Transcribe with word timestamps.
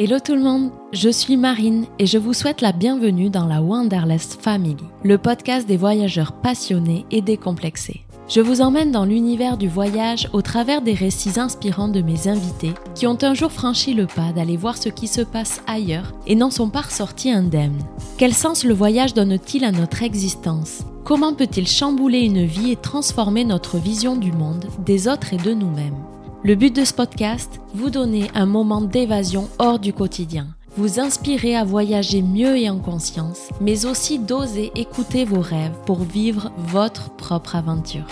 Hello 0.00 0.20
tout 0.24 0.36
le 0.36 0.42
monde, 0.42 0.70
je 0.92 1.08
suis 1.08 1.36
Marine 1.36 1.86
et 1.98 2.06
je 2.06 2.18
vous 2.18 2.32
souhaite 2.32 2.60
la 2.60 2.70
bienvenue 2.70 3.30
dans 3.30 3.46
la 3.46 3.60
Wanderlust 3.60 4.40
Family, 4.40 4.76
le 5.02 5.18
podcast 5.18 5.66
des 5.66 5.76
voyageurs 5.76 6.34
passionnés 6.34 7.04
et 7.10 7.20
décomplexés. 7.20 8.02
Je 8.28 8.40
vous 8.40 8.60
emmène 8.60 8.92
dans 8.92 9.04
l'univers 9.04 9.56
du 9.56 9.66
voyage 9.66 10.28
au 10.32 10.40
travers 10.40 10.82
des 10.82 10.94
récits 10.94 11.40
inspirants 11.40 11.88
de 11.88 12.00
mes 12.00 12.28
invités 12.28 12.74
qui 12.94 13.08
ont 13.08 13.18
un 13.22 13.34
jour 13.34 13.50
franchi 13.50 13.92
le 13.92 14.06
pas 14.06 14.30
d'aller 14.32 14.56
voir 14.56 14.76
ce 14.76 14.88
qui 14.88 15.08
se 15.08 15.22
passe 15.22 15.62
ailleurs 15.66 16.12
et 16.28 16.36
n'en 16.36 16.52
sont 16.52 16.70
pas 16.70 16.82
ressortis 16.82 17.32
indemnes. 17.32 17.82
Quel 18.18 18.34
sens 18.34 18.62
le 18.62 18.74
voyage 18.74 19.14
donne-t-il 19.14 19.64
à 19.64 19.72
notre 19.72 20.04
existence? 20.04 20.82
Comment 21.02 21.34
peut-il 21.34 21.66
chambouler 21.66 22.20
une 22.20 22.44
vie 22.44 22.70
et 22.70 22.76
transformer 22.76 23.44
notre 23.44 23.78
vision 23.78 24.14
du 24.14 24.30
monde, 24.30 24.66
des 24.78 25.08
autres 25.08 25.34
et 25.34 25.38
de 25.38 25.54
nous-mêmes? 25.54 25.98
Le 26.44 26.54
but 26.54 26.74
de 26.74 26.84
ce 26.84 26.94
podcast, 26.94 27.60
vous 27.74 27.90
donner 27.90 28.30
un 28.34 28.46
moment 28.46 28.80
d'évasion 28.80 29.48
hors 29.58 29.78
du 29.78 29.92
quotidien, 29.92 30.46
vous 30.76 31.00
inspirer 31.00 31.56
à 31.56 31.64
voyager 31.64 32.22
mieux 32.22 32.56
et 32.56 32.70
en 32.70 32.78
conscience, 32.78 33.48
mais 33.60 33.86
aussi 33.86 34.20
d'oser 34.20 34.70
écouter 34.76 35.24
vos 35.24 35.40
rêves 35.40 35.76
pour 35.84 35.98
vivre 35.98 36.52
votre 36.58 37.10
propre 37.10 37.56
aventure. 37.56 38.06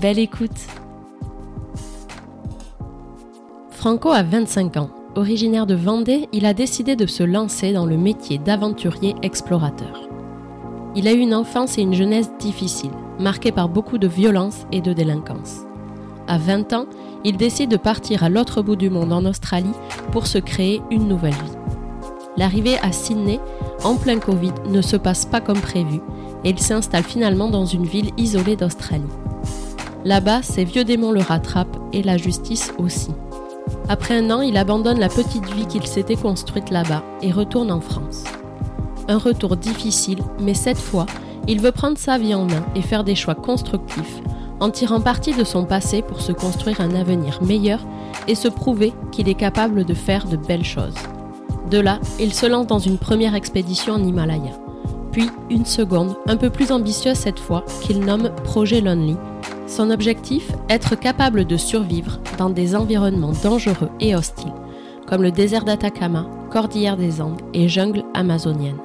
Belle 0.00 0.18
écoute 0.18 0.66
Franco 3.70 4.10
a 4.10 4.22
25 4.22 4.76
ans. 4.76 4.90
Originaire 5.14 5.66
de 5.66 5.74
Vendée, 5.74 6.28
il 6.32 6.44
a 6.44 6.52
décidé 6.52 6.94
de 6.94 7.06
se 7.06 7.22
lancer 7.22 7.72
dans 7.72 7.86
le 7.86 7.96
métier 7.96 8.36
d'aventurier 8.36 9.14
explorateur. 9.22 10.08
Il 10.94 11.08
a 11.08 11.12
eu 11.12 11.18
une 11.18 11.34
enfance 11.34 11.78
et 11.78 11.82
une 11.82 11.94
jeunesse 11.94 12.30
difficiles, 12.38 12.90
marquées 13.18 13.52
par 13.52 13.70
beaucoup 13.70 13.96
de 13.96 14.08
violence 14.08 14.66
et 14.72 14.82
de 14.82 14.92
délinquance. 14.92 15.60
À 16.28 16.38
20 16.38 16.72
ans, 16.72 16.86
il 17.26 17.36
décide 17.36 17.70
de 17.70 17.76
partir 17.76 18.22
à 18.22 18.28
l'autre 18.28 18.62
bout 18.62 18.76
du 18.76 18.88
monde 18.88 19.12
en 19.12 19.24
Australie 19.24 19.74
pour 20.12 20.28
se 20.28 20.38
créer 20.38 20.80
une 20.92 21.08
nouvelle 21.08 21.32
vie. 21.32 21.58
L'arrivée 22.36 22.78
à 22.82 22.92
Sydney, 22.92 23.40
en 23.82 23.96
plein 23.96 24.20
Covid, 24.20 24.52
ne 24.68 24.80
se 24.80 24.96
passe 24.96 25.24
pas 25.24 25.40
comme 25.40 25.58
prévu 25.58 26.00
et 26.44 26.50
il 26.50 26.60
s'installe 26.60 27.02
finalement 27.02 27.48
dans 27.48 27.64
une 27.64 27.84
ville 27.84 28.12
isolée 28.16 28.54
d'Australie. 28.54 29.02
Là-bas, 30.04 30.42
ses 30.42 30.62
vieux 30.62 30.84
démons 30.84 31.10
le 31.10 31.20
rattrapent 31.20 31.76
et 31.92 32.04
la 32.04 32.16
justice 32.16 32.72
aussi. 32.78 33.10
Après 33.88 34.16
un 34.16 34.30
an, 34.30 34.40
il 34.40 34.56
abandonne 34.56 35.00
la 35.00 35.08
petite 35.08 35.52
vie 35.52 35.66
qu'il 35.66 35.88
s'était 35.88 36.14
construite 36.14 36.70
là-bas 36.70 37.02
et 37.22 37.32
retourne 37.32 37.72
en 37.72 37.80
France. 37.80 38.22
Un 39.08 39.18
retour 39.18 39.56
difficile, 39.56 40.20
mais 40.40 40.54
cette 40.54 40.78
fois, 40.78 41.06
il 41.48 41.60
veut 41.60 41.72
prendre 41.72 41.98
sa 41.98 42.18
vie 42.18 42.36
en 42.36 42.44
main 42.44 42.64
et 42.76 42.82
faire 42.82 43.02
des 43.02 43.16
choix 43.16 43.34
constructifs 43.34 44.22
en 44.60 44.70
tirant 44.70 45.00
parti 45.00 45.34
de 45.34 45.44
son 45.44 45.64
passé 45.64 46.02
pour 46.02 46.20
se 46.20 46.32
construire 46.32 46.80
un 46.80 46.94
avenir 46.94 47.42
meilleur 47.42 47.80
et 48.28 48.34
se 48.34 48.48
prouver 48.48 48.92
qu'il 49.12 49.28
est 49.28 49.34
capable 49.34 49.84
de 49.84 49.94
faire 49.94 50.26
de 50.26 50.36
belles 50.36 50.64
choses. 50.64 50.94
De 51.70 51.78
là, 51.78 51.98
il 52.20 52.32
se 52.32 52.46
lance 52.46 52.66
dans 52.66 52.78
une 52.78 52.98
première 52.98 53.34
expédition 53.34 53.94
en 53.94 54.02
Himalaya, 54.02 54.52
puis 55.12 55.30
une 55.50 55.66
seconde, 55.66 56.14
un 56.26 56.36
peu 56.36 56.50
plus 56.50 56.70
ambitieuse 56.70 57.16
cette 57.16 57.40
fois, 57.40 57.64
qu'il 57.82 58.00
nomme 58.00 58.30
Projet 58.44 58.80
Lonely. 58.80 59.16
Son 59.66 59.90
objectif, 59.90 60.52
être 60.68 60.94
capable 60.94 61.44
de 61.44 61.56
survivre 61.56 62.20
dans 62.38 62.50
des 62.50 62.76
environnements 62.76 63.32
dangereux 63.42 63.90
et 63.98 64.14
hostiles, 64.14 64.52
comme 65.06 65.22
le 65.22 65.32
désert 65.32 65.64
d'Atacama, 65.64 66.26
Cordillère 66.50 66.96
des 66.96 67.20
Andes 67.20 67.40
et 67.52 67.68
jungle 67.68 68.04
amazonienne 68.14 68.78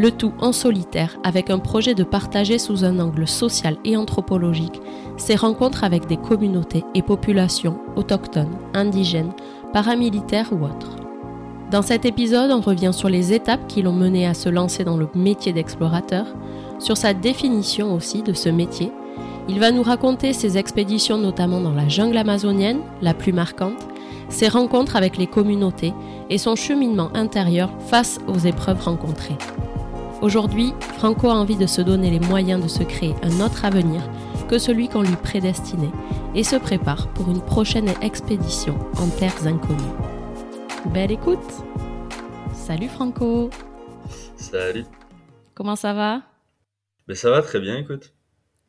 le 0.00 0.10
tout 0.10 0.32
en 0.40 0.52
solitaire 0.52 1.18
avec 1.24 1.50
un 1.50 1.58
projet 1.58 1.94
de 1.94 2.04
partager 2.04 2.58
sous 2.58 2.86
un 2.86 2.98
angle 3.00 3.28
social 3.28 3.76
et 3.84 3.98
anthropologique 3.98 4.80
ses 5.18 5.34
rencontres 5.34 5.84
avec 5.84 6.06
des 6.06 6.16
communautés 6.16 6.84
et 6.94 7.02
populations 7.02 7.78
autochtones, 7.96 8.56
indigènes, 8.72 9.34
paramilitaires 9.74 10.50
ou 10.52 10.64
autres. 10.64 10.96
Dans 11.70 11.82
cet 11.82 12.06
épisode, 12.06 12.50
on 12.50 12.62
revient 12.62 12.92
sur 12.94 13.10
les 13.10 13.34
étapes 13.34 13.66
qui 13.68 13.82
l'ont 13.82 13.92
mené 13.92 14.26
à 14.26 14.32
se 14.32 14.48
lancer 14.48 14.84
dans 14.84 14.96
le 14.96 15.06
métier 15.14 15.52
d'explorateur, 15.52 16.24
sur 16.78 16.96
sa 16.96 17.12
définition 17.12 17.94
aussi 17.94 18.22
de 18.22 18.32
ce 18.32 18.48
métier. 18.48 18.90
Il 19.50 19.60
va 19.60 19.70
nous 19.70 19.82
raconter 19.82 20.32
ses 20.32 20.56
expéditions 20.56 21.18
notamment 21.18 21.60
dans 21.60 21.74
la 21.74 21.88
jungle 21.88 22.16
amazonienne, 22.16 22.80
la 23.02 23.12
plus 23.12 23.34
marquante, 23.34 23.86
ses 24.30 24.48
rencontres 24.48 24.96
avec 24.96 25.18
les 25.18 25.26
communautés 25.26 25.92
et 26.30 26.38
son 26.38 26.56
cheminement 26.56 27.10
intérieur 27.12 27.70
face 27.86 28.18
aux 28.26 28.38
épreuves 28.38 28.82
rencontrées. 28.82 29.36
Aujourd'hui, 30.22 30.74
Franco 30.98 31.28
a 31.28 31.34
envie 31.34 31.56
de 31.56 31.66
se 31.66 31.80
donner 31.80 32.10
les 32.10 32.20
moyens 32.20 32.62
de 32.62 32.68
se 32.68 32.82
créer 32.82 33.14
un 33.22 33.40
autre 33.40 33.64
avenir 33.64 34.02
que 34.50 34.58
celui 34.58 34.86
qu'on 34.86 35.00
lui 35.00 35.16
prédestinait 35.16 35.90
et 36.34 36.44
se 36.44 36.56
prépare 36.56 37.10
pour 37.14 37.30
une 37.30 37.40
prochaine 37.40 37.88
expédition 38.02 38.78
en 38.98 39.08
terres 39.08 39.46
inconnues. 39.46 39.78
Belle 40.92 41.12
écoute 41.12 41.38
Salut 42.52 42.88
Franco 42.88 43.48
Salut 44.36 44.84
Comment 45.54 45.76
ça 45.76 45.94
va? 45.94 46.22
Ben 47.08 47.16
Ça 47.16 47.30
va 47.30 47.40
très 47.40 47.58
bien, 47.58 47.78
écoute. 47.78 48.12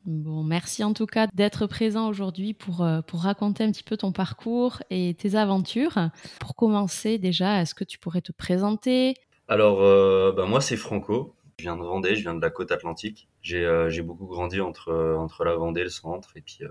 Bon, 0.06 0.44
merci 0.44 0.86
en 0.86 0.94
tout 0.94 1.06
cas 1.06 1.28
d'être 1.34 1.68
présent 1.68 2.08
aujourd'hui 2.08 2.54
pour, 2.54 2.82
euh, 2.82 3.02
pour 3.02 3.24
raconter 3.24 3.66
un 3.66 3.72
petit 3.72 3.84
peu 3.84 3.98
ton 3.98 4.14
parcours 4.14 4.82
et 4.90 5.16
tes 5.20 5.36
aventures. 5.36 5.98
Pour 6.40 6.56
commencer 6.56 7.18
déjà, 7.18 7.62
est-ce 7.62 7.76
que 7.76 7.84
tu 7.84 8.00
pourrais 8.00 8.22
te 8.22 8.32
présenter? 8.32 9.16
Alors, 9.50 9.82
euh, 9.82 10.32
ben 10.32 10.46
moi 10.46 10.62
c'est 10.62 10.78
Franco, 10.78 11.36
je 11.62 11.68
viens 11.68 11.78
de 11.78 11.84
Vendée, 11.84 12.16
je 12.16 12.22
viens 12.22 12.34
de 12.34 12.42
la 12.42 12.50
côte 12.50 12.72
atlantique. 12.72 13.30
J'ai 13.44 13.64
euh, 13.64 13.90
beaucoup 14.04 14.26
grandi 14.26 14.60
entre, 14.62 14.90
euh, 14.90 15.46
la 15.46 15.56
Vendée 15.56 15.84
le 15.84 15.90
centre. 15.90 16.30
Et 16.36 16.42
puis, 16.42 16.60
euh, 16.62 16.70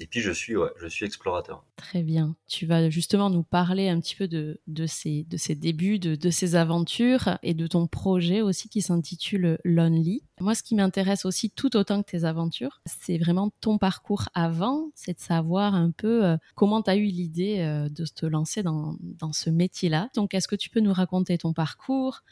et 0.00 0.06
puis 0.06 0.20
je, 0.20 0.30
suis, 0.30 0.56
ouais, 0.56 0.70
je 0.80 0.86
suis 0.86 1.04
explorateur. 1.04 1.62
Très 1.76 2.02
bien. 2.02 2.36
Tu 2.48 2.64
vas 2.64 2.88
justement 2.88 3.28
nous 3.28 3.42
parler 3.42 3.88
un 3.90 4.00
petit 4.00 4.16
peu 4.16 4.28
de, 4.28 4.60
de, 4.66 4.86
ces, 4.86 5.24
de 5.24 5.36
ces 5.36 5.54
débuts, 5.54 5.98
de, 5.98 6.14
de 6.14 6.30
ces 6.30 6.56
aventures 6.56 7.38
et 7.42 7.52
de 7.52 7.66
ton 7.66 7.86
projet 7.86 8.40
aussi 8.40 8.70
qui 8.70 8.80
s'intitule 8.80 9.58
Lonely. 9.64 10.22
Moi, 10.40 10.54
ce 10.54 10.62
qui 10.62 10.74
m'intéresse 10.74 11.26
aussi 11.26 11.50
tout 11.50 11.76
autant 11.76 12.02
que 12.02 12.10
tes 12.10 12.24
aventures, 12.24 12.80
c'est 12.86 13.18
vraiment 13.18 13.50
ton 13.60 13.76
parcours 13.76 14.30
avant. 14.32 14.90
C'est 14.94 15.14
de 15.14 15.20
savoir 15.20 15.74
un 15.74 15.90
peu 15.90 16.36
comment 16.54 16.80
tu 16.80 16.88
as 16.88 16.96
eu 16.96 17.04
l'idée 17.04 17.58
de 17.90 18.04
te 18.06 18.24
lancer 18.24 18.62
dans, 18.62 18.96
dans 19.00 19.32
ce 19.32 19.50
métier-là. 19.50 20.08
Donc, 20.14 20.32
est-ce 20.32 20.48
que 20.48 20.56
tu 20.56 20.70
peux 20.70 20.80
nous 20.80 20.94
raconter 20.94 21.36
ton 21.36 21.52
parcours 21.52 22.22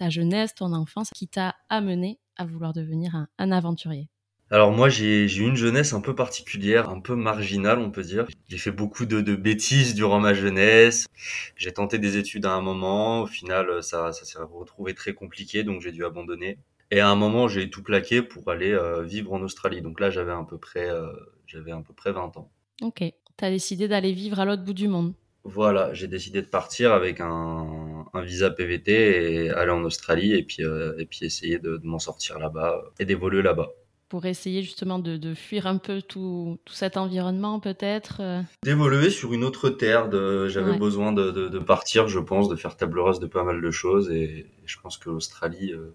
ta 0.00 0.08
jeunesse, 0.08 0.54
ton 0.54 0.72
enfance, 0.72 1.10
qui 1.14 1.28
t'a 1.28 1.56
amené 1.68 2.18
à 2.36 2.46
vouloir 2.46 2.72
devenir 2.72 3.26
un, 3.36 3.52
aventurier? 3.52 4.08
Alors 4.50 4.72
moi 4.72 4.88
j'ai 4.88 5.26
eu 5.26 5.46
une 5.46 5.56
jeunesse 5.56 5.92
un 5.92 6.00
peu 6.00 6.14
particulière, 6.14 6.88
un 6.88 7.00
peu 7.00 7.14
marginale 7.14 7.78
on 7.78 7.90
peut 7.90 8.02
dire. 8.02 8.26
J'ai 8.48 8.56
fait 8.56 8.72
beaucoup 8.72 9.04
de, 9.04 9.20
bêtises 9.36 9.94
durant 9.94 10.18
ma 10.18 10.32
jeunesse. 10.32 11.06
J'ai 11.54 11.72
tenté 11.72 11.98
des 11.98 12.16
études 12.16 12.46
à 12.46 12.54
un 12.54 12.62
moment, 12.62 13.20
au 13.20 13.26
final 13.26 13.82
ça, 13.82 14.12
ça 14.12 14.24
s'est 14.24 14.38
retrouvé 14.38 14.94
très 14.94 15.12
compliqué 15.12 15.64
donc 15.64 15.82
j'ai 15.82 15.92
dû 15.92 16.04
abandonner. 16.04 16.58
Et 16.90 17.00
à 17.00 17.08
un 17.10 17.14
moment 17.14 17.46
j'ai 17.46 17.68
tout 17.68 17.82
plaqué 17.82 18.22
pour 18.22 18.50
aller 18.50 18.72
euh, 18.72 19.02
vivre 19.02 19.34
en 19.34 19.42
Australie. 19.42 19.82
Donc 19.82 20.00
là 20.00 20.10
j'avais 20.10 20.32
à 20.32 20.44
peu 20.48 20.56
près 20.56 20.88
euh, 20.88 21.12
j'avais 21.46 21.72
à 21.72 21.80
peu 21.86 21.92
près 21.92 22.10
20 22.10 22.38
ans. 22.38 22.50
Ok, 22.82 23.04
tu 23.36 23.44
as 23.44 23.50
décidé 23.50 23.86
d'aller 23.86 24.12
vivre 24.12 24.40
à 24.40 24.46
l'autre 24.46 24.64
bout 24.64 24.74
du 24.74 24.88
monde. 24.88 25.12
Voilà, 25.44 25.94
j'ai 25.94 26.06
décidé 26.06 26.42
de 26.42 26.46
partir 26.46 26.92
avec 26.92 27.18
un, 27.20 27.79
visa 28.14 28.50
PVT 28.50 29.44
et 29.44 29.50
aller 29.50 29.70
en 29.70 29.84
Australie 29.84 30.34
et 30.34 30.42
puis, 30.42 30.64
euh, 30.64 30.94
et 30.98 31.06
puis 31.06 31.24
essayer 31.24 31.58
de, 31.58 31.80
m'en 31.82 31.98
sortir 31.98 32.38
là-bas 32.38 32.82
et 32.98 33.04
d'évoluer 33.04 33.42
là-bas. 33.42 33.70
Pour 34.08 34.26
essayer 34.26 34.62
justement 34.62 34.98
de, 34.98 35.34
fuir 35.34 35.68
un 35.68 35.76
peu 35.76 36.02
tout, 36.02 36.58
cet 36.68 36.96
environnement 36.96 37.60
peut-être 37.60 38.16
euh? 38.20 38.42
D'évoluer 38.64 39.08
sur 39.08 39.32
une 39.32 39.44
autre 39.44 39.70
terre. 39.70 40.10
J'avais 40.48 40.76
besoin 40.76 41.12
de, 41.12 41.58
partir, 41.60 42.08
je 42.08 42.18
pense, 42.18 42.48
de 42.48 42.56
faire 42.56 42.76
table 42.76 42.98
rase 42.98 43.20
de 43.20 43.26
pas 43.26 43.44
mal 43.44 43.60
de 43.60 43.70
choses 43.70 44.10
et, 44.10 44.46
je 44.66 44.76
pense 44.82 44.98
que 44.98 45.10
l'Australie 45.10 45.72
euh, 45.72 45.94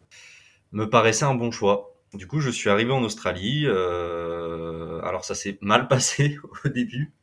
me 0.71 0.89
paraissait 0.89 1.25
un 1.25 1.35
bon 1.35 1.51
choix. 1.51 1.93
Du 2.13 2.27
coup, 2.27 2.39
je 2.39 2.49
suis 2.49 2.69
arrivé 2.69 2.91
en 2.91 3.03
Australie. 3.03 3.67
alors 3.67 5.25
ça 5.25 5.35
s'est 5.35 5.57
mal 5.61 5.87
passé 5.89 6.37
au 6.63 6.69
début 6.69 7.14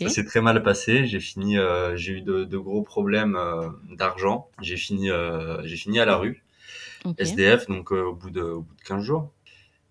ça 0.00 0.08
s'est 0.08 0.24
très 0.24 0.40
mal 0.40 0.62
passé. 0.62 1.06
J'ai 1.06 1.20
fini, 1.20 1.58
euh, 1.58 1.96
j'ai 1.96 2.14
eu 2.14 2.22
de, 2.22 2.56
gros 2.56 2.82
problèmes 2.82 3.36
euh, 3.36 3.68
d'argent. 3.96 4.48
J'ai 4.60 4.76
fini, 4.76 5.10
euh, 5.10 5.60
j'ai 5.64 5.76
fini 5.76 6.00
à 6.00 6.04
la 6.04 6.16
rue, 6.16 6.44
SDF, 7.18 7.66
donc 7.68 7.92
au 7.92 8.14
bout 8.14 8.30
de, 8.30 8.42
au 8.42 8.62
bout 8.62 8.74
de 8.74 8.84
15 8.84 9.02
jours. 9.02 9.32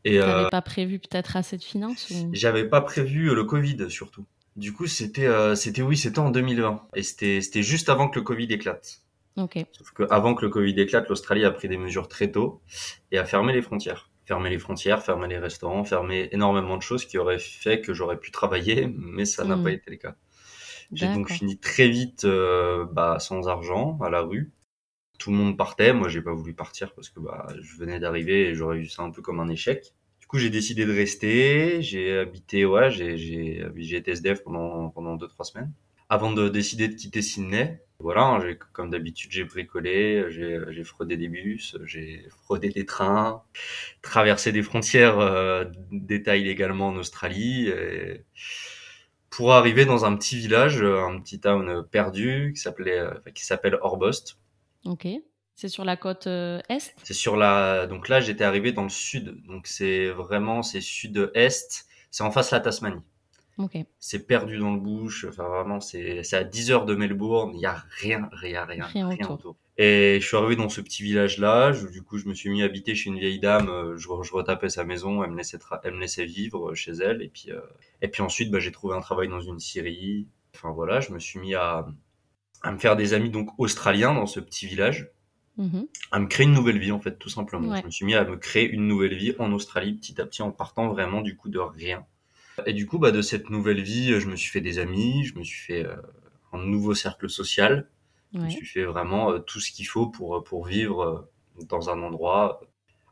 Et 0.04 0.20
t'avais 0.20 0.50
pas 0.50 0.62
prévu 0.62 1.00
peut-être 1.00 1.36
assez 1.36 1.58
de 1.58 1.64
finances 1.64 2.10
ou... 2.12 2.30
J'avais 2.32 2.64
pas 2.64 2.82
prévu 2.82 3.36
le 3.36 3.44
Covid 3.44 3.90
surtout. 3.90 4.26
Du 4.56 4.74
coup, 4.74 4.88
c'était, 4.88 5.28
c'était 5.56 5.82
oui, 5.82 5.98
c'était 5.98 6.20
en 6.20 6.32
2020 6.32 6.88
et 6.96 7.04
c'était, 7.04 7.42
c'était 7.42 7.62
juste 7.62 7.90
avant 7.90 8.08
que 8.08 8.18
le 8.18 8.24
Covid 8.24 8.46
éclate. 8.46 9.02
Sauf 9.72 9.92
qu'avant 9.96 10.34
que 10.34 10.44
le 10.44 10.50
Covid 10.50 10.80
éclate, 10.80 11.10
l'Australie 11.10 11.46
a 11.46 11.52
pris 11.52 11.68
des 11.68 11.78
mesures 11.78 12.08
très 12.08 12.32
tôt 12.32 12.62
et 13.12 13.20
a 13.20 13.26
fermé 13.26 13.54
les 13.54 13.62
frontières 13.62 14.07
fermer 14.28 14.50
les 14.50 14.60
frontières, 14.60 15.02
fermer 15.02 15.30
les 15.30 15.40
restaurants, 15.40 15.86
fermer 15.86 16.28
énormément 16.34 16.76
de 16.76 16.82
choses 16.82 17.06
qui 17.06 17.18
auraient 17.18 17.40
fait 17.40 17.80
que 17.80 17.94
j'aurais 17.94 18.20
pu 18.20 18.30
travailler, 18.30 18.94
mais 18.98 19.24
ça 19.26 19.46
n'a 19.46 19.56
pas 19.56 19.70
hmm. 19.70 19.80
été 19.80 19.92
le 19.92 19.98
cas. 19.98 20.16
J'ai 20.92 21.08
donc 21.08 21.30
fini 21.30 21.58
très 21.58 21.88
vite 21.88 22.26
euh, 22.26 22.86
bah, 22.86 23.18
sans 23.20 23.48
argent 23.48 23.98
à 24.02 24.10
la 24.10 24.22
rue. 24.22 24.52
Tout 25.18 25.32
le 25.32 25.38
monde 25.38 25.58
partait, 25.58 25.94
moi 25.94 26.10
j'ai 26.10 26.22
pas 26.22 26.34
voulu 26.34 26.54
partir 26.54 26.94
parce 26.94 27.10
que 27.10 27.20
bah, 27.20 27.48
je 27.60 27.78
venais 27.78 28.00
d'arriver 28.00 28.50
et 28.50 28.56
j'aurais 28.56 28.78
vu 28.78 28.88
ça 28.88 29.04
un 29.04 29.12
peu 29.12 29.22
comme 29.22 29.40
un 29.40 29.50
échec. 29.50 29.94
Du 30.20 30.28
coup 30.28 30.38
j'ai 30.38 30.50
décidé 30.50 30.86
de 30.86 30.94
rester, 30.94 31.82
j'ai 31.82 32.18
habité, 32.18 32.66
ouais, 32.66 32.92
j'ai, 32.92 33.64
été 33.76 34.12
SDF 34.12 34.44
pendant, 34.44 34.90
pendant 34.90 35.16
deux, 35.16 35.28
trois 35.28 35.46
semaines. 35.46 35.72
Avant 36.10 36.32
de 36.32 36.48
décider 36.50 36.88
de 36.88 36.96
quitter 36.96 37.22
Sydney, 37.22 37.82
voilà, 38.00 38.24
hein, 38.26 38.56
comme 38.74 38.90
d'habitude, 38.90 39.32
j'ai 39.32 39.44
bricolé, 39.44 40.28
j'ai 40.30 40.84
fraudé 40.84 41.18
des 41.18 41.28
bus, 41.28 41.78
j'ai 41.84 42.28
fraudé 42.44 42.70
des 42.70 42.86
trains, 42.86 43.44
traversé 44.02 44.52
des 44.52 44.62
frontières, 44.62 45.20
euh, 45.20 45.66
détail 45.92 46.44
légalement 46.44 46.90
en 46.90 46.96
Australie, 46.96 47.72
pour 49.30 49.54
arriver 49.54 49.86
dans 49.86 50.06
un 50.06 50.16
petit 50.16 50.38
village, 50.38 50.82
un 50.84 51.20
petit 51.20 51.40
town 51.40 51.84
perdu 51.90 52.54
qui 52.56 52.62
s'appelait, 52.62 53.04
qui 53.34 53.44
s'appelle 53.46 53.78
Orbost. 53.82 54.38
Ok. 54.86 55.08
C'est 55.56 55.70
sur 55.70 55.84
la 55.84 55.98
côte 55.98 56.28
est? 56.28 56.94
C'est 57.04 57.16
sur 57.16 57.36
la. 57.36 57.88
Donc 57.88 58.10
là, 58.10 58.20
j'étais 58.20 58.44
arrivé 58.44 58.74
dans 58.74 58.84
le 58.84 58.90
sud. 58.90 59.44
Donc 59.48 59.66
c'est 59.66 60.12
vraiment 60.12 60.62
c'est 60.62 60.82
sud-est. 60.82 61.88
C'est 62.12 62.24
en 62.24 62.30
face 62.30 62.52
de 62.52 62.56
la 62.56 62.62
Tasmanie. 62.62 63.02
C'est 64.00 64.28
perdu 64.28 64.58
dans 64.58 64.74
le 64.74 64.80
bush. 64.80 65.26
Enfin, 65.28 65.48
vraiment, 65.48 65.80
c'est 65.80 66.34
à 66.34 66.44
10 66.44 66.72
heures 66.72 66.86
de 66.86 66.96
Melbourne. 66.96 67.52
Il 67.54 67.60
n'y 67.60 67.66
a 67.66 67.84
rien, 68.00 68.30
rien, 68.32 68.66
rien, 68.66 68.86
rien, 68.86 69.18
autour. 69.30 69.56
Et 69.78 70.20
je 70.22 70.28
suis 70.28 70.38
arrivé 70.38 70.56
dans 70.56 70.70
ce 70.70 70.82
petit 70.82 71.04
village-là. 71.04 71.72
Du 71.92 72.04
coup, 72.04 72.18
je 72.18 72.28
me 72.28 72.34
suis 72.34 72.50
mis 72.50 72.62
à 72.62 72.66
habiter 72.66 72.94
chez 72.96 73.10
une 73.10 73.20
vieille 73.20 73.40
dame. 73.40 73.70
Euh, 73.70 73.98
je, 73.98 74.08
je 74.22 74.34
retapais 74.34 74.70
sa 74.70 74.84
maison. 74.84 75.24
Elle 75.24 75.32
me 75.32 75.38
laissait, 75.38 75.60
elle 75.84 75.94
me 75.94 76.00
laissait 76.00 76.26
vivre 76.26 76.74
chez 76.76 76.92
elle. 76.92 77.22
Et 77.22 77.30
puis, 77.30 77.52
euh, 77.52 77.60
et 78.02 78.08
puis 78.08 78.22
ensuite, 78.22 78.52
bah, 78.52 78.60
j'ai 78.60 78.72
trouvé 78.72 78.96
un 78.96 79.02
travail 79.02 79.28
dans 79.28 79.42
une 79.42 79.60
scierie. 79.60 80.28
Enfin, 80.56 80.72
voilà, 80.72 81.00
je 81.00 81.12
me 81.12 81.20
suis 81.20 81.40
mis 81.40 81.56
à, 81.56 81.88
à 82.64 82.72
me 82.72 82.78
faire 82.78 82.96
des 82.96 83.14
amis 83.14 83.30
donc 83.30 83.50
australiens 83.60 84.14
dans 84.14 84.28
ce 84.28 84.40
petit 84.40 84.68
village. 84.68 85.12
Mm-hmm. 85.58 85.88
À 86.12 86.20
me 86.20 86.28
créer 86.28 86.46
une 86.46 86.54
nouvelle 86.54 86.78
vie, 86.78 86.92
en 86.92 87.00
fait, 87.00 87.18
tout 87.18 87.30
simplement. 87.30 87.76
Je 87.76 87.86
me 87.86 87.90
suis 87.90 88.06
mis 88.06 88.14
à 88.14 88.24
me 88.24 88.38
créer 88.38 88.70
une 88.70 88.88
nouvelle 88.88 89.16
vie 89.16 89.34
en 89.40 89.52
Australie, 89.52 89.94
petit 89.94 90.22
à 90.22 90.26
petit, 90.26 90.44
en 90.44 90.52
partant 90.52 90.90
vraiment 90.90 91.22
du 91.22 91.36
coup 91.36 91.50
de 91.50 91.60
rien. 91.60 92.06
Et 92.66 92.74
du 92.74 92.86
coup, 92.86 92.98
bah, 92.98 93.12
de 93.12 93.22
cette 93.22 93.50
nouvelle 93.50 93.82
vie, 93.82 94.20
je 94.20 94.28
me 94.28 94.36
suis 94.36 94.50
fait 94.50 94.62
des 94.62 94.80
amis, 94.80 95.26
je 95.26 95.38
me 95.38 95.44
suis 95.44 95.60
fait 95.60 95.86
euh, 95.86 95.96
un 96.54 96.60
nouveau 96.60 96.94
cercle 96.94 97.30
social. 97.30 97.90
Je 98.34 98.40
me 98.40 98.50
suis 98.50 98.66
fait 98.66 98.84
vraiment 98.84 99.32
euh, 99.32 99.40
tout 99.40 99.60
ce 99.60 99.72
qu'il 99.72 99.88
faut 99.88 100.08
pour, 100.08 100.44
pour 100.44 100.66
vivre 100.66 101.02
euh, 101.02 101.66
dans 101.66 101.90
un 101.90 102.02
endroit, 102.02 102.62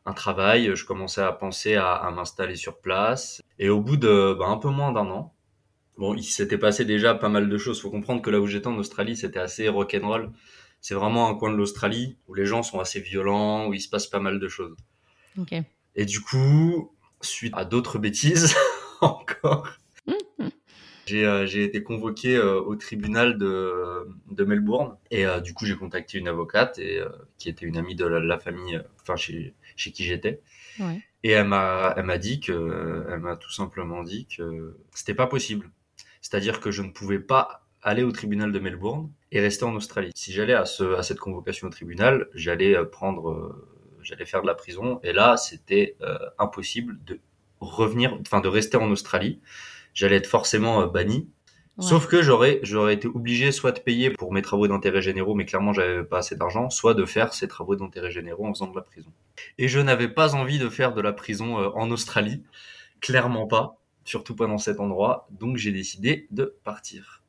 un 0.04 0.12
travail. 0.12 0.72
Je 0.74 0.84
commençais 0.84 1.22
à 1.22 1.32
penser 1.32 1.74
à, 1.74 1.92
à 1.92 2.10
m'installer 2.10 2.56
sur 2.56 2.80
place. 2.80 3.42
Et 3.58 3.68
au 3.68 3.80
bout 3.80 3.96
de 3.96 4.36
bah, 4.38 4.46
un 4.48 4.58
peu 4.58 4.68
moins 4.68 4.92
d'un 4.92 5.06
an, 5.06 5.34
bon, 5.96 6.14
il 6.14 6.24
s'était 6.24 6.58
passé 6.58 6.84
déjà 6.84 7.14
pas 7.14 7.28
mal 7.28 7.48
de 7.48 7.58
choses. 7.58 7.80
Faut 7.80 7.90
comprendre 7.90 8.22
que 8.22 8.30
là 8.30 8.40
où 8.40 8.46
j'étais 8.46 8.66
en 8.66 8.76
Australie, 8.76 9.16
c'était 9.16 9.38
assez 9.38 9.68
rock'n'roll. 9.68 10.32
C'est 10.80 10.94
vraiment 10.94 11.28
un 11.28 11.34
coin 11.34 11.50
de 11.50 11.56
l'Australie 11.56 12.18
où 12.28 12.34
les 12.34 12.46
gens 12.46 12.62
sont 12.62 12.78
assez 12.78 13.00
violents, 13.00 13.66
où 13.66 13.74
il 13.74 13.80
se 13.80 13.88
passe 13.88 14.06
pas 14.06 14.20
mal 14.20 14.38
de 14.38 14.48
choses. 14.48 14.76
Okay. 15.38 15.62
Et 15.94 16.04
du 16.04 16.20
coup, 16.20 16.94
suite 17.20 17.54
à 17.56 17.64
d'autres 17.64 17.98
bêtises, 17.98 18.54
encore. 19.26 19.68
Euh, 21.12 21.46
j'ai 21.46 21.64
été 21.64 21.82
convoqué 21.82 22.36
euh, 22.36 22.60
au 22.60 22.74
tribunal 22.74 23.38
de, 23.38 24.08
de 24.30 24.44
Melbourne 24.44 24.96
et 25.10 25.24
euh, 25.24 25.40
du 25.40 25.54
coup 25.54 25.64
j'ai 25.64 25.76
contacté 25.76 26.18
une 26.18 26.28
avocate 26.28 26.78
et, 26.78 27.00
qui 27.38 27.48
était 27.48 27.64
une 27.64 27.76
amie 27.76 27.94
de 27.94 28.04
la, 28.04 28.38
famille, 28.38 28.80
enfin 29.00 29.16
chez, 29.16 29.54
chez 29.76 29.92
qui 29.92 30.04
j'étais. 30.04 30.40
Ouais. 30.80 31.00
Et 31.22 31.30
elle 31.30 31.46
m'a 31.46 31.94
elle 31.96 32.04
m'a 32.04 32.18
dit 32.18 32.40
que 32.40 33.06
elle 33.10 33.20
m'a 33.20 33.36
tout 33.36 33.52
simplement 33.52 34.02
dit 34.02 34.26
que 34.26 34.76
c'était 34.94 35.14
pas 35.14 35.26
possible. 35.26 35.70
C'est-à-dire 36.20 36.60
que 36.60 36.70
je 36.70 36.82
ne 36.82 36.90
pouvais 36.90 37.20
pas 37.20 37.66
aller 37.82 38.02
au 38.02 38.10
tribunal 38.10 38.50
de 38.50 38.58
Melbourne 38.58 39.10
et 39.30 39.40
rester 39.40 39.64
en 39.64 39.74
Australie. 39.76 40.10
Si 40.14 40.32
j'allais 40.32 40.54
à, 40.54 40.64
ce, 40.64 40.94
à 40.96 41.04
cette 41.04 41.20
convocation 41.20 41.68
au 41.68 41.70
tribunal, 41.70 42.28
j'allais 42.34 42.74
prendre, 42.84 43.64
j'allais 44.02 44.26
faire 44.26 44.42
de 44.42 44.48
la 44.48 44.54
prison 44.54 44.98
et 45.04 45.12
là 45.12 45.36
c'était 45.36 45.96
impossible 46.38 46.98
de 47.04 47.20
revenir, 47.60 48.16
enfin 48.20 48.40
de 48.40 48.48
rester 48.48 48.76
en 48.76 48.90
Australie. 48.90 49.40
J'allais 49.94 50.16
être 50.16 50.26
forcément 50.26 50.82
euh, 50.82 50.86
banni. 50.86 51.28
Sauf 51.78 52.06
que 52.06 52.22
j'aurais 52.22 52.58
j'aurais 52.62 52.94
été 52.94 53.06
obligé 53.06 53.52
soit 53.52 53.72
de 53.72 53.80
payer 53.80 54.08
pour 54.08 54.32
mes 54.32 54.40
travaux 54.40 54.66
d'intérêt 54.66 55.02
généraux, 55.02 55.34
mais 55.34 55.44
clairement 55.44 55.74
j'avais 55.74 56.02
pas 56.04 56.18
assez 56.18 56.34
d'argent, 56.34 56.70
soit 56.70 56.94
de 56.94 57.04
faire 57.04 57.34
ces 57.34 57.48
travaux 57.48 57.76
d'intérêt 57.76 58.10
généraux 58.10 58.46
en 58.46 58.54
faisant 58.54 58.68
de 58.68 58.74
la 58.74 58.80
prison. 58.80 59.12
Et 59.58 59.68
je 59.68 59.78
n'avais 59.78 60.08
pas 60.08 60.34
envie 60.34 60.58
de 60.58 60.70
faire 60.70 60.94
de 60.94 61.02
la 61.02 61.12
prison 61.12 61.60
euh, 61.60 61.68
en 61.74 61.90
Australie, 61.90 62.42
clairement 63.00 63.46
pas, 63.46 63.76
surtout 64.04 64.34
pas 64.34 64.46
dans 64.46 64.56
cet 64.56 64.80
endroit. 64.80 65.28
Donc 65.30 65.58
j'ai 65.58 65.70
décidé 65.70 66.28
de 66.30 66.56
partir. 66.64 67.22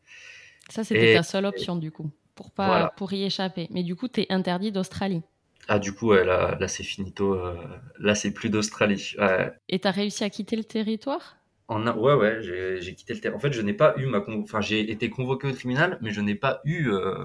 Ça 0.69 0.85
c'était 0.85 1.15
ta 1.15 1.23
seule 1.23 1.45
option 1.45 1.75
du 1.75 1.91
coup, 1.91 2.09
pour 2.33 2.51
pas 2.51 2.93
pour 2.95 3.11
y 3.11 3.25
échapper. 3.25 3.67
Mais 3.71 3.83
du 3.83 3.97
coup 3.97 4.07
tu 4.07 4.21
es 4.21 4.27
interdit 4.29 4.71
d'Australie. 4.71 5.23
Ah, 5.67 5.79
du 5.79 5.93
coup, 5.93 6.13
là, 6.13 6.57
là 6.59 6.67
c'est 6.67 6.83
finito. 6.83 7.33
Euh, 7.33 7.55
là, 7.99 8.15
c'est 8.15 8.31
plus 8.31 8.49
d'Australie. 8.49 9.15
Ouais. 9.19 9.51
Et 9.69 9.79
t'as 9.79 9.91
réussi 9.91 10.23
à 10.23 10.29
quitter 10.29 10.55
le 10.55 10.63
territoire? 10.63 11.37
En, 11.67 11.85
Ouais, 11.97 12.13
ouais, 12.13 12.37
j'ai 12.41 12.95
quitté 12.95 13.13
le 13.13 13.19
territoire. 13.19 13.35
En 13.35 13.39
fait, 13.39 13.51
je 13.51 13.61
n'ai 13.61 13.73
pas 13.73 13.93
eu 13.97 14.05
ma. 14.05 14.23
Enfin, 14.27 14.61
j'ai 14.61 14.89
été 14.89 15.09
convoqué 15.09 15.47
au 15.47 15.51
tribunal, 15.51 15.97
mais 16.01 16.11
je 16.11 16.21
n'ai 16.21 16.35
pas 16.35 16.61
eu 16.63 16.89
euh, 16.89 17.21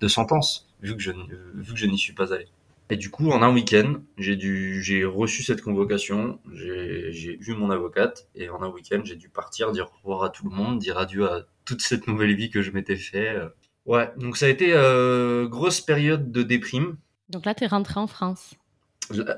de 0.00 0.08
sentence, 0.08 0.68
vu 0.80 0.96
que 0.96 1.02
je, 1.02 1.12
vu 1.12 1.74
que 1.74 1.78
je 1.78 1.86
n'y 1.86 1.98
suis 1.98 2.14
pas 2.14 2.32
allé. 2.32 2.46
Et 2.90 2.96
du 2.96 3.10
coup, 3.10 3.30
en 3.30 3.42
un 3.42 3.52
week-end, 3.52 3.94
j'ai 4.18 4.36
dû, 4.36 4.82
j'ai 4.82 5.04
reçu 5.04 5.42
cette 5.42 5.62
convocation, 5.62 6.38
j'ai 6.52 7.36
vu 7.40 7.54
mon 7.54 7.70
avocate, 7.70 8.28
et 8.34 8.50
en 8.50 8.62
un 8.62 8.68
week-end, 8.68 9.00
j'ai 9.04 9.16
dû 9.16 9.30
partir, 9.30 9.72
dire 9.72 9.86
au 9.86 9.96
revoir 10.10 10.24
à 10.24 10.30
tout 10.30 10.46
le 10.48 10.54
monde, 10.54 10.78
dire 10.78 10.98
adieu 10.98 11.26
à 11.26 11.46
toute 11.64 11.80
cette 11.80 12.06
nouvelle 12.06 12.34
vie 12.34 12.50
que 12.50 12.60
je 12.60 12.70
m'étais 12.72 12.96
fait. 12.96 13.38
Ouais, 13.86 14.10
donc 14.16 14.36
ça 14.36 14.46
a 14.46 14.48
été 14.48 14.72
euh, 14.72 15.46
grosse 15.46 15.80
période 15.80 16.32
de 16.32 16.42
déprime, 16.42 16.96
donc 17.28 17.44
là, 17.44 17.54
tu 17.54 17.64
es 17.64 17.66
rentré 17.66 18.00
en 18.00 18.06
France. 18.06 18.54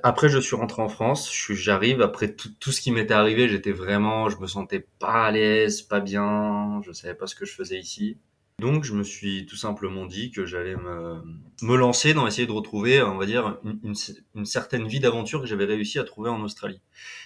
Après, 0.03 0.29
je 0.29 0.39
suis 0.39 0.57
rentré 0.57 0.83
en 0.83 0.89
France. 0.89 1.31
J'arrive 1.51 2.01
après 2.01 2.33
tout, 2.33 2.51
tout, 2.61 2.73
ce 2.73 2.81
qui 2.81 2.93
m'était 2.93 3.15
arrivé. 3.15 3.49
J'étais 3.49 3.73
vraiment, 3.73 4.29
je 4.29 4.39
me 4.39 4.47
sentais 4.47 4.87
pas 4.99 5.27
à 5.27 5.31
l'aise, 5.33 5.83
pas 5.83 6.01
bien. 6.01 6.81
Je 6.85 6.93
savais 6.93 7.15
pas 7.15 7.27
ce 7.27 7.35
que 7.35 7.45
je 7.45 7.53
faisais 7.53 7.79
ici. 7.79 8.17
Donc, 8.59 8.85
je 8.85 8.95
me 8.95 9.03
suis 9.03 9.45
tout 9.45 9.57
simplement 9.57 10.07
dit 10.07 10.31
que 10.31 10.47
j'allais 10.47 10.77
me, 10.77 11.21
me 11.61 11.77
lancer 11.77 12.15
dans 12.15 12.27
essayer 12.27 12.47
de 12.47 12.53
retrouver, 12.53 13.03
on 13.03 13.19
va 13.19 13.27
dire, 13.27 13.59
une, 13.65 13.95
une, 14.35 14.47
certaine 14.47 14.89
vie 14.89 14.99
d'aventure 14.99 15.43
que 15.43 15.47
j'avais 15.47 15.67
réussi 15.67 15.99
à 15.99 16.05
trouver 16.05 16.31
en 16.31 16.41
Australie. 16.41 16.81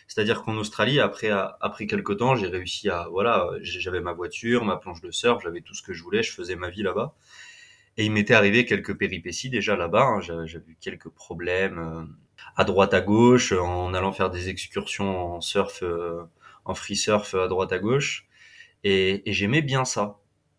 C'est-à-dire 0.09 0.43
qu'en 0.43 0.57
Australie, 0.57 0.99
après, 0.99 1.31
après 1.31 1.87
quelques 1.87 2.17
temps, 2.17 2.35
j'ai 2.35 2.49
réussi 2.49 2.89
à, 2.89 3.07
voilà, 3.09 3.49
j'avais 3.61 4.01
ma 4.01 4.13
voiture, 4.13 4.65
ma 4.65 4.77
planche 4.77 5.03
de 5.03 5.13
surf, 5.13 5.41
j'avais 5.45 5.61
tout 5.61 5.75
ce 5.75 5.83
que 5.83 5.93
je 5.93 6.03
voulais, 6.03 6.25
je 6.25 6.33
faisais 6.33 6.57
ma 6.57 6.69
vie 6.69 6.83
là-bas. 6.83 7.15
Et 7.97 8.05
il 8.05 8.13
m'était 8.13 8.35
arrivé 8.35 8.65
quelques 8.65 8.97
péripéties 8.97 9.51
déjà 9.51 9.77
là-bas. 9.77 10.05
Hein. 10.05 10.21
J'ai 10.47 10.59
eu 10.59 10.77
quelques 10.81 11.09
problèmes 11.09 11.79
euh, 11.79 12.05
à 12.57 12.65
droite 12.65 12.95
à 12.95 13.01
gauche 13.01 13.53
en 13.53 13.95
allant 13.95 14.13
faire 14.13 14.31
des 14.31 14.49
excursions 14.49 15.35
en 15.37 15.41
surf, 15.41 15.83
euh, 15.83 16.23
en 16.65 16.75
free 16.75 16.97
surf 16.97 17.35
à 17.35 17.49
droite 17.49 17.73
à 17.73 17.79
gauche. 17.79 18.27
Et, 18.85 19.23
j'aimais 19.27 19.63
bien 19.63 19.85
ça, 19.85 20.19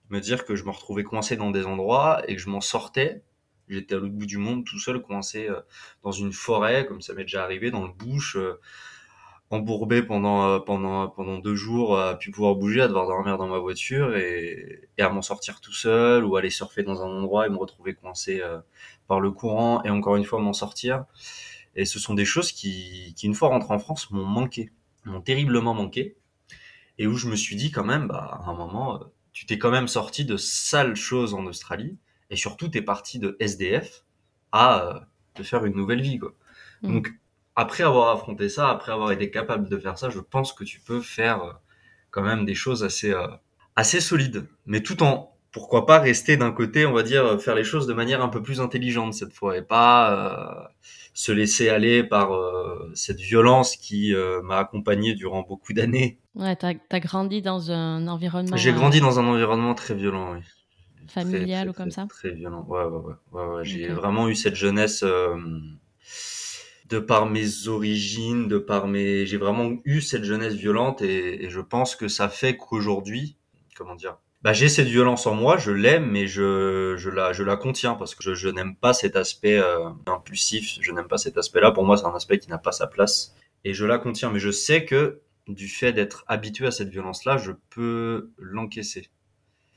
me 0.09 0.19
dire 0.19 0.45
que 0.45 0.55
je 0.55 0.63
me 0.65 0.71
retrouvais 0.71 1.03
coincé 1.03 1.37
dans 1.37 1.51
des 1.51 1.65
endroits 1.65 2.21
et 2.27 2.35
que 2.35 2.41
je 2.41 2.49
m'en 2.49 2.61
sortais. 2.61 3.23
J'étais 3.69 3.95
à 3.95 3.99
l'autre 3.99 4.13
bout 4.13 4.25
du 4.25 4.37
monde 4.37 4.65
tout 4.65 4.79
seul, 4.79 5.01
coincé 5.01 5.47
euh, 5.47 5.61
dans 6.03 6.11
une 6.11 6.33
forêt, 6.33 6.85
comme 6.85 7.01
ça 7.01 7.13
m'est 7.13 7.23
déjà 7.23 7.43
arrivé, 7.43 7.71
dans 7.71 7.85
le 7.85 7.93
bush 7.93 8.37
embourbé 9.51 10.01
pendant 10.01 10.47
euh, 10.47 10.59
pendant 10.59 11.07
pendant 11.09 11.37
deux 11.37 11.55
jours 11.55 11.99
à 11.99 12.17
plus 12.17 12.31
pouvoir 12.31 12.55
bouger 12.55 12.81
à 12.81 12.87
devoir 12.87 13.07
dormir 13.07 13.37
dans 13.37 13.47
ma 13.47 13.59
voiture 13.59 14.15
et, 14.15 14.89
et 14.97 15.01
à 15.01 15.09
m'en 15.09 15.21
sortir 15.21 15.59
tout 15.59 15.73
seul 15.73 16.23
ou 16.23 16.37
aller 16.37 16.49
surfer 16.49 16.83
dans 16.83 17.03
un 17.03 17.09
endroit 17.09 17.45
et 17.45 17.49
me 17.49 17.57
retrouver 17.57 17.93
coincé 17.93 18.41
euh, 18.41 18.59
par 19.07 19.19
le 19.19 19.31
courant 19.31 19.83
et 19.83 19.89
encore 19.89 20.15
une 20.15 20.23
fois 20.23 20.39
m'en 20.39 20.53
sortir 20.53 21.05
et 21.75 21.85
ce 21.85 21.99
sont 21.99 22.13
des 22.13 22.25
choses 22.25 22.51
qui 22.51 23.13
qui 23.15 23.27
une 23.27 23.33
fois 23.33 23.49
rentré 23.49 23.73
en 23.73 23.79
France 23.79 24.09
m'ont 24.11 24.25
manqué 24.25 24.71
m'ont 25.05 25.21
terriblement 25.21 25.73
manqué 25.73 26.15
et 26.97 27.07
où 27.07 27.15
je 27.15 27.27
me 27.27 27.35
suis 27.35 27.55
dit 27.55 27.71
quand 27.71 27.85
même 27.85 28.07
bah 28.07 28.41
à 28.45 28.49
un 28.49 28.53
moment 28.53 28.95
euh, 28.95 29.05
tu 29.33 29.45
t'es 29.45 29.57
quand 29.57 29.71
même 29.71 29.87
sorti 29.87 30.25
de 30.25 30.37
sales 30.37 30.95
choses 30.95 31.33
en 31.33 31.45
Australie 31.45 31.97
et 32.29 32.37
surtout 32.37 32.69
t'es 32.69 32.81
parti 32.81 33.19
de 33.19 33.35
SDF 33.39 34.05
à 34.53 35.07
te 35.33 35.43
faire 35.43 35.65
une 35.65 35.75
nouvelle 35.75 36.01
vie 36.01 36.19
quoi 36.19 36.33
mmh. 36.83 36.93
donc 36.93 37.13
après 37.55 37.83
avoir 37.83 38.09
affronté 38.09 38.49
ça, 38.49 38.69
après 38.69 38.91
avoir 38.91 39.11
été 39.11 39.29
capable 39.29 39.69
de 39.69 39.77
faire 39.77 39.97
ça, 39.97 40.09
je 40.09 40.19
pense 40.19 40.53
que 40.53 40.63
tu 40.63 40.79
peux 40.79 41.01
faire 41.01 41.43
euh, 41.43 41.51
quand 42.09 42.21
même 42.21 42.45
des 42.45 42.55
choses 42.55 42.83
assez 42.83 43.11
euh, 43.11 43.27
assez 43.75 43.99
solides, 43.99 44.47
mais 44.65 44.81
tout 44.81 45.03
en 45.03 45.35
pourquoi 45.51 45.85
pas 45.85 45.99
rester 45.99 46.37
d'un 46.37 46.53
côté, 46.53 46.85
on 46.85 46.93
va 46.93 47.03
dire, 47.03 47.41
faire 47.41 47.55
les 47.55 47.65
choses 47.65 47.85
de 47.85 47.93
manière 47.93 48.21
un 48.21 48.29
peu 48.29 48.41
plus 48.41 48.61
intelligente 48.61 49.13
cette 49.13 49.33
fois 49.33 49.57
et 49.57 49.61
pas 49.61 50.13
euh, 50.13 50.67
se 51.13 51.33
laisser 51.33 51.67
aller 51.67 52.05
par 52.05 52.31
cette 52.93 53.19
violence 53.19 53.75
qui 53.75 54.13
m'a 54.43 54.59
accompagné 54.59 55.13
durant 55.13 55.41
beaucoup 55.41 55.73
d'années. 55.73 56.19
Ouais, 56.35 56.55
t'as 56.55 56.71
as 56.89 56.99
grandi 57.01 57.41
dans 57.41 57.69
un 57.69 58.07
environnement. 58.07 58.55
J'ai 58.55 58.71
grandi 58.71 59.01
dans 59.01 59.19
un 59.19 59.25
environnement 59.25 59.75
très 59.75 59.93
violent, 59.93 60.35
oui. 60.35 60.39
Familial 61.09 61.67
ou 61.67 61.73
comme 61.73 61.91
ça. 61.91 62.05
Très 62.07 62.31
violent. 62.31 62.65
Ouais, 62.69 62.85
ouais, 62.85 63.01
ouais. 63.01 63.13
ouais, 63.33 63.55
ouais. 63.55 63.65
J'ai 63.65 63.89
vraiment 63.89 64.29
eu 64.29 64.35
cette 64.35 64.55
jeunesse 64.55 65.03
de 66.91 66.99
par 66.99 67.25
mes 67.25 67.67
origines, 67.67 68.47
de 68.49 68.57
par 68.57 68.87
mes, 68.87 69.25
j'ai 69.25 69.37
vraiment 69.37 69.77
eu 69.85 70.01
cette 70.01 70.25
jeunesse 70.25 70.53
violente 70.53 71.01
et, 71.01 71.49
je 71.49 71.61
pense 71.61 71.95
que 71.95 72.09
ça 72.09 72.27
fait 72.27 72.57
qu'aujourd'hui, 72.57 73.37
comment 73.77 73.95
dire, 73.95 74.17
bah 74.41 74.51
j'ai 74.51 74.67
cette 74.67 74.87
violence 74.87 75.25
en 75.25 75.33
moi, 75.33 75.57
je 75.57 75.71
l'aime, 75.71 76.11
mais 76.11 76.27
je, 76.27 76.95
je 76.97 77.09
la, 77.09 77.31
je 77.31 77.43
la 77.43 77.55
contiens 77.55 77.95
parce 77.95 78.13
que 78.13 78.33
je, 78.33 78.49
n'aime 78.49 78.75
pas 78.75 78.93
cet 78.93 79.15
aspect 79.15 79.57
euh, 79.57 79.89
impulsif, 80.05 80.79
je 80.81 80.91
n'aime 80.91 81.07
pas 81.07 81.17
cet 81.17 81.37
aspect-là. 81.37 81.71
Pour 81.71 81.85
moi, 81.85 81.95
c'est 81.95 82.05
un 82.05 82.15
aspect 82.15 82.39
qui 82.39 82.49
n'a 82.49 82.57
pas 82.57 82.73
sa 82.73 82.87
place 82.87 83.35
et 83.63 83.73
je 83.73 83.85
la 83.85 83.97
contiens. 83.97 84.31
Mais 84.31 84.39
je 84.39 84.51
sais 84.51 84.83
que 84.83 85.21
du 85.47 85.67
fait 85.67 85.93
d'être 85.93 86.25
habitué 86.27 86.65
à 86.65 86.71
cette 86.71 86.89
violence-là, 86.89 87.37
je 87.37 87.51
peux 87.69 88.31
l'encaisser. 88.37 89.09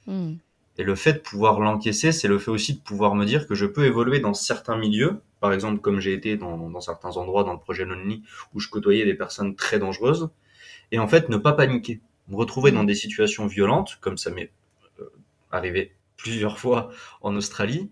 Hmm. 0.06 0.36
Et 0.76 0.82
le 0.82 0.94
fait 0.96 1.14
de 1.14 1.18
pouvoir 1.18 1.60
l'encaisser, 1.60 2.10
c'est 2.10 2.26
le 2.26 2.38
fait 2.38 2.50
aussi 2.50 2.74
de 2.74 2.80
pouvoir 2.80 3.14
me 3.14 3.24
dire 3.24 3.46
que 3.46 3.54
je 3.54 3.66
peux 3.66 3.84
évoluer 3.84 4.18
dans 4.18 4.34
certains 4.34 4.76
milieux, 4.76 5.20
par 5.40 5.52
exemple 5.52 5.80
comme 5.80 6.00
j'ai 6.00 6.12
été 6.12 6.36
dans, 6.36 6.68
dans, 6.68 6.80
certains 6.80 7.16
endroits 7.16 7.44
dans 7.44 7.52
le 7.52 7.60
projet 7.60 7.84
Lonely 7.84 8.22
où 8.54 8.60
je 8.60 8.68
côtoyais 8.68 9.04
des 9.04 9.14
personnes 9.14 9.54
très 9.54 9.78
dangereuses, 9.78 10.30
et 10.90 10.98
en 10.98 11.06
fait 11.06 11.28
ne 11.28 11.36
pas 11.36 11.52
paniquer, 11.52 12.00
me 12.28 12.36
retrouver 12.36 12.72
dans 12.72 12.84
des 12.84 12.94
situations 12.94 13.46
violentes, 13.46 13.98
comme 14.00 14.16
ça 14.16 14.30
m'est 14.30 14.50
euh, 15.00 15.04
arrivé 15.52 15.94
plusieurs 16.16 16.58
fois 16.58 16.90
en 17.20 17.36
Australie, 17.36 17.90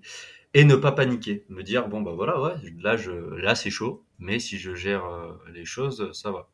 et 0.55 0.65
ne 0.65 0.75
pas 0.75 0.93
paniquer, 0.93 1.45
me 1.49 1.62
dire 1.62 1.89
bon 1.89 2.03
bah 2.03 2.12
voilà 2.15 2.41
ouais 2.41 2.55
là 2.81 2.97
je 2.97 3.12
là 3.37 3.55
c'est 3.55 3.71
chaud, 3.71 4.03
mais 4.19 4.41
si 4.41 4.59
je 4.59 4.75
gère 4.75 5.05
euh, 5.05 5.33
les 5.55 5.65
choses 5.65 6.11
ça 6.12 6.33
va. 6.33 6.49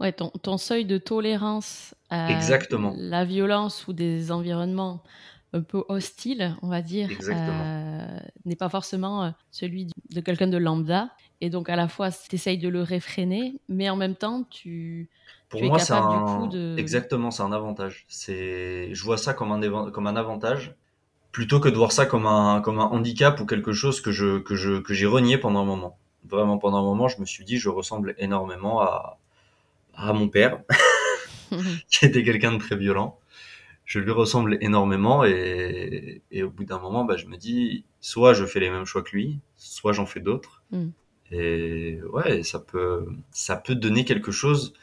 Ouais, 0.00 0.12
ton, 0.12 0.30
ton 0.30 0.58
seuil 0.58 0.84
de 0.84 0.98
tolérance 0.98 1.94
à 2.10 2.32
Exactement. 2.32 2.94
la 2.96 3.24
violence 3.24 3.86
ou 3.86 3.92
des 3.92 4.32
environnements 4.32 5.02
un 5.54 5.62
peu 5.62 5.84
hostiles, 5.88 6.56
on 6.62 6.68
va 6.68 6.82
dire, 6.82 7.08
euh, 7.28 8.18
n'est 8.44 8.56
pas 8.56 8.68
forcément 8.68 9.22
euh, 9.22 9.30
celui 9.52 9.86
de 10.10 10.20
quelqu'un 10.20 10.48
de 10.48 10.58
lambda. 10.58 11.10
Et 11.40 11.48
donc, 11.48 11.68
à 11.68 11.76
la 11.76 11.86
fois, 11.86 12.10
tu 12.10 12.34
essayes 12.34 12.58
de 12.58 12.68
le 12.68 12.82
réfréner, 12.82 13.54
mais 13.68 13.88
en 13.88 13.96
même 13.96 14.16
temps, 14.16 14.44
tu, 14.50 15.08
Pour 15.48 15.62
moi, 15.62 15.78
c'est 15.78 15.92
un... 15.92 16.48
de... 16.48 16.74
Exactement, 16.76 17.30
c'est 17.30 17.44
un 17.44 17.52
avantage. 17.52 18.04
Je 18.08 19.02
vois 19.02 19.16
ça 19.16 19.32
comme 19.32 19.52
un, 19.52 19.90
comme 19.90 20.06
un 20.08 20.16
avantage 20.16 20.74
plutôt 21.30 21.58
que 21.58 21.68
de 21.68 21.76
voir 21.76 21.90
ça 21.90 22.06
comme 22.06 22.26
un, 22.26 22.60
comme 22.60 22.78
un 22.78 22.84
handicap 22.84 23.40
ou 23.40 23.46
quelque 23.46 23.72
chose 23.72 24.00
que 24.00 24.12
je, 24.12 24.38
que 24.38 24.54
je, 24.54 24.78
que 24.78 24.94
j'ai 24.94 25.06
renié 25.06 25.36
pendant 25.36 25.62
un 25.62 25.64
moment. 25.64 25.98
Vraiment, 26.24 26.58
pendant 26.58 26.78
un 26.78 26.82
moment, 26.82 27.08
je 27.08 27.20
me 27.20 27.26
suis 27.26 27.44
dit, 27.44 27.58
je 27.58 27.68
ressemble 27.68 28.14
énormément 28.18 28.80
à, 28.80 29.18
à 29.94 30.12
mon 30.12 30.28
père, 30.28 30.62
qui 31.90 32.06
était 32.06 32.22
quelqu'un 32.22 32.52
de 32.52 32.58
très 32.58 32.76
violent. 32.76 33.18
Je 33.84 33.98
lui 33.98 34.12
ressemble 34.12 34.56
énormément 34.60 35.24
et, 35.24 36.22
et 36.30 36.42
au 36.42 36.50
bout 36.50 36.64
d'un 36.64 36.78
moment, 36.78 37.04
bah, 37.04 37.16
je 37.16 37.26
me 37.26 37.36
dis, 37.36 37.84
soit 38.00 38.32
je 38.32 38.44
fais 38.44 38.60
les 38.60 38.70
mêmes 38.70 38.86
choix 38.86 39.02
que 39.02 39.10
lui, 39.14 39.40
soit 39.56 39.92
j'en 39.92 40.06
fais 40.06 40.20
d'autres. 40.20 40.62
Mm. 40.70 40.88
Et 41.30 42.00
ouais, 42.12 42.42
ça 42.42 42.58
peut, 42.58 43.06
ça 43.30 43.56
peut 43.56 43.74
donner 43.74 44.04
quelque 44.04 44.30
chose 44.30 44.74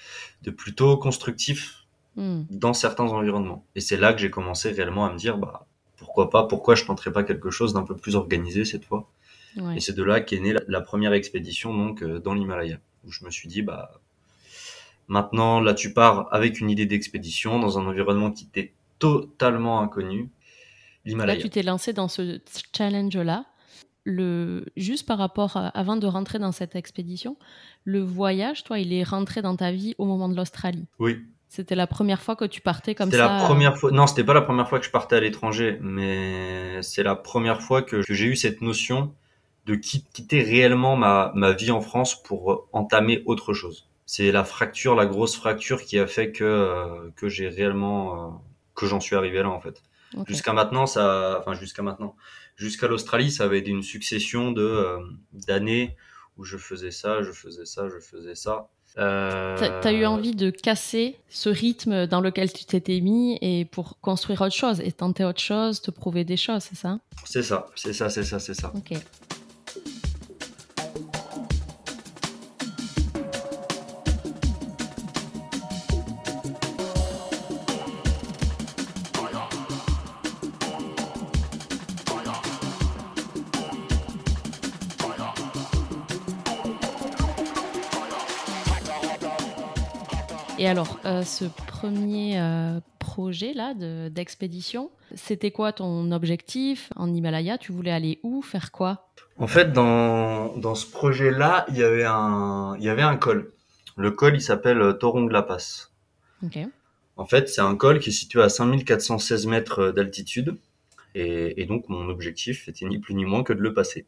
de 0.44 0.52
plutôt 0.52 0.98
constructif 0.98 1.86
mm. 2.16 2.44
dans 2.50 2.74
certains 2.74 3.06
environnements. 3.06 3.66
Et 3.76 3.82
c'est 3.82 3.98
là 3.98 4.14
que 4.14 4.20
j'ai 4.20 4.30
commencé 4.30 4.72
réellement 4.72 5.06
à 5.06 5.14
me 5.14 5.18
dire, 5.18 5.38
bah, 5.38 5.66
pourquoi 5.98 6.30
pas, 6.30 6.48
pourquoi 6.48 6.76
je 6.76 6.86
tenterais 6.86 7.12
pas 7.12 7.24
quelque 7.24 7.50
chose 7.50 7.74
d'un 7.74 7.84
peu 7.84 7.96
plus 7.96 8.16
organisé 8.16 8.66
cette 8.66 8.86
fois. 8.86 9.10
Et 9.76 9.82
c'est 9.82 9.94
de 9.94 10.04
là 10.04 10.22
qu'est 10.22 10.40
née 10.40 10.56
la, 10.70 10.80
première 10.80 11.12
expédition 11.12 11.76
donc 11.76 12.04
euh, 12.04 12.20
dans 12.20 12.34
l'Himalaya, 12.34 12.78
où 13.04 13.12
je 13.12 13.26
me 13.26 13.30
suis 13.30 13.50
dit, 13.50 13.62
bah, 13.62 14.02
Maintenant, 15.12 15.60
là, 15.60 15.74
tu 15.74 15.92
pars 15.92 16.34
avec 16.34 16.62
une 16.62 16.70
idée 16.70 16.86
d'expédition 16.86 17.60
dans 17.60 17.78
un 17.78 17.86
environnement 17.86 18.32
qui 18.32 18.48
t'est 18.48 18.72
totalement 19.02 19.82
inconnu. 19.82 20.30
L'Himalaya. 21.04 21.36
Là, 21.36 21.42
tu 21.42 21.50
t'es 21.50 21.64
lancé 21.64 21.92
dans 21.92 22.08
ce 22.08 22.40
challenge-là. 22.76 23.46
Le, 24.04 24.66
juste 24.78 25.06
par 25.06 25.20
rapport 25.20 25.58
avant 25.76 25.96
de 25.96 26.08
rentrer 26.08 26.40
dans 26.40 26.52
cette 26.52 26.76
expédition, 26.76 27.38
le 27.84 28.00
voyage, 28.00 28.64
toi, 28.64 28.80
il 28.80 28.94
est 28.94 29.04
rentré 29.04 29.44
dans 29.44 29.56
ta 29.56 29.72
vie 29.72 29.94
au 30.00 30.06
moment 30.06 30.28
de 30.28 30.36
l'Australie. 30.36 30.88
Oui. 30.98 31.20
C'était 31.50 31.76
la 31.76 31.86
première 31.86 32.22
fois 32.22 32.36
que 32.36 32.46
tu 32.46 32.62
partais 32.62 32.96
comme 32.96 33.12
ça. 33.12 33.18
C'était 33.18 33.28
la 33.28 33.44
première 33.44 33.78
fois. 33.78 33.92
Non, 33.92 34.08
c'était 34.08 34.24
pas 34.24 34.34
la 34.34 34.42
première 34.42 34.70
fois 34.70 34.80
que 34.80 34.86
je 34.86 34.92
partais 34.92 35.18
à 35.18 35.20
l'étranger, 35.20 35.78
mais 35.82 36.82
c'est 36.82 37.04
la 37.04 37.16
première 37.16 37.62
fois 37.62 37.82
que, 37.82 38.02
j'ai 38.02 38.26
eu 38.26 38.36
cette 38.36 38.62
notion 38.62 39.14
de 39.66 39.76
quitter 39.76 40.42
réellement 40.42 40.96
ma, 40.96 41.32
ma 41.36 41.52
vie 41.52 41.72
en 41.72 41.82
France 41.82 42.24
pour 42.24 42.70
entamer 42.72 43.22
autre 43.26 43.54
chose 43.54 43.92
c'est 44.12 44.34
la 44.34 44.44
fracture, 44.44 44.94
la 44.94 45.06
grosse 45.06 45.38
fracture 45.38 45.84
qui 45.84 45.98
a 45.98 46.06
fait 46.06 46.34
que 46.34 46.44
euh, 46.44 47.12
que 47.16 47.30
j'ai 47.30 47.48
réellement 47.48 48.14
euh, 48.14 48.30
que 48.82 48.88
j'en 48.88 49.00
suis 49.00 49.16
arrivé 49.16 49.42
là 49.42 49.50
en 49.50 49.62
fait. 49.62 49.82
Jusqu'à 50.28 50.52
maintenant, 50.52 50.88
ça, 50.88 51.38
enfin 51.40 51.54
jusqu'à 51.54 51.84
maintenant, 51.84 52.18
jusqu'à 52.58 52.88
l'Australie, 52.90 53.32
ça 53.32 53.46
avait 53.46 53.60
été 53.60 53.72
une 53.72 53.84
succession 53.84 54.52
de 54.52 54.62
euh, 54.62 55.00
d'années 55.32 55.96
où 56.38 56.44
je 56.44 56.58
faisais 56.58 56.92
ça, 56.92 57.22
je 57.22 57.32
faisais 57.32 57.66
ça, 57.66 57.88
je 57.88 58.00
faisais 58.00 58.36
ça. 58.36 58.68
Euh... 58.98 59.56
T'as 59.82 59.94
eu 59.94 60.06
envie 60.06 60.36
de 60.36 60.50
casser 60.50 61.16
ce 61.30 61.48
rythme 61.48 62.08
dans 62.08 62.20
lequel 62.20 62.52
tu 62.52 62.66
t'étais 62.66 63.00
mis 63.00 63.38
et 63.40 63.64
pour 63.64 64.02
construire 64.02 64.42
autre 64.42 64.56
chose 64.56 64.82
et 64.82 64.92
tenter 64.92 65.24
autre 65.24 65.40
chose, 65.40 65.82
te 65.82 65.92
prouver 65.92 66.26
des 66.26 66.36
choses, 66.36 66.64
c'est 66.64 66.76
ça? 66.76 67.00
C'est 67.24 67.44
ça, 67.44 67.68
c'est 67.76 67.94
ça, 67.94 68.10
c'est 68.10 68.24
ça, 68.24 68.40
c'est 68.40 68.54
ça. 68.54 68.74
Ok. 68.76 68.98
Et 90.62 90.68
alors, 90.68 91.00
euh, 91.06 91.24
ce 91.24 91.46
premier 91.46 92.40
euh, 92.40 92.80
projet-là 93.00 93.74
d'expédition, 94.12 94.92
c'était 95.16 95.50
quoi 95.50 95.74
ton 95.74 96.12
objectif 96.12 96.94
en 96.96 97.12
Himalaya? 97.12 97.58
Tu 97.58 97.72
voulais 97.72 97.90
aller 97.90 98.20
où? 98.22 98.44
Faire 98.44 98.72
quoi? 98.72 99.10
En 99.38 99.48
fait, 99.48 99.74
dans, 99.74 100.56
dans 100.58 100.76
ce 100.76 100.86
projet-là, 100.86 101.66
il 101.70 101.78
y 101.78 101.84
avait 101.84 102.06
un, 102.06 102.76
il 102.78 102.84
y 102.84 102.90
avait 102.90 103.02
un 103.02 103.18
col. 103.18 103.52
Le 103.98 104.12
col, 104.12 104.36
il 104.36 104.42
s'appelle 104.42 104.80
euh, 104.82 104.94
Torong 104.94 105.32
La 105.32 105.42
Pass. 105.42 105.96
En 107.18 107.26
fait, 107.26 107.50
c'est 107.50 107.62
un 107.62 107.76
col 107.76 108.00
qui 108.00 108.10
est 108.10 108.14
situé 108.14 108.44
à 108.44 108.50
5416 108.50 109.48
mètres 109.48 109.90
d'altitude. 109.90 110.60
Et, 111.16 111.60
et, 111.60 111.66
donc, 111.66 111.90
mon 111.90 112.08
objectif 112.08 112.70
était 112.70 112.86
ni 112.86 113.00
plus 113.00 113.16
ni 113.16 113.26
moins 113.26 113.42
que 113.42 113.54
de 113.54 113.62
le 113.62 113.74
passer. 113.74 114.06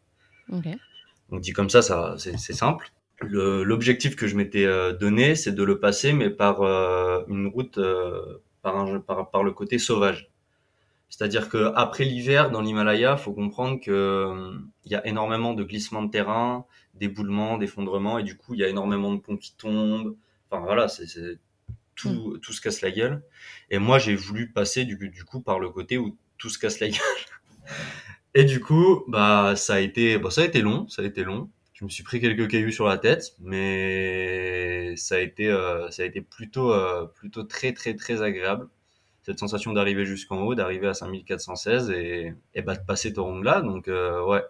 Donc, 0.49 1.41
dit 1.41 1.51
comme 1.51 1.71
ça, 1.71 1.81
ça 1.81 2.13
c'est 2.17 2.53
simple 2.53 2.91
l'objectif 3.21 4.15
que 4.15 4.27
je 4.27 4.35
m'étais 4.35 4.65
euh, 4.65 4.93
donné, 4.93 5.35
c'est 5.35 5.51
de 5.51 5.63
le 5.63 5.79
passer, 5.79 6.13
mais 6.13 6.29
par 6.29 6.61
euh, 6.61 7.23
une 7.27 7.47
route 7.47 7.77
euh, 7.77 8.41
par, 8.61 8.77
un, 8.77 8.99
par, 8.99 9.29
par, 9.29 9.43
le 9.43 9.51
côté 9.51 9.79
sauvage. 9.79 10.29
C'est-à-dire 11.09 11.49
que 11.49 11.71
après 11.75 12.05
l'hiver 12.05 12.49
dans 12.49 12.61
l'Himalaya, 12.61 13.17
faut 13.17 13.33
comprendre 13.33 13.79
que 13.79 14.51
il 14.85 14.91
y 14.91 14.95
a 14.95 15.05
énormément 15.05 15.53
de 15.53 15.63
glissements 15.63 16.01
de 16.01 16.09
terrain, 16.09 16.65
d'éboulements, 16.95 17.57
d'effondrements, 17.57 18.17
et 18.17 18.23
du 18.23 18.35
coup 18.35 18.55
il 18.55 18.61
y 18.61 18.63
a 18.63 18.67
énormément 18.67 19.13
de 19.13 19.19
ponts 19.19 19.37
qui 19.37 19.55
tombent. 19.55 20.15
Enfin 20.49 20.63
voilà, 20.63 20.87
c'est 20.87 21.05
tout, 21.95 22.35
mm. 22.35 22.39
tout 22.39 22.53
se 22.53 22.61
casse 22.61 22.81
la 22.81 22.89
gueule. 22.89 23.23
Et 23.69 23.77
moi 23.77 23.99
j'ai 23.99 24.15
voulu 24.15 24.51
passer 24.51 24.85
du, 24.85 24.97
du 25.09 25.23
coup 25.23 25.41
par 25.41 25.59
le 25.59 25.69
côté 25.69 25.97
où 25.99 26.17
tout 26.39 26.49
se 26.49 26.57
casse 26.57 26.79
la 26.79 26.89
gueule. 26.89 26.99
Et 28.35 28.45
du 28.45 28.59
coup, 28.59 29.03
bah 29.07 29.53
ça 29.55 29.75
a 29.75 29.79
été, 29.79 30.17
bah, 30.17 30.31
ça 30.31 30.41
a 30.41 30.45
été 30.45 30.61
long, 30.63 30.87
ça 30.87 31.03
a 31.03 31.05
été 31.05 31.23
long 31.23 31.51
je 31.73 31.85
me 31.85 31.89
suis 31.89 32.03
pris 32.03 32.21
quelques 32.21 32.49
cailloux 32.49 32.71
sur 32.71 32.85
la 32.85 32.97
tête, 32.97 33.35
mais 33.39 34.95
ça 34.95 35.15
a 35.15 35.19
été, 35.19 35.47
euh, 35.49 35.89
ça 35.89 36.03
a 36.03 36.05
été 36.05 36.21
plutôt, 36.21 36.71
euh, 36.71 37.05
plutôt 37.05 37.43
très, 37.43 37.73
très, 37.73 37.95
très 37.95 38.21
agréable. 38.21 38.69
Cette 39.23 39.39
sensation 39.39 39.73
d'arriver 39.73 40.05
jusqu'en 40.05 40.41
haut, 40.41 40.53
d'arriver 40.53 40.87
à 40.87 40.93
5416 40.93 41.89
et, 41.89 42.33
et 42.53 42.61
bah, 42.61 42.75
de 42.75 42.83
passer 42.85 43.13
Torong 43.13 43.43
là. 43.43 43.61
Donc, 43.61 43.87
euh, 43.87 44.23
ouais. 44.25 44.43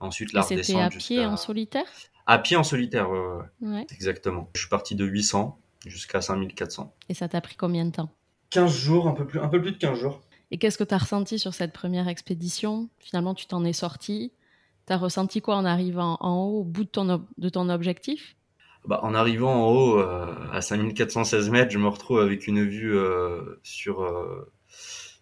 Ensuite, 0.00 0.32
la 0.32 0.42
redescente. 0.42 0.64
C'était 0.64 0.78
à 0.80 0.88
pied 0.88 1.24
en 1.24 1.36
solitaire? 1.36 1.86
À 2.26 2.38
pied 2.38 2.56
en 2.56 2.64
solitaire, 2.64 3.10
ouais, 3.10 3.20
ouais. 3.62 3.86
Exactement. 3.92 4.50
Je 4.54 4.60
suis 4.60 4.68
parti 4.68 4.94
de 4.94 5.04
800 5.04 5.58
jusqu'à 5.86 6.20
5400. 6.20 6.94
Et 7.08 7.14
ça 7.14 7.28
t'a 7.28 7.40
pris 7.40 7.56
combien 7.56 7.84
de 7.84 7.92
temps? 7.92 8.10
15 8.50 8.72
jours, 8.72 9.08
un 9.08 9.12
peu 9.12 9.26
plus, 9.26 9.40
un 9.40 9.48
peu 9.48 9.60
plus 9.60 9.72
de 9.72 9.76
15 9.78 9.98
jours. 9.98 10.20
Et 10.50 10.58
qu'est-ce 10.58 10.78
que 10.78 10.84
tu 10.84 10.94
as 10.94 10.98
ressenti 10.98 11.38
sur 11.38 11.54
cette 11.54 11.72
première 11.72 12.08
expédition? 12.08 12.88
Finalement, 12.98 13.34
tu 13.34 13.46
t'en 13.46 13.64
es 13.64 13.72
sorti 13.72 14.32
T'as 14.90 14.96
ressenti 14.96 15.40
quoi 15.40 15.54
en 15.54 15.64
arrivant 15.64 16.16
en 16.18 16.34
haut, 16.42 16.62
au 16.62 16.64
bout 16.64 16.82
de 16.82 16.88
ton, 16.88 17.24
de 17.38 17.48
ton 17.48 17.68
objectif? 17.68 18.34
Bah, 18.84 18.98
En 19.04 19.14
arrivant 19.14 19.54
en 19.54 19.68
haut, 19.70 20.00
euh, 20.00 20.34
à 20.50 20.60
5416 20.62 21.48
mètres, 21.50 21.70
je 21.70 21.78
me 21.78 21.86
retrouve 21.86 22.18
avec 22.18 22.48
une 22.48 22.64
vue 22.64 22.98
euh, 22.98 23.60
sur, 23.62 24.02
euh, 24.02 24.50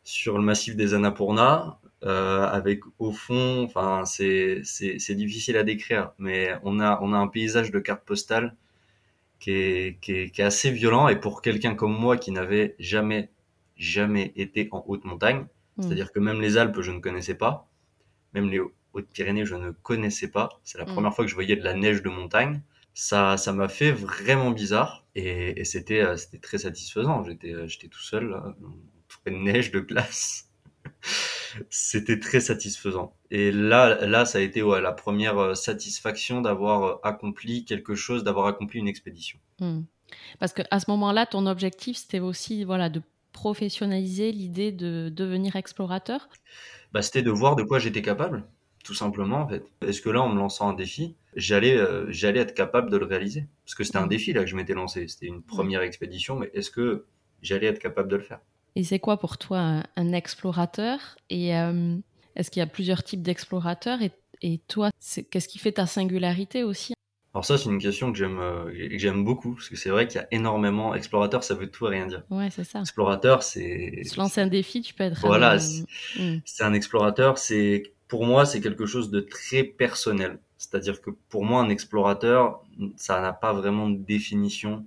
sur 0.05 0.39
le 0.39 0.43
massif 0.43 0.75
des 0.75 0.95
Annapurna, 0.95 1.81
avec 2.01 2.81
au 2.99 3.13
fond, 3.13 3.63
enfin 3.65 4.07
c'est 4.07 4.63
difficile 5.11 5.59
à 5.59 5.65
décrire, 5.65 6.13
mais 6.17 6.55
on 6.63 6.81
a, 6.81 6.99
on 7.03 7.13
a 7.13 7.19
un 7.19 7.29
paysage 7.29 7.71
de 7.71 7.79
carte 7.79 8.07
postale 8.07 8.57
qui 9.39 9.51
est, 9.51 9.99
qui 10.01 10.13
est, 10.13 10.31
qui 10.31 10.41
est 10.41 10.45
assez 10.45 10.71
violent, 10.71 11.09
et 11.09 11.17
pour 11.17 11.43
quelqu'un 11.43 11.75
comme 11.75 11.93
moi 11.93 12.17
qui 12.17 12.33
n'avait 12.33 12.75
jamais, 12.79 13.29
jamais 13.77 14.33
été 14.35 14.71
en 14.73 14.83
haute 14.87 15.05
montagne, 15.05 15.45
hmm. 15.77 15.83
c'est-à-dire 15.83 16.11
que 16.11 16.21
même 16.21 16.41
les 16.41 16.57
Alpes, 16.57 16.81
je 16.81 16.91
ne 16.91 17.01
connaissais 17.01 17.35
pas, 17.35 17.69
même 18.33 18.49
les 18.49 18.61
Hautes-Pyrénées, 18.99 19.45
je 19.45 19.55
ne 19.55 19.71
connaissais 19.71 20.29
pas. 20.29 20.61
C'est 20.65 20.79
la 20.79 20.85
mm. 20.85 20.93
première 20.93 21.15
fois 21.15 21.25
que 21.25 21.31
je 21.31 21.35
voyais 21.35 21.57
de 21.57 21.65
la 21.65 21.75
neige 21.75 22.03
de 22.03 22.09
montagne. 22.09 22.63
Ça, 22.95 23.37
ça 23.37 23.53
m'a 23.53 23.69
fait 23.69 23.93
vraiment 23.93 24.51
bizarre 24.51 25.07
et, 25.15 25.65
c'était, 25.65 26.01
euh, 26.01 26.17
c'était 26.17 26.39
très 26.39 26.59
satisfaisant. 26.59 27.23
J'étais, 27.25 27.53
euh, 27.53 27.67
j'étais 27.69 27.89
tout 27.89 28.03
seul, 28.03 28.31
là, 28.31 28.55
de 29.27 29.31
neige, 29.31 29.71
de 29.71 29.81
glace. 29.81 30.51
c'était 31.71 32.19
très 32.19 32.41
satisfaisant. 32.41 33.15
Et 33.31 33.53
là, 33.53 34.05
là, 34.07 34.25
ça 34.25 34.39
a 34.39 34.41
été 34.41 34.63
ouais, 34.63 34.81
la 34.81 34.93
première 34.93 35.39
euh, 35.39 35.55
satisfaction 35.55 36.41
d'avoir 36.41 36.99
accompli 37.05 37.65
quelque 37.65 37.95
chose, 37.95 38.25
d'avoir 38.25 38.47
accompli 38.47 38.81
une 38.81 38.89
expédition. 38.89 39.39
Mm. 39.61 39.83
Parce 40.41 40.53
que 40.53 40.63
à 40.71 40.81
ce 40.81 40.91
moment-là, 40.91 41.27
ton 41.27 41.47
objectif, 41.47 41.99
c'était 41.99 42.21
aussi 42.21 42.65
voilà 42.65 42.89
de 42.89 43.03
professionnalisé 43.39 44.33
l'idée 44.33 44.73
de 44.73 45.11
devenir 45.15 45.55
explorateur? 45.55 46.29
Bah, 46.93 47.03
C'était 47.03 47.23
de 47.23 47.31
voir 47.31 47.55
de 47.57 47.63
quoi 47.63 47.79
j'étais 47.79 48.03
capable, 48.03 48.45
tout 48.85 48.95
simplement 48.95 49.39
en 49.43 49.49
fait. 49.49 49.65
Est-ce 49.87 50.01
que 50.01 50.11
là, 50.11 50.23
en 50.23 50.29
me 50.29 50.39
lançant 50.39 50.69
un 50.69 50.75
défi, 50.75 51.17
j'allais 51.35 51.77
euh, 51.77 52.07
j'allais 52.11 52.41
être 52.41 52.55
capable 52.55 52.91
de 52.91 52.97
le 52.97 53.07
réaliser 53.07 53.47
Parce 53.65 53.75
que 53.75 53.85
c'était 53.85 53.99
un 53.99 54.07
défi 54.07 54.33
là 54.33 54.41
que 54.41 54.47
je 54.47 54.57
m'étais 54.57 54.75
lancé, 54.75 55.09
c'était 55.09 55.27
une 55.27 55.43
première 55.43 55.83
expédition, 55.83 56.37
mais 56.37 56.51
est-ce 56.55 56.71
que 56.71 57.07
j'allais 57.43 57.67
être 57.67 57.79
capable 57.79 58.09
de 58.09 58.17
le 58.17 58.23
faire? 58.23 58.41
Et 58.77 58.85
c'est 58.85 58.99
quoi 58.99 59.19
pour 59.19 59.39
toi 59.39 59.83
un, 59.97 60.13
explorateur? 60.13 61.17
Et 61.31 61.57
euh, 61.57 61.97
est-ce 62.37 62.51
qu'il 62.51 62.61
y 62.61 62.63
a 62.63 62.67
plusieurs 62.67 63.03
types 63.03 63.23
d'explorateurs? 63.23 64.03
Et, 64.03 64.13
et 64.43 64.59
toi, 64.69 64.91
qu'est-ce 65.31 65.49
qui 65.49 65.59
fait 65.59 65.73
ta 65.73 65.87
singularité 65.87 66.63
aussi? 66.63 66.95
Alors 67.35 67.45
ça, 67.45 67.59
c'est 67.59 67.69
une 67.69 67.79
question 67.79 68.11
que 68.11 68.19
j'aime 68.19 68.41
euh, 68.41 68.71
j'aime 68.99 69.23
beaucoup 69.23 69.55
parce 69.55 69.69
que 69.69 69.77
c'est 69.77 69.91
vrai 69.91 70.09
qu'il 70.09 70.21
y 70.21 70.25
a 70.25 70.27
énormément 70.31 70.95
explorateur, 70.95 71.45
ça 71.45 71.55
veut 71.55 71.71
tout 71.71 71.87
et 71.87 71.91
rien 71.91 72.07
dire. 72.07 72.23
Ouais, 72.31 72.49
c'est 72.51 72.65
ça. 72.65 72.81
Explorateur, 72.81 73.43
c'est 73.43 74.03
se 74.05 74.19
lancer 74.19 74.41
un 74.41 74.47
défi, 74.47 74.81
tu 74.81 74.95
peux 74.95 75.05
être 75.05 75.21
Voilà, 75.21 75.57
hmm. 75.57 76.39
c'est 76.45 76.65
un 76.65 76.73
explorateur, 76.73 77.39
c'est 77.39 77.93
pour 78.09 78.27
moi, 78.27 78.47
c'est 78.47 78.61
quelque 78.61 78.87
chose 78.87 79.11
de 79.11 79.21
très 79.21 79.63
personnel. 79.63 80.41
C'est-à-dire 80.57 81.01
que 81.01 81.11
pour 81.29 81.45
moi, 81.45 81.61
un 81.61 81.69
explorateur, 81.69 82.63
ça 82.97 83.21
n'a 83.21 83.33
pas 83.33 83.53
vraiment 83.53 83.89
de 83.89 83.99
définition. 83.99 84.87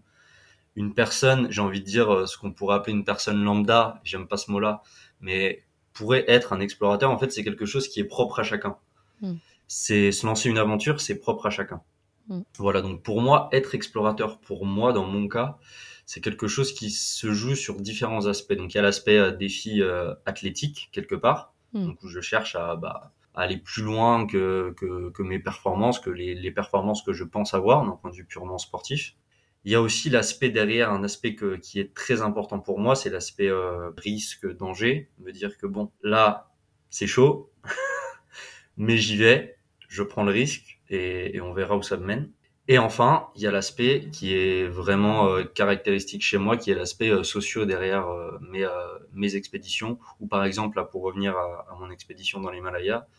Une 0.76 0.94
personne, 0.94 1.50
j'ai 1.52 1.62
envie 1.62 1.82
de 1.82 1.86
dire 1.86 2.14
euh, 2.14 2.26
ce 2.26 2.38
qu'on 2.38 2.52
pourrait 2.52 2.76
appeler 2.76 2.94
une 2.94 3.06
personne 3.06 3.44
lambda, 3.44 4.02
j'aime 4.04 4.28
pas 4.28 4.38
ce 4.38 4.52
mot-là, 4.52 4.82
mais 5.20 5.64
pourrait 5.94 6.26
être 6.28 6.54
un 6.54 6.60
explorateur. 6.60 7.12
En 7.12 7.18
fait, 7.18 7.32
c'est 7.32 7.44
quelque 7.44 7.66
chose 7.66 7.88
qui 7.88 8.00
est 8.00 8.06
propre 8.06 8.40
à 8.40 8.44
chacun. 8.44 8.78
Hmm. 9.22 9.36
C'est 9.68 10.12
se 10.12 10.26
lancer 10.26 10.50
une 10.50 10.58
aventure, 10.58 11.00
c'est 11.00 11.20
propre 11.20 11.46
à 11.46 11.50
chacun. 11.50 11.82
Mm. 12.28 12.42
Voilà, 12.58 12.82
donc 12.82 13.04
pour 13.04 13.22
moi, 13.22 13.50
être 13.52 13.76
explorateur, 13.76 14.40
pour 14.40 14.66
moi, 14.66 14.94
dans 14.94 15.06
mon 15.06 15.28
cas, 15.28 15.58
c'est 16.06 16.22
quelque 16.22 16.48
chose 16.48 16.74
qui 16.74 16.90
se 16.90 17.32
joue 17.32 17.56
sur 17.56 17.80
différents 17.80 18.26
aspects. 18.28 18.54
Donc 18.54 18.74
il 18.74 18.78
y 18.78 18.80
a 18.80 18.84
l'aspect 18.84 19.18
euh, 19.18 19.32
défi 19.32 19.82
euh, 19.82 20.14
athlétique, 20.26 20.90
quelque 20.92 21.16
part, 21.16 21.51
mm. 21.74 21.86
donc 21.86 21.98
je 22.06 22.22
cherche 22.22 22.56
à, 22.56 22.76
bah, 22.76 23.14
aller 23.34 23.58
plus 23.58 23.84
loin 23.84 24.28
que, 24.28 24.74
que, 24.78 25.24
mes 25.24 25.40
performances, 25.40 26.00
que 26.00 26.10
les, 26.10 26.52
performances 26.52 27.02
que 27.04 27.14
je 27.14 27.24
pense 27.24 27.54
avoir 27.54 27.86
d'un 27.86 27.92
point 27.92 28.12
de 28.12 28.16
vue 28.16 28.26
purement 28.26 28.58
sportif. 28.58 29.16
Il 29.64 29.72
y 29.72 29.76
a 29.76 29.82
aussi 29.82 30.10
l'aspect 30.10 30.50
derrière, 30.50 30.92
un 30.92 31.04
aspect 31.04 31.36
qui 31.62 31.80
est 31.80 31.94
très 31.94 32.22
important 32.22 32.60
pour 32.60 32.80
moi, 32.80 32.96
c'est 32.96 33.12
l'aspect 33.12 33.48
euh, 33.48 33.92
risque, 33.98 34.48
danger. 34.58 35.10
Me 35.20 35.32
dire 35.32 35.58
que 35.58 35.68
bon, 35.68 35.92
là, 36.02 36.52
c'est 36.90 37.08
chaud, 37.08 37.52
mais 38.78 38.98
j'y 38.98 39.18
vais, 39.18 39.58
je 39.88 40.04
prends 40.04 40.24
le 40.24 40.32
risque 40.32 40.80
et, 40.90 41.40
on 41.42 41.54
verra 41.54 41.78
où 41.78 41.84
ça 41.84 41.98
me 41.98 42.06
mène. 42.06 42.32
Et 42.72 42.78
enfin, 42.78 43.28
il 43.36 43.42
y 43.42 43.48
a 43.48 43.52
l'aspect 43.52 44.08
qui 44.14 44.34
est 44.34 44.66
vraiment 44.66 45.28
euh, 45.28 45.44
caractéristique 45.44 46.22
chez 46.22 46.38
moi, 46.38 46.56
qui 46.56 46.72
est 46.72 46.74
l'aspect 46.74 47.10
euh, 47.10 47.22
socio 47.22 47.66
derrière 47.66 48.08
euh, 48.08 48.38
mes, 48.40 48.66
mes 49.14 49.36
expéditions. 49.36 50.00
Ou 50.22 50.28
par 50.28 50.46
exemple, 50.46 50.78
là, 50.78 50.86
pour 50.86 51.02
revenir 51.02 51.36
à, 51.36 51.66
à 51.70 51.76
mon 51.78 51.92
expédition 51.92 52.40
dans 52.40 52.50
l'Himalaya, 52.50 53.10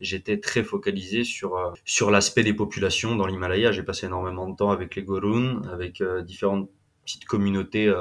j'étais 0.00 0.40
très 0.40 0.64
focalisé 0.64 1.24
sur 1.24 1.74
sur 1.84 2.10
l'aspect 2.10 2.42
des 2.42 2.54
populations 2.54 3.14
dans 3.14 3.26
l'Himalaya. 3.26 3.70
J'ai 3.70 3.82
passé 3.82 4.06
énormément 4.06 4.48
de 4.48 4.56
temps 4.56 4.70
avec 4.70 4.96
les 4.96 5.02
Gorun, 5.02 5.60
avec 5.70 6.02
différentes 6.24 6.70
petites 7.04 7.26
communautés 7.26 7.92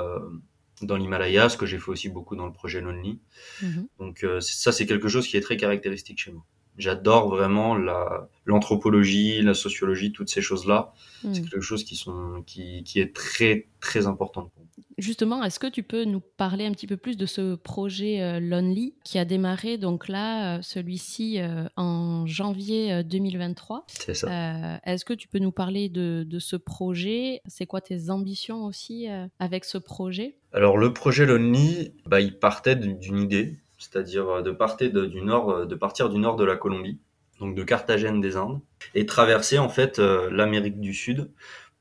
dans 0.82 0.96
l'Himalaya, 0.96 1.50
ce 1.50 1.58
que 1.58 1.66
j'ai 1.66 1.78
fait 1.78 1.92
aussi 1.92 2.08
beaucoup 2.08 2.38
dans 2.38 2.46
le 2.46 2.54
projet 2.54 2.80
Lonely. 2.80 3.20
Mm-hmm. 3.62 3.88
Donc 4.00 4.26
ça, 4.40 4.72
c'est 4.72 4.86
quelque 4.86 5.10
chose 5.10 5.28
qui 5.28 5.36
est 5.36 5.42
très 5.42 5.58
caractéristique 5.58 6.20
chez 6.20 6.32
moi. 6.32 6.46
J'adore 6.82 7.30
vraiment 7.30 7.76
la, 7.76 8.28
l'anthropologie, 8.46 9.42
la 9.44 9.54
sociologie, 9.54 10.12
toutes 10.12 10.30
ces 10.30 10.42
choses-là. 10.42 10.94
Hmm. 11.24 11.34
C'est 11.34 11.42
quelque 11.42 11.62
chose 11.62 11.84
qui, 11.84 11.96
sont, 11.96 12.44
qui, 12.46 12.84
qui 12.84 13.00
est 13.00 13.16
très, 13.16 13.68
très 13.80 14.08
important 14.08 14.44
pour 14.44 14.64
moi. 14.64 14.72
Justement, 14.98 15.44
est-ce 15.44 15.60
que 15.60 15.68
tu 15.68 15.84
peux 15.84 16.06
nous 16.06 16.20
parler 16.20 16.66
un 16.66 16.72
petit 16.72 16.88
peu 16.88 16.98
plus 16.98 17.18
de 17.18 17.26
ce 17.26 17.56
projet 17.56 18.22
euh, 18.22 18.40
Lonely 18.40 18.96
qui 19.04 19.18
a 19.18 19.26
démarré 19.26 19.78
donc 19.78 20.08
là, 20.08 20.58
euh, 20.58 20.62
celui-ci 20.62 21.40
euh, 21.40 21.66
en 21.76 22.26
janvier 22.26 23.04
2023 23.04 23.86
C'est 23.88 24.14
ça. 24.14 24.80
est-ce 24.86 25.06
que 25.06 25.14
tu 25.14 25.28
peux 25.28 25.40
nous 25.40 25.52
parler 25.52 25.90
de, 25.90 26.24
de 26.28 26.40
ce 26.40 26.56
projet? 26.56 27.42
C'est 27.48 27.66
quoi 27.66 27.82
tes 27.82 28.10
ambitions 28.10 28.66
aussi 28.66 29.08
avec 29.40 29.66
ce 29.66 29.78
projet? 29.78 30.38
Alors 30.54 30.78
le 30.78 30.94
projet 30.94 31.26
Lonely, 31.26 31.94
bah, 32.06 32.22
il 32.22 32.38
partait 32.38 32.76
d'une 32.76 33.20
idée 33.20 33.60
c'est-à-dire 33.82 34.30
euh, 34.30 34.42
de 34.42 34.52
partir 34.52 34.92
du 34.92 35.22
nord, 35.22 35.50
euh, 35.50 35.66
de 35.66 35.76
partir 35.76 36.10
du 36.10 36.20
nord 36.20 36.36
de 36.36 36.46
la 36.46 36.56
Colombie, 36.56 37.00
donc 37.40 37.56
de 37.56 37.64
Carthagène 37.64 38.22
des 38.22 38.38
Indes, 38.38 38.62
et 38.94 39.06
traverser 39.06 39.58
en 39.58 39.70
fait 39.70 39.98
euh, 39.98 40.30
l'Amérique 40.30 40.80
du 40.80 40.94
Sud 40.94 41.32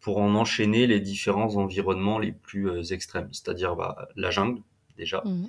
pour 0.01 0.19
en 0.19 0.35
enchaîner 0.35 0.87
les 0.87 0.99
différents 0.99 1.57
environnements 1.57 2.19
les 2.19 2.33
plus 2.33 2.93
extrêmes, 2.93 3.29
c'est-à-dire 3.33 3.77
bah, 3.77 4.09
la 4.17 4.31
jungle 4.31 4.63
déjà, 4.97 5.23
mhm. 5.27 5.49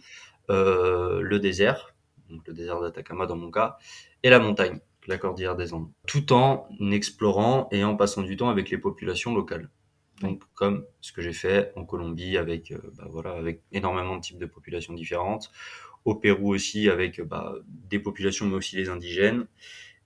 le 0.50 1.38
désert, 1.38 1.96
donc 2.30 2.46
le 2.46 2.54
désert 2.54 2.82
d'Atacama 2.82 3.28
dans 3.28 3.38
mon 3.38 3.50
cas, 3.50 3.78
et 4.24 4.30
la 4.30 4.40
montagne, 4.40 4.82
la 5.08 5.18
cordillère 5.18 5.56
des 5.56 5.74
Andes, 5.74 5.90
tout 6.06 6.34
en 6.34 6.68
explorant 6.92 7.70
et 7.72 7.86
en 7.86 7.96
passant 7.96 8.24
du 8.24 8.36
temps 8.36 8.50
avec 8.50 8.70
les 8.70 8.78
populations 8.78 9.34
locales. 9.34 9.70
Donc, 10.20 10.44
comme 10.54 10.86
ce 11.00 11.14
que 11.14 11.22
j'ai 11.22 11.34
fait 11.34 11.72
en 11.78 11.86
Colombie 11.86 12.36
avec, 12.38 12.74
bah, 12.98 13.06
voilà, 13.10 13.32
avec 13.32 13.62
énormément 13.72 14.18
de 14.18 14.22
types 14.22 14.38
de 14.38 14.46
populations 14.46 14.94
différentes, 14.94 15.50
au 16.06 16.16
Pérou 16.16 16.54
aussi 16.54 16.90
avec 16.90 17.22
bah, 17.22 17.56
des 17.90 18.00
populations 18.00 18.46
mais 18.46 18.56
aussi 18.56 18.76
les 18.76 18.90
indigènes, 18.90 19.46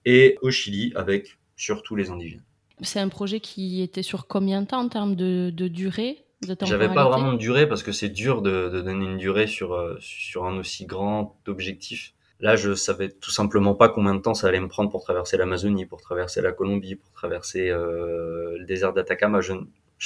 et 0.04 0.38
au 0.42 0.50
Chili 0.50 0.92
avec 0.94 1.38
surtout 1.56 1.96
les 1.96 2.10
indigènes. 2.10 2.42
C'est 2.82 3.00
un 3.00 3.08
projet 3.08 3.40
qui 3.40 3.82
était 3.82 4.02
sur 4.02 4.26
combien 4.26 4.62
de 4.62 4.66
temps 4.66 4.80
en 4.80 4.88
termes 4.88 5.16
de, 5.16 5.50
durée 5.50 6.24
J'avais 6.62 6.92
pas 6.92 7.08
vraiment 7.08 7.32
de 7.32 7.38
durée 7.38 7.66
parce 7.66 7.82
que 7.82 7.92
c'est 7.92 8.10
dur 8.10 8.42
de, 8.42 8.68
donner 8.68 9.04
une 9.04 9.16
durée 9.16 9.46
sur, 9.46 9.72
euh, 9.72 9.96
sur 10.00 10.44
un 10.44 10.58
aussi 10.58 10.84
grand 10.84 11.38
objectif. 11.46 12.12
Là, 12.38 12.54
je 12.54 12.74
savais 12.74 13.08
tout 13.08 13.30
simplement 13.30 13.74
pas 13.74 13.88
combien 13.88 14.14
de 14.14 14.20
temps 14.20 14.34
ça 14.34 14.48
allait 14.48 14.60
me 14.60 14.68
prendre 14.68 14.90
pour 14.90 15.02
traverser 15.02 15.38
l'Amazonie, 15.38 15.86
pour 15.86 16.02
traverser 16.02 16.42
la 16.42 16.52
Colombie, 16.52 16.96
pour 16.96 17.10
traverser 17.12 17.70
euh, 17.70 18.58
le 18.58 18.66
désert 18.66 18.92
d'Atacama. 18.92 19.40
Je 19.40 19.54
ne 19.54 19.64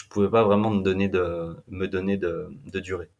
pouvais 0.08 0.30
pas 0.30 0.44
vraiment 0.44 0.70
me 0.70 0.82
donner 0.82 1.08
de, 1.08 1.56
me 1.68 1.86
donner 1.88 2.16
de, 2.16 2.46
de 2.72 2.78
durée. 2.78 3.10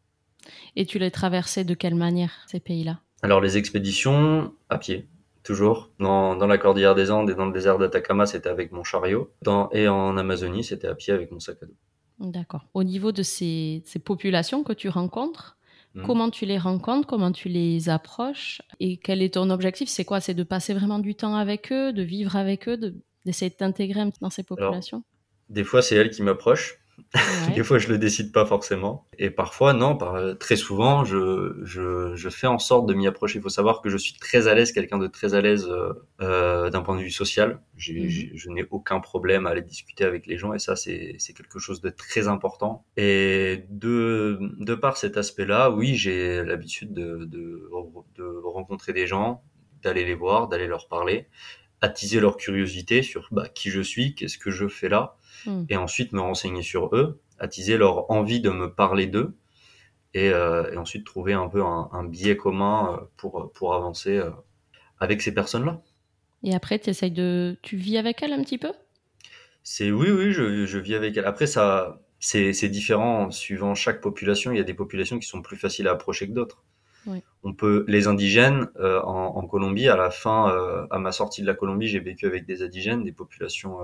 Et 0.75 0.85
tu 0.85 0.99
les 0.99 1.11
traversais 1.11 1.63
de 1.63 1.73
quelle 1.73 1.95
manière, 1.95 2.45
ces 2.47 2.59
pays-là? 2.59 2.99
Alors, 3.21 3.41
les 3.41 3.57
expéditions, 3.57 4.53
à 4.69 4.77
pied, 4.77 5.07
toujours. 5.43 5.91
Dans, 5.99 6.35
dans, 6.35 6.47
la 6.47 6.57
cordillère 6.57 6.95
des 6.95 7.11
Andes 7.11 7.29
et 7.29 7.35
dans 7.35 7.45
le 7.45 7.53
désert 7.53 7.77
d'Atacama, 7.77 8.25
c'était 8.25 8.49
avec 8.49 8.71
mon 8.71 8.83
chariot. 8.83 9.31
Dans, 9.41 9.69
et 9.71 9.87
en 9.87 10.17
Amazonie, 10.17 10.63
c'était 10.63 10.87
à 10.87 10.95
pied 10.95 11.13
avec 11.13 11.31
mon 11.31 11.39
sac 11.39 11.57
à 11.61 11.65
dos. 11.65 11.75
D'accord. 12.19 12.67
Au 12.73 12.83
niveau 12.83 13.11
de 13.11 13.23
ces, 13.23 13.81
ces 13.85 13.99
populations 13.99 14.63
que 14.63 14.73
tu 14.73 14.89
rencontres, 14.89 15.57
hmm. 15.95 16.03
Comment 16.05 16.29
tu 16.29 16.45
les 16.45 16.57
rencontres, 16.57 17.07
comment 17.07 17.31
tu 17.31 17.49
les 17.49 17.89
approches? 17.89 18.61
Et 18.79 18.97
quel 18.97 19.21
est 19.21 19.33
ton 19.33 19.49
objectif? 19.49 19.89
C'est 19.89 20.05
quoi? 20.05 20.19
C'est 20.19 20.33
de 20.33 20.43
passer 20.43 20.73
vraiment 20.73 20.99
du 20.99 21.15
temps 21.15 21.35
avec 21.35 21.71
eux, 21.71 21.93
de 21.93 22.03
vivre 22.03 22.35
avec 22.35 22.67
eux, 22.67 22.77
d'essayer 23.25 23.49
de 23.49 23.55
t'intégrer 23.55 24.03
dans 24.21 24.29
ces 24.29 24.43
populations? 24.43 25.03
Des 25.49 25.63
fois, 25.63 25.81
c'est 25.81 25.95
elles 25.95 26.11
qui 26.11 26.21
m'approchent. 26.21 26.80
des 27.55 27.63
fois, 27.63 27.77
je 27.77 27.89
le 27.89 27.97
décide 27.97 28.31
pas 28.31 28.45
forcément. 28.45 29.07
Et 29.17 29.29
parfois, 29.29 29.73
non, 29.73 29.95
par, 29.95 30.37
très 30.37 30.55
souvent, 30.55 31.03
je, 31.03 31.59
je, 31.63 32.15
je 32.15 32.29
fais 32.29 32.47
en 32.47 32.59
sorte 32.59 32.87
de 32.87 32.93
m'y 32.93 33.07
approcher. 33.07 33.39
Il 33.39 33.41
faut 33.41 33.49
savoir 33.49 33.81
que 33.81 33.89
je 33.89 33.97
suis 33.97 34.13
très 34.13 34.47
à 34.47 34.53
l'aise, 34.53 34.71
quelqu'un 34.71 34.97
de 34.97 35.07
très 35.07 35.33
à 35.33 35.41
l'aise 35.41 35.67
euh, 35.69 35.93
euh 36.21 36.69
d'un 36.69 36.81
point 36.81 36.95
de 36.95 37.01
vue 37.01 37.11
social. 37.11 37.61
Mhm. 37.75 38.09
Je 38.33 38.49
n'ai 38.49 38.65
aucun 38.71 38.99
problème 38.99 39.45
à 39.45 39.51
aller 39.51 39.61
discuter 39.61 40.03
avec 40.03 40.27
les 40.27 40.37
gens 40.37 40.53
et 40.53 40.59
ça, 40.59 40.75
c'est 40.75 41.17
quelque 41.35 41.59
chose 41.59 41.81
de 41.81 41.89
très 41.89 42.27
important. 42.27 42.85
Et 42.97 43.65
de, 43.69 44.39
de 44.59 44.75
par 44.75 44.97
cet 44.97 45.17
aspect-là, 45.17 45.71
oui, 45.71 45.95
j'ai 45.95 46.43
l'habitude 46.43 46.93
de, 46.93 47.25
de, 47.25 47.69
de 48.15 48.23
rencontrer 48.45 48.93
des 48.93 49.07
gens, 49.07 49.43
d'aller 49.83 50.05
les 50.05 50.15
voir, 50.15 50.47
d'aller 50.47 50.67
leur 50.67 50.87
parler 50.87 51.27
attiser 51.81 52.19
leur 52.19 52.37
curiosité 52.37 53.01
sur 53.01 53.27
bah, 53.31 53.49
qui 53.49 53.69
je 53.69 53.81
suis, 53.81 54.13
qu'est-ce 54.13 54.37
que 54.37 54.51
je 54.51 54.67
fais 54.67 54.87
là, 54.87 55.17
Hmm. 55.45 55.63
et 55.69 55.77
ensuite 55.77 56.13
me 56.13 56.21
renseigner 56.21 56.61
sur 56.61 56.95
eux, 56.95 57.19
attiser 57.39 57.77
leur 57.77 58.11
envie 58.11 58.41
de 58.41 58.51
me 58.51 58.71
parler 58.71 59.07
d'eux, 59.07 59.35
et, 60.13 60.29
euh, 60.29 60.71
et, 60.71 60.77
ensuite 60.77 61.05
trouver 61.05 61.33
un 61.33 61.47
peu 61.47 61.63
un, 61.63 61.89
un 61.91 62.03
biais 62.03 62.37
commun 62.37 62.93
euh, 62.93 63.05
pour, 63.17 63.51
pour 63.53 63.73
avancer 63.73 64.17
euh, 64.17 64.29
avec 64.99 65.21
ces 65.21 65.33
personnes-là. 65.33 65.81
Et 66.43 66.53
après, 66.53 66.79
essayes 66.85 67.11
de... 67.11 67.57
tu 67.61 67.77
vis 67.77 67.97
avec 67.97 68.21
elles 68.21 68.33
un 68.33 68.43
petit 68.43 68.57
peu? 68.57 68.71
C'est 69.63 69.91
oui, 69.91 70.09
oui, 70.11 70.31
je, 70.31 70.65
je, 70.65 70.77
vis 70.79 70.95
avec 70.95 71.15
elles. 71.15 71.25
Après, 71.25 71.47
ça, 71.47 72.01
c'est, 72.19 72.69
différent 72.69 73.31
suivant 73.31 73.75
chaque 73.75 74.01
population. 74.01 74.51
Il 74.51 74.57
y 74.57 74.61
a 74.61 74.63
des 74.63 74.73
populations 74.73 75.19
qui 75.19 75.27
sont 75.27 75.41
plus 75.41 75.57
faciles 75.57 75.87
à 75.87 75.91
approcher 75.91 76.27
que 76.27 76.33
d'autres. 76.33 76.63
Oui. 77.07 77.23
On 77.43 77.53
peut, 77.53 77.85
les 77.87 78.07
indigènes 78.07 78.67
euh, 78.79 79.01
en, 79.01 79.37
en, 79.37 79.47
Colombie, 79.47 79.87
à 79.87 79.95
la 79.95 80.11
fin, 80.11 80.51
euh, 80.51 80.85
à 80.91 80.99
ma 80.99 81.11
sortie 81.11 81.41
de 81.41 81.47
la 81.47 81.55
Colombie, 81.55 81.87
j'ai 81.87 81.99
vécu 81.99 82.25
avec 82.25 82.45
des 82.45 82.61
indigènes, 82.63 83.03
des 83.03 83.11
populations 83.11 83.79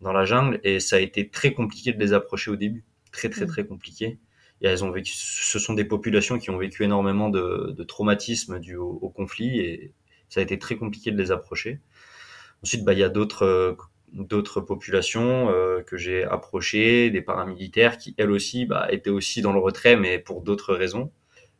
dans 0.00 0.12
la 0.12 0.24
jungle 0.24 0.60
et 0.64 0.80
ça 0.80 0.96
a 0.96 0.98
été 1.00 1.28
très 1.28 1.52
compliqué 1.52 1.92
de 1.92 1.98
les 1.98 2.12
approcher 2.12 2.50
au 2.50 2.56
début, 2.56 2.84
très 3.12 3.28
très 3.28 3.44
mm. 3.44 3.48
très 3.48 3.66
compliqué. 3.66 4.18
Et 4.60 4.66
elles 4.66 4.84
ont 4.84 4.90
vécu, 4.90 5.12
ce 5.14 5.58
sont 5.58 5.74
des 5.74 5.84
populations 5.84 6.38
qui 6.38 6.50
ont 6.50 6.58
vécu 6.58 6.82
énormément 6.82 7.28
de, 7.28 7.72
de 7.76 7.84
traumatismes 7.84 8.58
dû 8.58 8.76
au, 8.76 9.08
conflit 9.08 9.60
et 9.60 9.92
ça 10.28 10.40
a 10.40 10.42
été 10.42 10.58
très 10.58 10.76
compliqué 10.76 11.12
de 11.12 11.16
les 11.16 11.30
approcher. 11.30 11.80
Ensuite, 12.64 12.84
bah 12.84 12.92
il 12.92 12.98
y 12.98 13.04
a 13.04 13.08
d'autres 13.08 13.76
d'autres 14.12 14.60
populations 14.60 15.50
euh, 15.50 15.82
que 15.82 15.96
j'ai 15.96 16.24
approchées, 16.24 17.10
des 17.10 17.20
paramilitaires 17.20 17.98
qui 17.98 18.14
elles 18.18 18.30
aussi 18.30 18.64
bah, 18.66 18.88
étaient 18.90 19.10
aussi 19.10 19.42
dans 19.42 19.52
le 19.52 19.60
retrait 19.60 19.96
mais 19.96 20.18
pour 20.18 20.42
d'autres 20.42 20.74
raisons. 20.74 21.12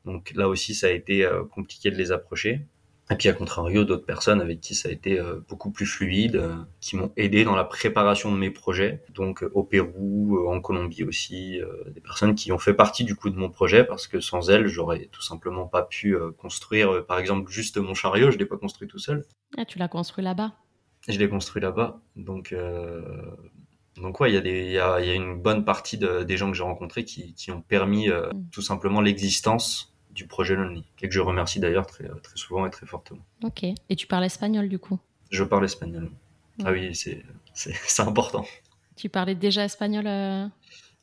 Donc 0.04 0.32
là 0.34 0.48
aussi, 0.48 0.74
ça 0.74 0.86
a 0.88 0.90
été 0.90 1.28
compliqué 1.50 1.90
de 1.90 1.96
les 1.96 2.12
approcher. 2.12 2.62
Et 3.10 3.16
puis 3.16 3.28
à 3.28 3.32
contrario, 3.32 3.84
d'autres 3.84 4.04
personnes 4.04 4.40
avec 4.40 4.60
qui 4.60 4.74
ça 4.74 4.90
a 4.90 4.92
été 4.92 5.18
euh, 5.18 5.40
beaucoup 5.48 5.70
plus 5.70 5.86
fluide, 5.86 6.36
euh, 6.36 6.56
qui 6.80 6.96
m'ont 6.96 7.10
aidé 7.16 7.44
dans 7.44 7.56
la 7.56 7.64
préparation 7.64 8.30
de 8.30 8.36
mes 8.36 8.50
projets. 8.50 9.02
Donc 9.14 9.42
euh, 9.42 9.50
au 9.54 9.62
Pérou, 9.62 10.46
en 10.46 10.60
Colombie 10.60 11.04
aussi, 11.04 11.60
des 11.94 12.00
personnes 12.00 12.34
qui 12.34 12.52
ont 12.52 12.58
fait 12.58 12.74
partie 12.74 13.04
du 13.04 13.16
coup 13.16 13.30
de 13.30 13.36
mon 13.36 13.48
projet 13.48 13.84
parce 13.84 14.06
que 14.06 14.20
sans 14.20 14.50
elles, 14.50 14.66
j'aurais 14.66 15.06
tout 15.06 15.22
simplement 15.22 15.66
pas 15.66 15.82
pu 15.82 16.16
construire, 16.36 17.04
par 17.06 17.18
exemple, 17.18 17.50
juste 17.50 17.78
mon 17.78 17.94
chariot. 17.94 18.30
Je 18.30 18.38
l'ai 18.38 18.46
pas 18.46 18.56
construit 18.56 18.88
tout 18.88 18.98
seul. 18.98 19.24
Ah, 19.56 19.64
tu 19.64 19.78
l'as 19.78 19.88
construit 19.88 20.24
là-bas. 20.24 20.52
Je 21.08 21.18
l'ai 21.18 21.28
construit 21.28 21.62
là-bas. 21.62 22.00
Donc 22.16 22.54
donc 23.96 24.20
ouais, 24.20 24.30
il 24.30 24.34
y 24.34 24.38
a 24.38 24.40
des, 24.40 24.66
il 24.66 24.72
y 24.72 24.78
a, 24.78 25.00
y 25.00 25.10
a, 25.10 25.14
une 25.14 25.40
bonne 25.40 25.64
partie 25.64 25.98
de, 25.98 26.22
des 26.22 26.36
gens 26.36 26.50
que 26.50 26.56
j'ai 26.56 26.62
rencontrés 26.62 27.04
qui, 27.04 27.34
qui 27.34 27.50
ont 27.50 27.62
permis 27.62 28.08
mm. 28.08 28.48
tout 28.52 28.62
simplement 28.62 29.00
l'existence 29.00 29.97
du 30.18 30.26
projet 30.26 30.56
Lonely, 30.56 30.84
et 31.00 31.08
que 31.08 31.14
je 31.14 31.20
remercie 31.20 31.60
d'ailleurs 31.60 31.86
très, 31.86 32.08
très 32.24 32.36
souvent 32.36 32.66
et 32.66 32.70
très 32.70 32.86
fortement. 32.86 33.22
Ok. 33.44 33.62
Et 33.62 33.96
tu 33.96 34.08
parles 34.08 34.24
espagnol 34.24 34.68
du 34.68 34.80
coup? 34.80 34.98
Je 35.30 35.44
parle 35.44 35.64
espagnol. 35.64 36.10
Ah 36.64 36.72
oui, 36.72 36.92
c'est, 37.54 38.02
important. 38.02 38.44
Tu 38.96 39.08
parlais 39.08 39.36
déjà 39.36 39.64
espagnol 39.64 40.08
euh? 40.08 40.48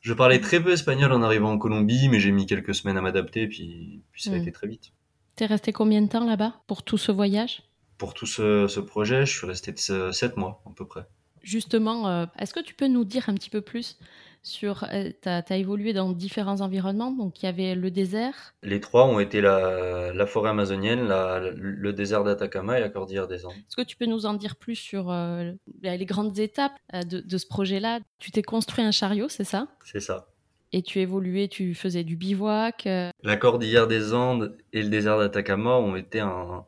Je 0.02 0.12
parlais 0.12 0.38
très 0.38 0.62
peu 0.62 0.70
espagnol 0.70 1.12
en 1.12 1.22
arrivant 1.22 1.50
en 1.50 1.58
Colombie, 1.58 2.10
mais 2.10 2.20
j'ai 2.20 2.30
mis 2.30 2.44
quelques 2.44 2.74
semaines 2.74 2.98
à 2.98 3.00
m'adapter, 3.00 3.48
puis, 3.48 4.02
puis 4.12 4.22
ça 4.22 4.32
a 4.32 4.36
été 4.36 4.52
très 4.52 4.68
vite. 4.68 4.92
T'es 5.34 5.46
resté 5.46 5.72
combien 5.72 6.02
de 6.02 6.08
temps 6.08 6.26
là-bas? 6.26 6.60
Pour 6.66 6.82
tout 6.82 6.98
ce 6.98 7.10
voyage? 7.10 7.62
Pour 7.96 8.12
tout 8.12 8.26
ce, 8.26 8.68
ce, 8.68 8.80
projet, 8.80 9.24
je 9.24 9.34
suis 9.34 9.46
resté 9.46 9.74
7 9.74 10.36
mois 10.36 10.62
à 10.66 10.70
peu 10.76 10.86
près. 10.86 11.06
Justement, 11.42 12.06
euh, 12.06 12.26
est-ce 12.38 12.52
que 12.52 12.60
tu 12.60 12.74
peux 12.74 12.86
nous 12.86 13.04
dire 13.04 13.30
un 13.30 13.34
petit 13.34 13.50
peu 13.50 13.62
plus 13.62 13.98
sur. 14.46 14.84
Euh, 14.92 15.10
tu 15.20 15.28
as, 15.28 15.56
évolué 15.56 15.92
dans 15.92 16.12
différents 16.12 16.60
environnements, 16.60 17.10
donc 17.10 17.42
il 17.42 17.46
y 17.46 17.48
avait 17.48 17.74
le 17.74 17.90
désert. 17.90 18.54
Les 18.62 18.80
trois 18.80 19.04
ont 19.04 19.18
été 19.18 19.40
la, 19.40 20.26
forêt 20.26 20.50
amazonienne, 20.50 21.08
le 21.08 21.92
désert 21.92 22.24
d'Atacama 22.24 22.78
et 22.78 22.80
la 22.80 22.88
cordillère 22.88 23.26
des 23.26 23.44
Andes. 23.44 23.54
Est-ce 23.54 23.76
que 23.76 23.82
tu 23.82 23.96
peux 23.96 24.06
nous 24.06 24.24
en 24.24 24.34
dire 24.34 24.56
plus 24.56 24.76
sur 24.76 25.10
euh, 25.10 25.52
les 25.82 26.06
grandes 26.06 26.38
étapes 26.38 26.78
euh, 26.94 27.02
de, 27.02 27.38
ce 27.38 27.46
projet-là? 27.46 28.00
Tu 28.18 28.30
t'es 28.30 28.42
construit 28.42 28.84
un 28.84 28.92
chariot, 28.92 29.28
c'est 29.28 29.44
ça? 29.44 29.66
C'est 29.84 30.00
ça. 30.00 30.28
Et 30.72 30.82
tu 30.82 31.00
évoluais, 31.00 31.48
tu 31.48 31.74
faisais 31.74 32.04
du 32.04 32.16
bivouac 32.16 32.88
La 33.22 33.36
cordillère 33.36 33.86
des 33.86 34.14
Andes 34.14 34.56
et 34.72 34.82
le 34.82 34.88
désert 34.88 35.18
d'Atacama 35.18 35.76
ont 35.76 35.96
été 35.96 36.20
un. 36.20 36.64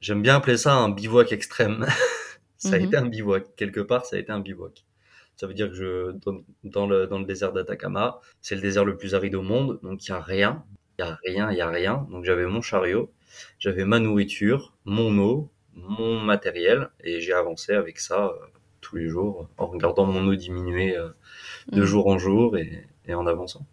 J'aime 0.00 0.22
bien 0.22 0.36
appeler 0.36 0.56
ça 0.56 0.74
un 0.74 0.90
bivouac 0.90 1.32
extrême. 1.32 1.86
ça 2.56 2.74
a 2.74 2.78
mhm. 2.78 2.84
été 2.84 2.96
un 2.96 3.06
bivouac. 3.06 3.56
Quelque 3.56 3.80
part, 3.80 4.04
ça 4.04 4.16
a 4.16 4.18
été 4.18 4.30
un 4.30 4.40
bivouac. 4.40 4.85
Ça 5.36 5.46
veut 5.46 5.54
dire 5.54 5.68
que 5.68 5.74
je, 5.74 6.12
dans, 6.64 6.86
le, 6.86 7.06
dans 7.06 7.18
le 7.18 7.26
désert 7.26 7.52
d'Atacama, 7.52 8.20
c'est 8.40 8.54
le 8.54 8.62
désert 8.62 8.84
le 8.84 8.96
plus 8.96 9.14
aride 9.14 9.34
au 9.34 9.42
monde, 9.42 9.78
donc 9.82 10.06
il 10.06 10.10
n'y 10.10 10.16
a 10.16 10.20
rien, 10.20 10.64
il 10.98 11.04
n'y 11.04 11.10
a 11.10 11.18
rien, 11.24 11.50
il 11.50 11.54
n'y 11.54 11.60
a 11.60 11.70
rien. 11.70 12.06
Donc 12.10 12.24
j'avais 12.24 12.46
mon 12.46 12.62
chariot, 12.62 13.12
j'avais 13.58 13.84
ma 13.84 13.98
nourriture, 13.98 14.74
mon 14.86 15.16
eau, 15.18 15.50
mon 15.74 16.20
matériel, 16.20 16.88
et 17.04 17.20
j'ai 17.20 17.34
avancé 17.34 17.74
avec 17.74 17.98
ça 18.00 18.28
euh, 18.28 18.46
tous 18.80 18.96
les 18.96 19.08
jours, 19.08 19.48
en 19.58 19.66
regardant 19.66 20.06
mon 20.06 20.26
eau 20.26 20.34
diminuer 20.34 20.96
euh, 20.96 21.10
de 21.70 21.82
mm. 21.82 21.84
jour 21.84 22.06
en 22.06 22.18
jour 22.18 22.56
et, 22.56 22.86
et 23.04 23.14
en 23.14 23.26
avançant. 23.26 23.66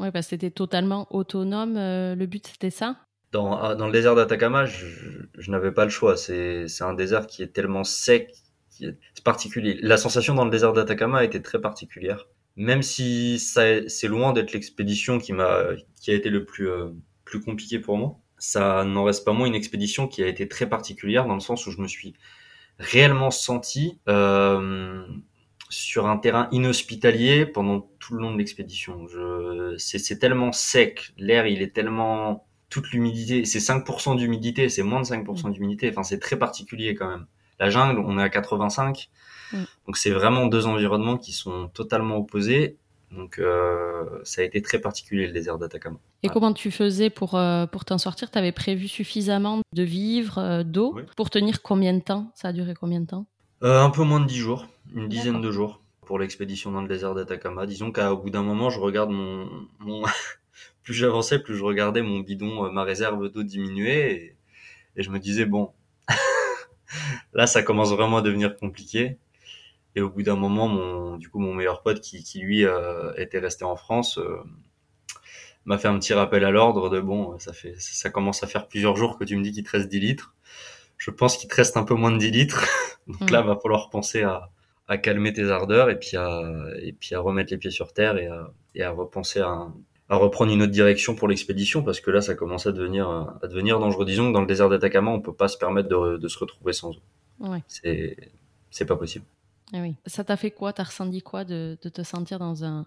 Oui, 0.00 0.10
parce 0.10 0.26
que 0.26 0.30
c'était 0.30 0.50
totalement 0.50 1.06
autonome. 1.14 1.76
Euh, 1.76 2.16
le 2.16 2.26
but, 2.26 2.48
c'était 2.48 2.70
ça? 2.70 2.96
Dans, 3.30 3.56
ah, 3.56 3.76
dans 3.76 3.86
le 3.86 3.92
désert 3.92 4.16
d'Atacama, 4.16 4.64
je, 4.64 4.86
je 5.38 5.50
n'avais 5.52 5.70
pas 5.70 5.84
le 5.84 5.90
choix. 5.90 6.16
C'est 6.16 6.66
un 6.80 6.94
désert 6.94 7.28
qui 7.28 7.44
est 7.44 7.52
tellement 7.52 7.84
sec 7.84 8.34
c'est 8.78 9.24
particulier. 9.24 9.78
La 9.82 9.96
sensation 9.96 10.34
dans 10.34 10.44
le 10.44 10.50
désert 10.50 10.72
d'Atacama 10.72 11.18
a 11.18 11.24
été 11.24 11.40
très 11.42 11.60
particulière. 11.60 12.26
Même 12.56 12.82
si 12.82 13.38
c'est 13.38 14.08
loin 14.08 14.32
d'être 14.32 14.52
l'expédition 14.52 15.18
qui 15.18 15.32
m'a, 15.32 15.64
qui 16.00 16.10
a 16.10 16.14
été 16.14 16.30
le 16.30 16.44
plus, 16.44 16.68
euh, 16.68 16.90
plus 17.24 17.40
compliqué 17.40 17.78
pour 17.78 17.96
moi, 17.96 18.18
ça 18.38 18.84
n'en 18.84 19.04
reste 19.04 19.24
pas 19.24 19.32
moins 19.32 19.46
une 19.46 19.54
expédition 19.54 20.06
qui 20.06 20.22
a 20.22 20.28
été 20.28 20.48
très 20.48 20.68
particulière 20.68 21.26
dans 21.26 21.34
le 21.34 21.40
sens 21.40 21.66
où 21.66 21.70
je 21.70 21.80
me 21.80 21.88
suis 21.88 22.14
réellement 22.78 23.30
senti 23.30 23.98
euh, 24.08 25.04
sur 25.68 26.06
un 26.06 26.16
terrain 26.16 26.48
inhospitalier 26.52 27.46
pendant 27.46 27.88
tout 27.98 28.14
le 28.14 28.20
long 28.20 28.32
de 28.32 28.38
l'expédition. 28.38 29.06
C'est 29.78 30.18
tellement 30.18 30.52
sec, 30.52 31.12
l'air 31.16 31.46
il 31.46 31.62
est 31.62 31.74
tellement 31.74 32.46
toute 32.70 32.90
l'humidité, 32.90 33.44
c'est 33.44 33.60
5% 33.60 34.16
d'humidité, 34.16 34.68
c'est 34.68 34.82
moins 34.82 35.00
de 35.00 35.06
5% 35.06 35.52
d'humidité. 35.52 35.88
Enfin, 35.90 36.02
c'est 36.02 36.18
très 36.18 36.38
particulier 36.38 36.94
quand 36.94 37.08
même 37.08 37.26
la 37.58 37.70
jungle, 37.70 38.00
on 38.00 38.18
est 38.18 38.22
à 38.22 38.28
85. 38.28 39.08
Mm. 39.52 39.56
Donc 39.86 39.96
c'est 39.96 40.10
vraiment 40.10 40.46
deux 40.46 40.66
environnements 40.66 41.16
qui 41.16 41.32
sont 41.32 41.68
totalement 41.68 42.16
opposés. 42.16 42.76
Donc 43.10 43.38
euh, 43.38 44.04
ça 44.24 44.42
a 44.42 44.44
été 44.44 44.60
très 44.60 44.80
particulier 44.80 45.26
le 45.26 45.32
désert 45.32 45.58
d'Atacama. 45.58 45.98
Et 46.22 46.28
comment 46.28 46.52
tu 46.52 46.70
faisais 46.70 47.10
pour, 47.10 47.36
euh, 47.36 47.66
pour 47.66 47.84
t'en 47.84 47.98
sortir? 47.98 48.30
Tu 48.30 48.38
avais 48.38 48.52
prévu 48.52 48.88
suffisamment 48.88 49.60
de 49.72 49.82
vivres, 49.82 50.38
euh, 50.38 50.62
d'eau 50.64 50.98
Pour 51.16 51.30
tenir 51.30 51.62
combien 51.62 51.92
de 51.92 52.00
temps? 52.00 52.32
Ça 52.34 52.48
a 52.48 52.52
duré 52.52 52.74
combien 52.74 53.00
de 53.00 53.06
temps? 53.06 53.26
Un 53.60 53.90
peu 53.90 54.02
moins 54.02 54.20
de 54.20 54.26
dix 54.26 54.36
jours, 54.36 54.66
une 54.94 55.08
dizaine 55.08 55.40
de 55.40 55.50
jours 55.50 55.80
pour 56.04 56.18
l'expédition 56.18 56.70
dans 56.70 56.82
le 56.82 56.88
désert 56.88 57.14
d'Atacama. 57.14 57.66
Disons 57.66 57.92
qu'au 57.92 58.16
bout 58.16 58.30
d'un 58.30 58.42
moment, 58.42 58.68
je 58.68 58.78
regarde 58.78 59.10
mon... 59.10 59.48
plus 60.82 60.92
j'avançais, 60.92 61.38
plus 61.38 61.56
je 61.56 61.64
regardais 61.64 62.02
mon 62.02 62.20
bidon, 62.20 62.70
ma 62.70 62.82
réserve 62.82 63.30
d'eau 63.30 63.42
diminuer 63.42 64.36
et 64.96 65.02
je 65.02 65.10
me 65.10 65.18
disais, 65.18 65.46
bon, 65.46 65.72
là, 67.34 67.46
ça 67.46 67.62
commence 67.62 67.90
vraiment 67.90 68.18
à 68.18 68.22
devenir 68.22 68.56
compliqué. 68.56 69.18
Et 69.96 70.00
au 70.00 70.10
bout 70.10 70.22
d'un 70.22 70.36
moment, 70.36 70.68
mon, 70.68 71.16
du 71.16 71.28
coup, 71.28 71.38
mon 71.38 71.54
meilleur 71.54 71.82
pote 71.82 72.00
qui, 72.00 72.24
qui 72.24 72.40
lui 72.40 72.64
euh, 72.64 73.12
était 73.16 73.38
resté 73.38 73.64
en 73.64 73.76
France 73.76 74.18
euh, 74.18 74.42
m'a 75.64 75.78
fait 75.78 75.88
un 75.88 75.98
petit 75.98 76.14
rappel 76.14 76.44
à 76.44 76.50
l'ordre 76.50 76.90
de 76.90 77.00
bon, 77.00 77.38
ça 77.38 77.52
fait, 77.52 77.74
ça 77.78 78.10
commence 78.10 78.42
à 78.42 78.46
faire 78.46 78.66
plusieurs 78.66 78.96
jours 78.96 79.18
que 79.18 79.24
tu 79.24 79.36
me 79.36 79.42
dis 79.42 79.52
qu'il 79.52 79.62
te 79.62 79.70
reste 79.70 79.88
10 79.88 80.00
litres. 80.00 80.34
Je 80.98 81.10
pense 81.10 81.36
qu'il 81.36 81.48
te 81.48 81.54
reste 81.54 81.76
un 81.76 81.84
peu 81.84 81.94
moins 81.94 82.10
de 82.10 82.18
10 82.18 82.30
litres. 82.30 82.66
Donc 83.06 83.30
là, 83.30 83.42
va 83.42 83.56
falloir 83.56 83.90
penser 83.90 84.22
à, 84.22 84.50
à 84.88 84.98
calmer 84.98 85.32
tes 85.32 85.50
ardeurs 85.50 85.90
et 85.90 85.98
puis 85.98 86.16
à, 86.16 86.42
et 86.82 86.92
puis 86.92 87.14
à 87.14 87.20
remettre 87.20 87.52
les 87.52 87.58
pieds 87.58 87.70
sur 87.70 87.92
terre 87.92 88.16
et 88.16 88.26
à, 88.26 88.52
et 88.74 88.82
à 88.82 88.90
repenser 88.90 89.40
à, 89.40 89.68
à 90.08 90.16
reprendre 90.16 90.52
une 90.52 90.62
autre 90.62 90.72
direction 90.72 91.14
pour 91.14 91.28
l'expédition 91.28 91.82
parce 91.82 92.00
que 92.00 92.10
là 92.10 92.20
ça 92.20 92.34
commence 92.34 92.66
à 92.66 92.72
devenir 92.72 93.08
à 93.08 93.46
devenir 93.48 93.78
dangereux. 93.80 94.04
Disons 94.04 94.28
que 94.28 94.34
dans 94.34 94.40
le 94.40 94.46
désert 94.46 94.68
d'Atacama 94.68 95.10
on 95.10 95.20
peut 95.20 95.34
pas 95.34 95.48
se 95.48 95.56
permettre 95.56 95.88
de, 95.88 96.18
de 96.18 96.28
se 96.28 96.38
retrouver 96.38 96.72
sans 96.72 96.90
eau. 96.90 97.02
Ouais. 97.40 97.62
C'est 97.68 98.16
c'est 98.70 98.86
pas 98.86 98.96
possible. 98.96 99.24
Oui. 99.72 99.96
Ça 100.06 100.24
t'a 100.24 100.36
fait 100.36 100.50
quoi? 100.50 100.72
T'as 100.72 100.84
ressenti 100.84 101.22
quoi 101.22 101.44
de, 101.44 101.78
de, 101.80 101.88
te 101.88 102.02
sentir 102.02 102.38
dans 102.38 102.64
un, 102.64 102.86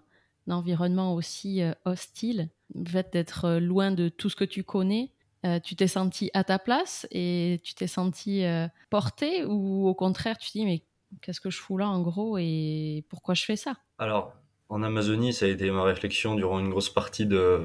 environnement 0.50 1.14
aussi 1.14 1.62
euh, 1.62 1.72
hostile, 1.84 2.48
le 2.74 2.88
fait 2.88 3.12
d'être 3.12 3.44
euh, 3.44 3.60
loin 3.60 3.90
de 3.90 4.08
tout 4.08 4.30
ce 4.30 4.36
que 4.36 4.44
tu 4.44 4.64
connais 4.64 5.10
euh, 5.46 5.60
tu 5.60 5.76
t'es 5.76 5.86
senti 5.86 6.30
à 6.34 6.42
ta 6.42 6.58
place 6.58 7.06
et 7.12 7.60
tu 7.62 7.74
t'es 7.74 7.86
senti 7.86 8.42
porté 8.90 9.44
ou 9.44 9.86
au 9.86 9.94
contraire 9.94 10.36
tu 10.36 10.48
te 10.48 10.58
dis 10.58 10.64
mais 10.64 10.82
qu'est-ce 11.22 11.40
que 11.40 11.48
je 11.48 11.60
fous 11.60 11.78
là 11.78 11.88
en 11.88 12.02
gros 12.02 12.38
et 12.38 13.04
pourquoi 13.08 13.34
je 13.34 13.44
fais 13.44 13.54
ça? 13.54 13.76
Alors 13.98 14.32
en 14.68 14.82
Amazonie, 14.82 15.32
ça 15.32 15.46
a 15.46 15.48
été 15.48 15.70
ma 15.70 15.82
réflexion 15.82 16.34
durant 16.34 16.58
une 16.60 16.68
grosse 16.68 16.90
partie 16.90 17.26
de, 17.26 17.60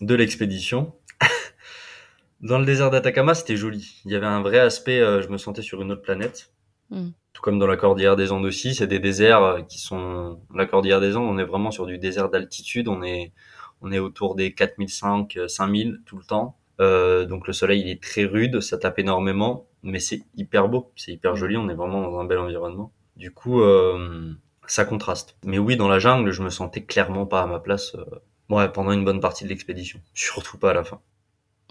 de 0.00 0.14
l'expédition. 0.14 0.94
Dans 2.40 2.58
le 2.58 2.64
désert 2.64 2.90
d'Atacama, 2.90 3.34
c'était 3.34 3.56
joli. 3.56 4.02
Il 4.04 4.12
y 4.12 4.16
avait 4.16 4.26
un 4.26 4.42
vrai 4.42 4.58
aspect, 4.58 5.00
euh, 5.00 5.22
je 5.22 5.28
me 5.28 5.38
sentais 5.38 5.62
sur 5.62 5.80
une 5.80 5.92
autre 5.92 6.02
planète. 6.02 6.52
Hmm. 6.90 7.10
Tout 7.32 7.40
comme 7.40 7.58
dans 7.58 7.66
la 7.66 7.78
cordillère 7.78 8.16
des 8.16 8.32
Andes 8.32 8.44
aussi, 8.44 8.74
c'est 8.74 8.86
des 8.86 8.98
déserts 8.98 9.42
euh, 9.42 9.60
qui 9.62 9.78
sont... 9.78 10.40
La 10.54 10.66
cordillère 10.66 11.00
des 11.00 11.16
Andes, 11.16 11.28
on 11.30 11.38
est 11.38 11.44
vraiment 11.44 11.70
sur 11.70 11.86
du 11.86 11.96
désert 11.98 12.28
d'altitude. 12.28 12.88
On 12.88 13.02
est, 13.02 13.32
on 13.80 13.92
est 13.92 13.98
autour 13.98 14.34
des 14.34 14.52
4005, 14.52 15.38
5000 15.46 15.88
euh, 15.88 15.98
tout 16.04 16.16
le 16.16 16.24
temps. 16.24 16.56
Euh, 16.80 17.26
donc 17.26 17.46
le 17.46 17.52
soleil, 17.52 17.82
il 17.82 17.88
est 17.88 18.02
très 18.02 18.24
rude, 18.24 18.60
ça 18.60 18.78
tape 18.78 18.98
énormément, 18.98 19.66
mais 19.82 19.98
c'est 19.98 20.22
hyper 20.36 20.68
beau, 20.68 20.90
c'est 20.96 21.12
hyper 21.12 21.36
joli, 21.36 21.56
on 21.56 21.68
est 21.68 21.74
vraiment 21.74 22.02
dans 22.02 22.18
un 22.18 22.24
bel 22.24 22.38
environnement. 22.38 22.92
Du 23.16 23.30
coup, 23.30 23.60
euh, 23.60 24.32
ça 24.72 24.86
contraste. 24.86 25.36
Mais 25.44 25.58
oui, 25.58 25.76
dans 25.76 25.88
la 25.88 25.98
jungle, 25.98 26.30
je 26.30 26.42
me 26.42 26.48
sentais 26.48 26.82
clairement 26.82 27.26
pas 27.26 27.42
à 27.42 27.46
ma 27.46 27.60
place 27.60 27.94
euh, 27.94 28.06
ouais, 28.48 28.72
pendant 28.72 28.92
une 28.92 29.04
bonne 29.04 29.20
partie 29.20 29.44
de 29.44 29.50
l'expédition. 29.50 30.00
Surtout 30.14 30.56
pas 30.56 30.70
à 30.70 30.72
la 30.72 30.82
fin. 30.82 31.02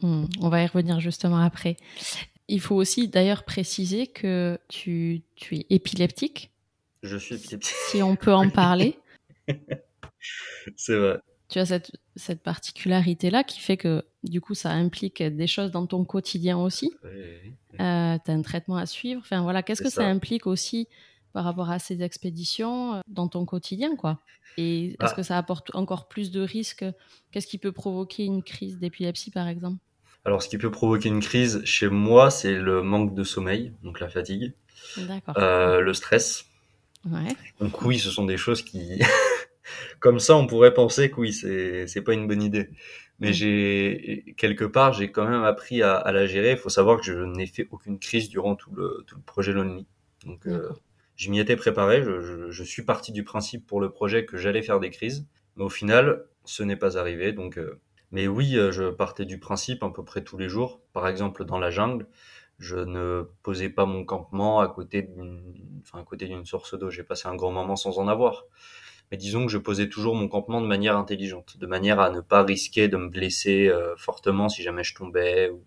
Hmm, 0.03 0.25
on 0.39 0.49
va 0.49 0.61
y 0.61 0.67
revenir 0.67 0.99
justement 0.99 1.39
après. 1.39 1.77
Il 2.47 2.61
faut 2.61 2.75
aussi 2.75 3.07
d'ailleurs 3.07 3.43
préciser 3.43 4.05
que 4.05 4.59
tu, 4.67 5.23
tu 5.35 5.57
es 5.57 5.65
épileptique. 5.71 6.51
Je 7.01 7.17
suis 7.17 7.35
épileptique. 7.35 7.75
Si 7.89 8.03
on 8.03 8.15
peut 8.15 8.33
en 8.33 8.51
parler. 8.51 8.99
C'est 10.75 10.95
vrai. 10.95 11.17
Tu 11.49 11.57
as 11.57 11.65
cette, 11.65 11.91
cette 12.15 12.43
particularité-là 12.43 13.43
qui 13.43 13.61
fait 13.61 13.77
que 13.77 14.05
du 14.23 14.41
coup 14.41 14.53
ça 14.53 14.69
implique 14.69 15.23
des 15.23 15.47
choses 15.47 15.71
dans 15.71 15.87
ton 15.87 16.05
quotidien 16.05 16.59
aussi. 16.59 16.91
Oui, 17.03 17.09
euh, 17.79 18.17
tu 18.23 18.31
as 18.31 18.33
un 18.33 18.41
traitement 18.43 18.77
à 18.77 18.85
suivre. 18.85 19.21
Enfin 19.23 19.41
voilà, 19.41 19.63
qu'est-ce 19.63 19.81
que 19.81 19.89
ça. 19.89 20.03
ça 20.03 20.07
implique 20.07 20.45
aussi 20.45 20.87
par 21.33 21.43
rapport 21.43 21.69
à 21.69 21.79
ces 21.79 22.03
expéditions 22.03 22.95
euh, 22.95 22.99
dans 23.07 23.27
ton 23.27 23.45
quotidien, 23.45 23.95
quoi 23.95 24.19
Et 24.57 24.89
est-ce 24.89 24.97
bah 24.97 25.13
que 25.15 25.23
ça 25.23 25.37
apporte 25.37 25.73
encore 25.75 26.07
plus 26.07 26.31
de 26.31 26.41
risques? 26.41 26.85
Qu'est-ce 27.31 27.47
qui 27.47 27.57
peut 27.57 27.71
provoquer 27.71 28.25
une 28.25 28.43
crise 28.43 28.79
d'épilepsie, 28.79 29.31
par 29.31 29.47
exemple? 29.47 29.77
Alors, 30.25 30.43
ce 30.43 30.49
qui 30.49 30.57
peut 30.57 30.71
provoquer 30.71 31.09
une 31.09 31.21
crise 31.21 31.63
chez 31.65 31.89
moi, 31.89 32.29
c'est 32.29 32.55
le 32.55 32.83
manque 32.83 33.15
de 33.15 33.23
sommeil, 33.23 33.73
donc 33.83 33.99
la 33.99 34.09
fatigue, 34.09 34.53
euh, 35.37 35.81
le 35.81 35.93
stress. 35.93 36.45
Ouais. 37.09 37.35
Donc 37.59 37.81
oui, 37.81 37.97
ce 37.97 38.11
sont 38.11 38.25
des 38.25 38.37
choses 38.37 38.61
qui, 38.61 39.01
comme 39.99 40.19
ça, 40.19 40.35
on 40.35 40.45
pourrait 40.45 40.73
penser 40.73 41.09
que 41.09 41.19
oui, 41.19 41.33
c'est 41.33 42.01
pas 42.03 42.13
une 42.13 42.27
bonne 42.27 42.43
idée. 42.43 42.69
mais 43.19 43.29
mm. 43.29 43.33
j'ai 43.33 44.35
quelque 44.37 44.65
part 44.65 44.93
j'ai 44.93 45.11
quand 45.11 45.27
même 45.27 45.43
appris 45.43 45.81
à, 45.81 45.95
à 45.95 46.11
la 46.11 46.27
gérer. 46.27 46.51
Il 46.51 46.57
faut 46.57 46.69
savoir 46.69 46.99
que 46.99 47.03
je 47.05 47.13
n'ai 47.13 47.47
fait 47.47 47.67
aucune 47.71 47.97
crise 47.97 48.29
durant 48.29 48.55
tout 48.55 48.71
le, 48.75 49.03
tout 49.07 49.15
le 49.15 49.23
projet 49.23 49.53
Lonely. 49.53 49.87
Donc 50.25 50.45
euh, 50.47 50.69
je 51.21 51.29
m'y 51.29 51.39
étais 51.39 51.55
préparé. 51.55 52.01
Je, 52.01 52.19
je, 52.19 52.49
je, 52.49 52.63
suis 52.63 52.83
parti 52.83 53.11
du 53.11 53.23
principe 53.23 53.67
pour 53.67 53.79
le 53.79 53.91
projet 53.91 54.25
que 54.25 54.37
j'allais 54.37 54.63
faire 54.63 54.79
des 54.79 54.89
crises, 54.89 55.27
mais 55.55 55.63
au 55.63 55.69
final 55.69 56.25
ce 56.45 56.63
n'est 56.63 56.75
pas 56.75 56.97
arrivé. 56.97 57.31
Donc 57.31 57.59
euh, 57.59 57.79
mais 58.11 58.27
oui, 58.27 58.57
euh, 58.57 58.71
je 58.71 58.89
partais 58.89 59.25
du 59.25 59.39
principe 59.39 59.83
à 59.83 59.91
peu 59.91 60.03
près 60.03 60.23
tous 60.23 60.39
les 60.39 60.49
jours. 60.49 60.81
Par 60.93 61.07
exemple 61.07 61.45
dans 61.45 61.59
la 61.59 61.69
jungle, 61.69 62.07
je 62.57 62.77
ne 62.77 63.29
posais 63.43 63.69
pas 63.69 63.85
mon 63.85 64.03
campement 64.03 64.61
à 64.61 64.67
côté 64.67 65.03
d'une, 65.03 65.53
enfin 65.83 65.99
à 65.99 66.03
côté 66.03 66.25
d'une 66.27 66.45
source 66.45 66.77
d'eau. 66.77 66.89
J'ai 66.89 67.03
passé 67.03 67.27
un 67.27 67.35
grand 67.35 67.51
moment 67.51 67.75
sans 67.75 67.99
en 67.99 68.07
avoir 68.07 68.45
mais 69.11 69.17
disons 69.17 69.45
que 69.45 69.51
je 69.51 69.57
posais 69.57 69.89
toujours 69.89 70.15
mon 70.15 70.29
campement 70.29 70.61
de 70.61 70.67
manière 70.67 70.95
intelligente, 70.95 71.57
de 71.57 71.67
manière 71.67 71.99
à 71.99 72.11
ne 72.11 72.21
pas 72.21 72.43
risquer 72.43 72.87
de 72.87 72.95
me 72.95 73.09
blesser 73.09 73.67
euh, 73.67 73.93
fortement 73.97 74.47
si 74.47 74.63
jamais 74.63 74.85
je 74.85 74.95
tombais 74.95 75.49
ou 75.49 75.61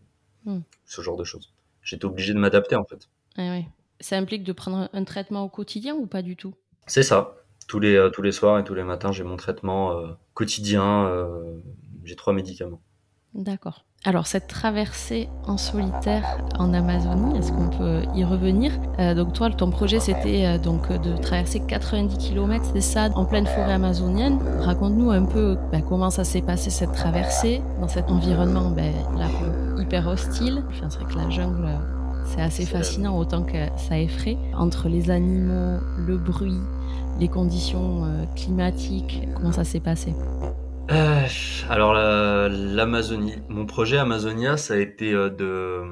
hmm. 0.46 0.62
ce 0.86 1.02
genre 1.02 1.18
de 1.18 1.24
choses. 1.24 1.52
J'étais 1.82 2.06
obligé 2.06 2.32
de 2.32 2.38
m'adapter 2.38 2.74
en 2.74 2.86
fait. 2.86 3.10
Eh 3.36 3.64
Ça 4.00 4.16
implique 4.16 4.44
de 4.44 4.52
prendre 4.52 4.88
un 4.92 5.04
traitement 5.04 5.42
au 5.44 5.48
quotidien 5.48 5.94
ou 5.94 6.06
pas 6.06 6.22
du 6.22 6.36
tout? 6.36 6.54
C'est 6.86 7.02
ça. 7.02 7.36
Tous 7.68 7.80
les, 7.80 7.94
euh, 7.94 8.10
tous 8.10 8.22
les 8.22 8.32
soirs 8.32 8.58
et 8.58 8.64
tous 8.64 8.74
les 8.74 8.84
matins, 8.84 9.12
j'ai 9.12 9.24
mon 9.24 9.36
traitement 9.36 9.92
euh, 9.98 10.08
quotidien. 10.34 11.10
j'ai 12.04 12.16
trois 12.16 12.32
médicaments. 12.32 12.80
D'accord. 13.34 13.84
Alors 14.06 14.26
cette 14.26 14.46
traversée 14.48 15.30
en 15.46 15.56
solitaire 15.56 16.38
en 16.58 16.74
Amazonie, 16.74 17.38
est-ce 17.38 17.50
qu'on 17.50 17.70
peut 17.70 18.02
y 18.14 18.22
revenir? 18.22 18.70
Euh, 18.98 19.14
Donc 19.14 19.32
toi, 19.32 19.50
ton 19.50 19.70
projet 19.70 19.98
c'était 19.98 20.44
euh, 20.44 20.58
donc 20.58 20.92
de 20.92 21.16
traverser 21.16 21.60
90 21.66 22.18
km, 22.18 22.64
c'est 22.74 22.82
ça, 22.82 23.08
en 23.14 23.24
pleine 23.24 23.46
forêt 23.46 23.72
amazonienne. 23.72 24.38
Raconte-nous 24.60 25.10
un 25.10 25.24
peu 25.24 25.56
bah, 25.72 25.80
comment 25.80 26.10
ça 26.10 26.22
s'est 26.22 26.42
passé 26.42 26.68
cette 26.68 26.92
traversée 26.92 27.62
dans 27.80 27.88
cet 27.88 28.10
environnement 28.10 28.70
bah, 28.70 28.82
là, 29.16 29.26
hyper 29.78 30.06
hostile. 30.06 30.62
Enfin, 30.68 30.90
c'est 30.90 31.00
vrai 31.00 31.12
que 31.12 31.18
la 31.18 31.30
jungle, 31.30 31.66
c'est 32.24 32.40
assez 32.40 32.66
fascinant 32.66 33.18
autant 33.18 33.42
que 33.44 33.68
ça 33.76 33.98
effraie. 33.98 34.36
Entre 34.54 34.88
les 34.88 35.10
animaux, 35.10 35.80
le 36.06 36.16
bruit, 36.16 36.60
les 37.20 37.28
conditions 37.28 38.04
euh, 38.04 38.24
climatiques, 38.34 39.28
comment 39.34 39.52
ça 39.52 39.64
s'est 39.64 39.80
passé? 39.80 40.14
Euh, 40.90 41.26
alors 41.70 41.94
l'Amazonie, 41.94 43.36
mon 43.48 43.64
projet 43.64 43.96
Amazonia, 43.96 44.56
ça 44.56 44.74
a 44.74 44.76
été 44.76 45.12
euh, 45.12 45.30
de, 45.30 45.82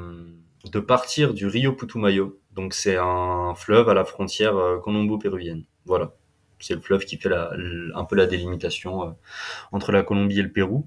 de 0.71 0.81
partir 0.81 1.33
du 1.33 1.47
Rio 1.47 1.73
Putumayo. 1.73 2.39
Donc 2.53 2.75
c'est 2.75 2.99
un 2.99 3.55
fleuve 3.55 3.89
à 3.89 3.95
la 3.95 4.05
frontière 4.05 4.57
euh, 4.57 4.79
colombo-péruvienne. 4.79 5.65
Voilà, 5.87 6.13
c'est 6.59 6.75
le 6.75 6.81
fleuve 6.81 7.05
qui 7.05 7.17
fait 7.17 7.31
la, 7.31 7.53
un 7.95 8.05
peu 8.05 8.17
la 8.17 8.27
délimitation 8.27 9.17
entre 9.73 9.93
la 9.93 10.03
Colombie 10.03 10.41
et 10.41 10.43
le 10.43 10.53
Pérou. 10.53 10.87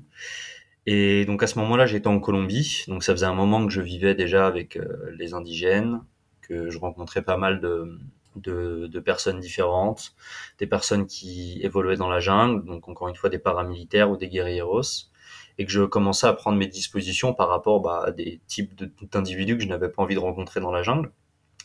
Et 0.86 1.26
donc 1.26 1.42
à 1.44 1.48
ce 1.48 1.58
moment-là, 1.60 1.86
j'étais 1.86 2.08
en 2.08 2.20
Colombie, 2.20 2.86
donc 2.88 3.04
ça 3.04 3.14
faisait 3.14 3.26
un 3.26 3.34
moment 3.34 3.66
que 3.66 3.72
je 3.72 3.82
vivais 3.82 4.16
déjà 4.16 4.46
avec 4.48 4.80
les 5.18 5.34
indigènes, 5.34 6.02
que 6.42 6.70
je 6.70 6.78
rencontrais 6.78 7.24
pas 7.24 7.38
mal 7.38 7.60
de, 7.60 8.00
de, 8.36 8.88
de, 8.88 9.00
personnes 9.00 9.40
différentes, 9.40 10.16
des 10.60 10.68
personnes 10.68 11.08
qui 11.08 11.60
évoluaient 11.64 11.98
dans 11.98 12.10
la 12.10 12.20
jungle, 12.20 12.66
donc 12.66 12.88
encore 12.88 13.08
une 13.08 13.16
fois 13.16 13.30
des 13.30 13.40
paramilitaires 13.40 14.12
ou 14.12 14.18
des 14.18 14.28
guerrieros, 14.28 15.10
et 15.58 15.66
que 15.66 15.72
je 15.72 15.84
commençais 15.84 16.28
à 16.28 16.34
prendre 16.34 16.58
mes 16.58 16.68
dispositions 16.68 17.34
par 17.34 17.50
rapport 17.50 17.80
bah, 17.82 18.04
à 18.06 18.12
des 18.12 18.42
types 18.48 18.84
d'individus 19.12 19.58
que 19.58 19.64
je 19.64 19.70
n'avais 19.70 19.90
pas 19.90 20.04
envie 20.04 20.16
de 20.16 20.20
rencontrer 20.20 20.60
dans 20.60 20.72
la 20.72 20.84
jungle. 20.84 21.12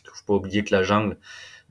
Il 0.05 0.09
faut 0.13 0.25
pas 0.25 0.33
oublier 0.33 0.63
que 0.63 0.73
la 0.73 0.83
jungle, 0.83 1.17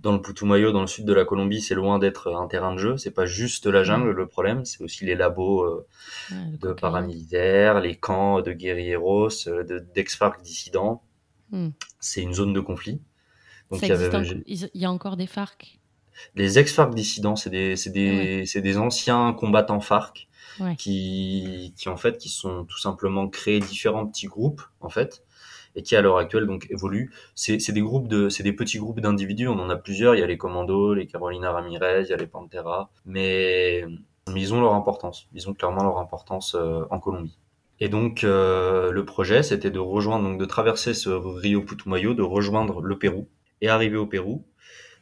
dans 0.02 0.12
le 0.12 0.22
Putumayo, 0.22 0.72
dans 0.72 0.80
le 0.80 0.86
sud 0.86 1.04
de 1.04 1.12
la 1.12 1.24
Colombie, 1.24 1.60
c'est 1.60 1.74
loin 1.74 1.98
d'être 1.98 2.32
un 2.32 2.46
terrain 2.46 2.72
de 2.72 2.78
jeu. 2.78 2.96
C'est 2.96 3.10
pas 3.10 3.26
juste 3.26 3.66
la 3.66 3.84
jungle 3.84 4.10
le 4.10 4.26
problème, 4.26 4.64
c'est 4.64 4.82
aussi 4.82 5.04
les 5.04 5.14
labos 5.14 5.62
euh, 5.62 5.86
de 6.30 6.72
paramilitaires, 6.72 7.80
les 7.80 7.96
camps 7.96 8.40
de 8.40 8.52
guerrieros, 8.52 9.48
euh, 9.48 9.80
d'ex-FARC 9.94 10.42
dissidents. 10.42 11.02
Hmm. 11.50 11.70
C'est 11.98 12.22
une 12.22 12.32
zone 12.32 12.52
de 12.52 12.60
conflit. 12.60 13.00
Donc, 13.70 13.82
il, 13.82 14.70
y 14.74 14.84
a 14.84 14.90
encore 14.90 15.16
des 15.16 15.26
FARC? 15.26 15.78
Les 16.34 16.58
ex-FARC 16.58 16.94
dissidents, 16.94 17.36
c'est 17.36 17.50
des, 17.50 17.74
des, 17.86 18.44
des, 18.44 18.78
anciens 18.78 19.32
combattants 19.32 19.80
FARC 19.80 20.28
qui, 20.76 21.72
qui, 21.76 21.88
en 21.88 21.96
fait, 21.96 22.18
qui 22.18 22.28
sont 22.28 22.64
tout 22.64 22.78
simplement 22.78 23.28
créés 23.28 23.60
différents 23.60 24.06
petits 24.06 24.26
groupes, 24.26 24.62
en 24.80 24.88
fait, 24.88 25.22
et 25.76 25.82
qui, 25.82 25.96
à 25.96 26.02
l'heure 26.02 26.18
actuelle, 26.18 26.46
donc, 26.46 26.66
évoluent. 26.70 27.12
C'est 27.34 27.72
des 27.72 27.80
groupes 27.80 28.08
de, 28.08 28.28
c'est 28.28 28.42
des 28.42 28.52
petits 28.52 28.78
groupes 28.78 29.00
d'individus. 29.00 29.48
On 29.48 29.58
en 29.58 29.70
a 29.70 29.76
plusieurs. 29.76 30.14
Il 30.14 30.20
y 30.20 30.22
a 30.22 30.26
les 30.26 30.38
Commandos, 30.38 30.94
les 30.94 31.06
Carolina 31.06 31.52
Ramirez, 31.52 32.02
il 32.02 32.10
y 32.10 32.12
a 32.12 32.16
les 32.16 32.26
Pantera. 32.26 32.90
Mais, 33.06 33.84
ils 34.34 34.54
ont 34.54 34.60
leur 34.60 34.74
importance. 34.74 35.28
Ils 35.34 35.48
ont 35.48 35.54
clairement 35.54 35.82
leur 35.82 35.98
importance 35.98 36.54
euh, 36.54 36.84
en 36.90 37.00
Colombie. 37.00 37.38
Et 37.80 37.88
donc 37.88 38.24
euh, 38.24 38.90
le 38.90 39.04
projet, 39.04 39.42
c'était 39.42 39.70
de 39.70 39.78
rejoindre, 39.78 40.28
donc 40.28 40.38
de 40.38 40.44
traverser 40.44 40.92
ce 40.92 41.08
Rio 41.08 41.62
Putumayo, 41.62 42.12
de 42.12 42.22
rejoindre 42.22 42.82
le 42.82 42.98
Pérou, 42.98 43.28
et 43.62 43.68
arriver 43.68 43.96
au 43.96 44.06
Pérou, 44.06 44.44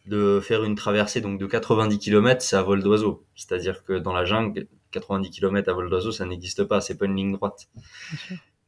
de 0.07 0.41
faire 0.41 0.63
une 0.65 0.77
traversée 0.77 1.21
donc 1.21 1.41
de 1.41 1.47
90 1.47 1.99
km, 1.99 2.41
c'est 2.41 2.57
à 2.57 2.63
vol 2.63 2.83
d'oiseau. 2.83 3.27
C'est-à-dire 3.35 3.83
que 3.83 3.95
dans 3.95 4.13
la 4.13 4.25
jungle, 4.25 4.69
90 4.93 5.31
km 5.31 5.69
à 5.69 5.73
vol 5.73 5.91
d'oiseau, 5.91 6.13
ça 6.13 6.25
n'existe 6.25 6.65
pas, 6.65 6.81
c'est 6.81 6.97
pas 6.97 7.07
une 7.07 7.17
ligne 7.17 7.33
droite. 7.33 7.69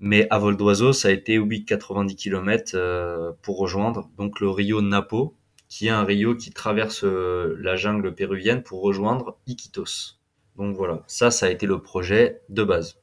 Mais 0.01 0.27
à 0.31 0.39
vol 0.39 0.57
d'oiseau, 0.57 0.93
ça 0.93 1.09
a 1.09 1.11
été 1.11 1.39
oui 1.39 1.65
90 1.65 2.17
km 2.17 2.73
euh, 2.75 3.33
pour 3.43 3.59
rejoindre 3.59 4.09
donc 4.17 4.41
le 4.41 4.49
Rio 4.49 4.81
Napo, 4.81 5.37
qui 5.69 5.87
est 5.87 5.91
un 5.91 6.05
rio 6.05 6.35
qui 6.35 6.51
traverse 6.51 7.05
euh, 7.05 7.57
la 7.61 7.77
jungle 7.77 8.15
péruvienne 8.15 8.63
pour 8.63 8.81
rejoindre 8.83 9.39
Iquitos. 9.47 10.19
Donc 10.57 10.77
voilà, 10.77 11.03
ça, 11.07 11.31
ça 11.31 11.47
a 11.47 11.51
été 11.51 11.67
le 11.67 11.81
projet 11.81 12.41
de 12.49 12.65
base 12.65 12.99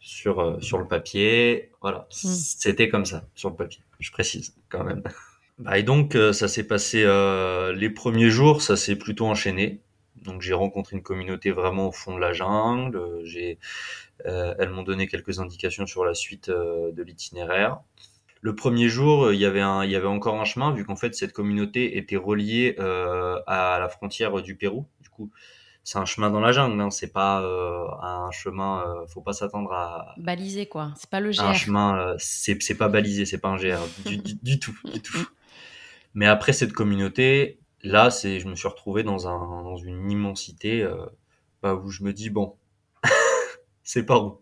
sur 0.00 0.40
euh, 0.40 0.60
sur 0.60 0.78
le 0.78 0.88
papier. 0.88 1.70
Voilà, 1.80 2.08
hmm. 2.10 2.28
c'était 2.28 2.88
comme 2.88 3.04
ça 3.04 3.26
sur 3.34 3.50
le 3.50 3.56
papier. 3.56 3.82
Je 4.00 4.10
précise 4.10 4.54
quand 4.68 4.84
même. 4.84 5.02
Bah, 5.60 5.78
et 5.78 5.82
donc, 5.82 6.14
euh, 6.14 6.32
ça 6.32 6.48
s'est 6.48 6.66
passé 6.66 7.02
euh, 7.04 7.74
les 7.74 7.90
premiers 7.90 8.30
jours, 8.30 8.62
ça 8.62 8.76
s'est 8.76 8.96
plutôt 8.96 9.26
enchaîné. 9.26 9.82
Donc, 10.22 10.42
j'ai 10.42 10.54
rencontré 10.54 10.96
une 10.96 11.02
communauté 11.02 11.50
vraiment 11.50 11.88
au 11.88 11.92
fond 11.92 12.14
de 12.14 12.20
la 12.20 12.32
jungle. 12.32 13.00
J'ai, 13.24 13.58
euh, 14.26 14.54
elles 14.58 14.70
m'ont 14.70 14.82
donné 14.82 15.06
quelques 15.06 15.40
indications 15.40 15.86
sur 15.86 16.04
la 16.04 16.14
suite 16.14 16.50
de 16.50 17.02
l'itinéraire. 17.02 17.80
Le 18.42 18.54
premier 18.54 18.88
jour, 18.88 19.32
il 19.32 19.38
y 19.38 19.44
avait 19.44 19.60
un, 19.60 19.84
il 19.84 19.90
y 19.90 19.96
avait 19.96 20.06
encore 20.06 20.40
un 20.40 20.44
chemin, 20.44 20.72
vu 20.72 20.84
qu'en 20.86 20.96
fait 20.96 21.14
cette 21.14 21.32
communauté 21.34 21.98
était 21.98 22.16
reliée 22.16 22.74
à 22.78 23.78
la 23.78 23.88
frontière 23.90 24.40
du 24.40 24.56
Pérou. 24.56 24.86
Du 25.02 25.10
coup, 25.10 25.30
c'est 25.84 25.98
un 25.98 26.06
chemin 26.06 26.30
dans 26.30 26.40
la 26.40 26.52
jungle, 26.52 26.80
hein. 26.80 26.90
c'est 26.90 27.12
pas 27.12 27.42
un 28.02 28.30
chemin. 28.30 29.04
faut 29.08 29.20
pas 29.20 29.34
s'attendre 29.34 29.72
à 29.74 30.14
balisé 30.16 30.66
quoi. 30.66 30.92
C'est 30.96 31.10
pas 31.10 31.20
le 31.20 31.32
GR. 31.32 31.42
Un 31.42 31.52
chemin, 31.52 32.14
c'est 32.18 32.62
c'est 32.62 32.78
pas 32.78 32.88
balisé, 32.88 33.26
c'est 33.26 33.40
pas 33.40 33.48
un 33.48 33.56
GR 33.56 33.78
du, 34.06 34.16
du 34.16 34.58
tout, 34.58 34.76
du 34.84 35.02
tout. 35.02 35.18
Mais 36.14 36.26
après 36.26 36.52
cette 36.52 36.72
communauté, 36.72 37.58
là, 37.82 38.10
c'est, 38.10 38.40
je 38.40 38.48
me 38.48 38.54
suis 38.54 38.68
retrouvé 38.68 39.02
dans 39.02 39.28
un, 39.28 39.62
dans 39.62 39.76
une 39.76 40.10
immensité 40.10 40.82
euh, 40.82 41.06
bah, 41.62 41.74
où 41.74 41.90
je 41.90 42.02
me 42.02 42.12
dis 42.12 42.30
bon, 42.30 42.56
c'est 43.82 44.04
pas 44.06 44.18
où. 44.18 44.40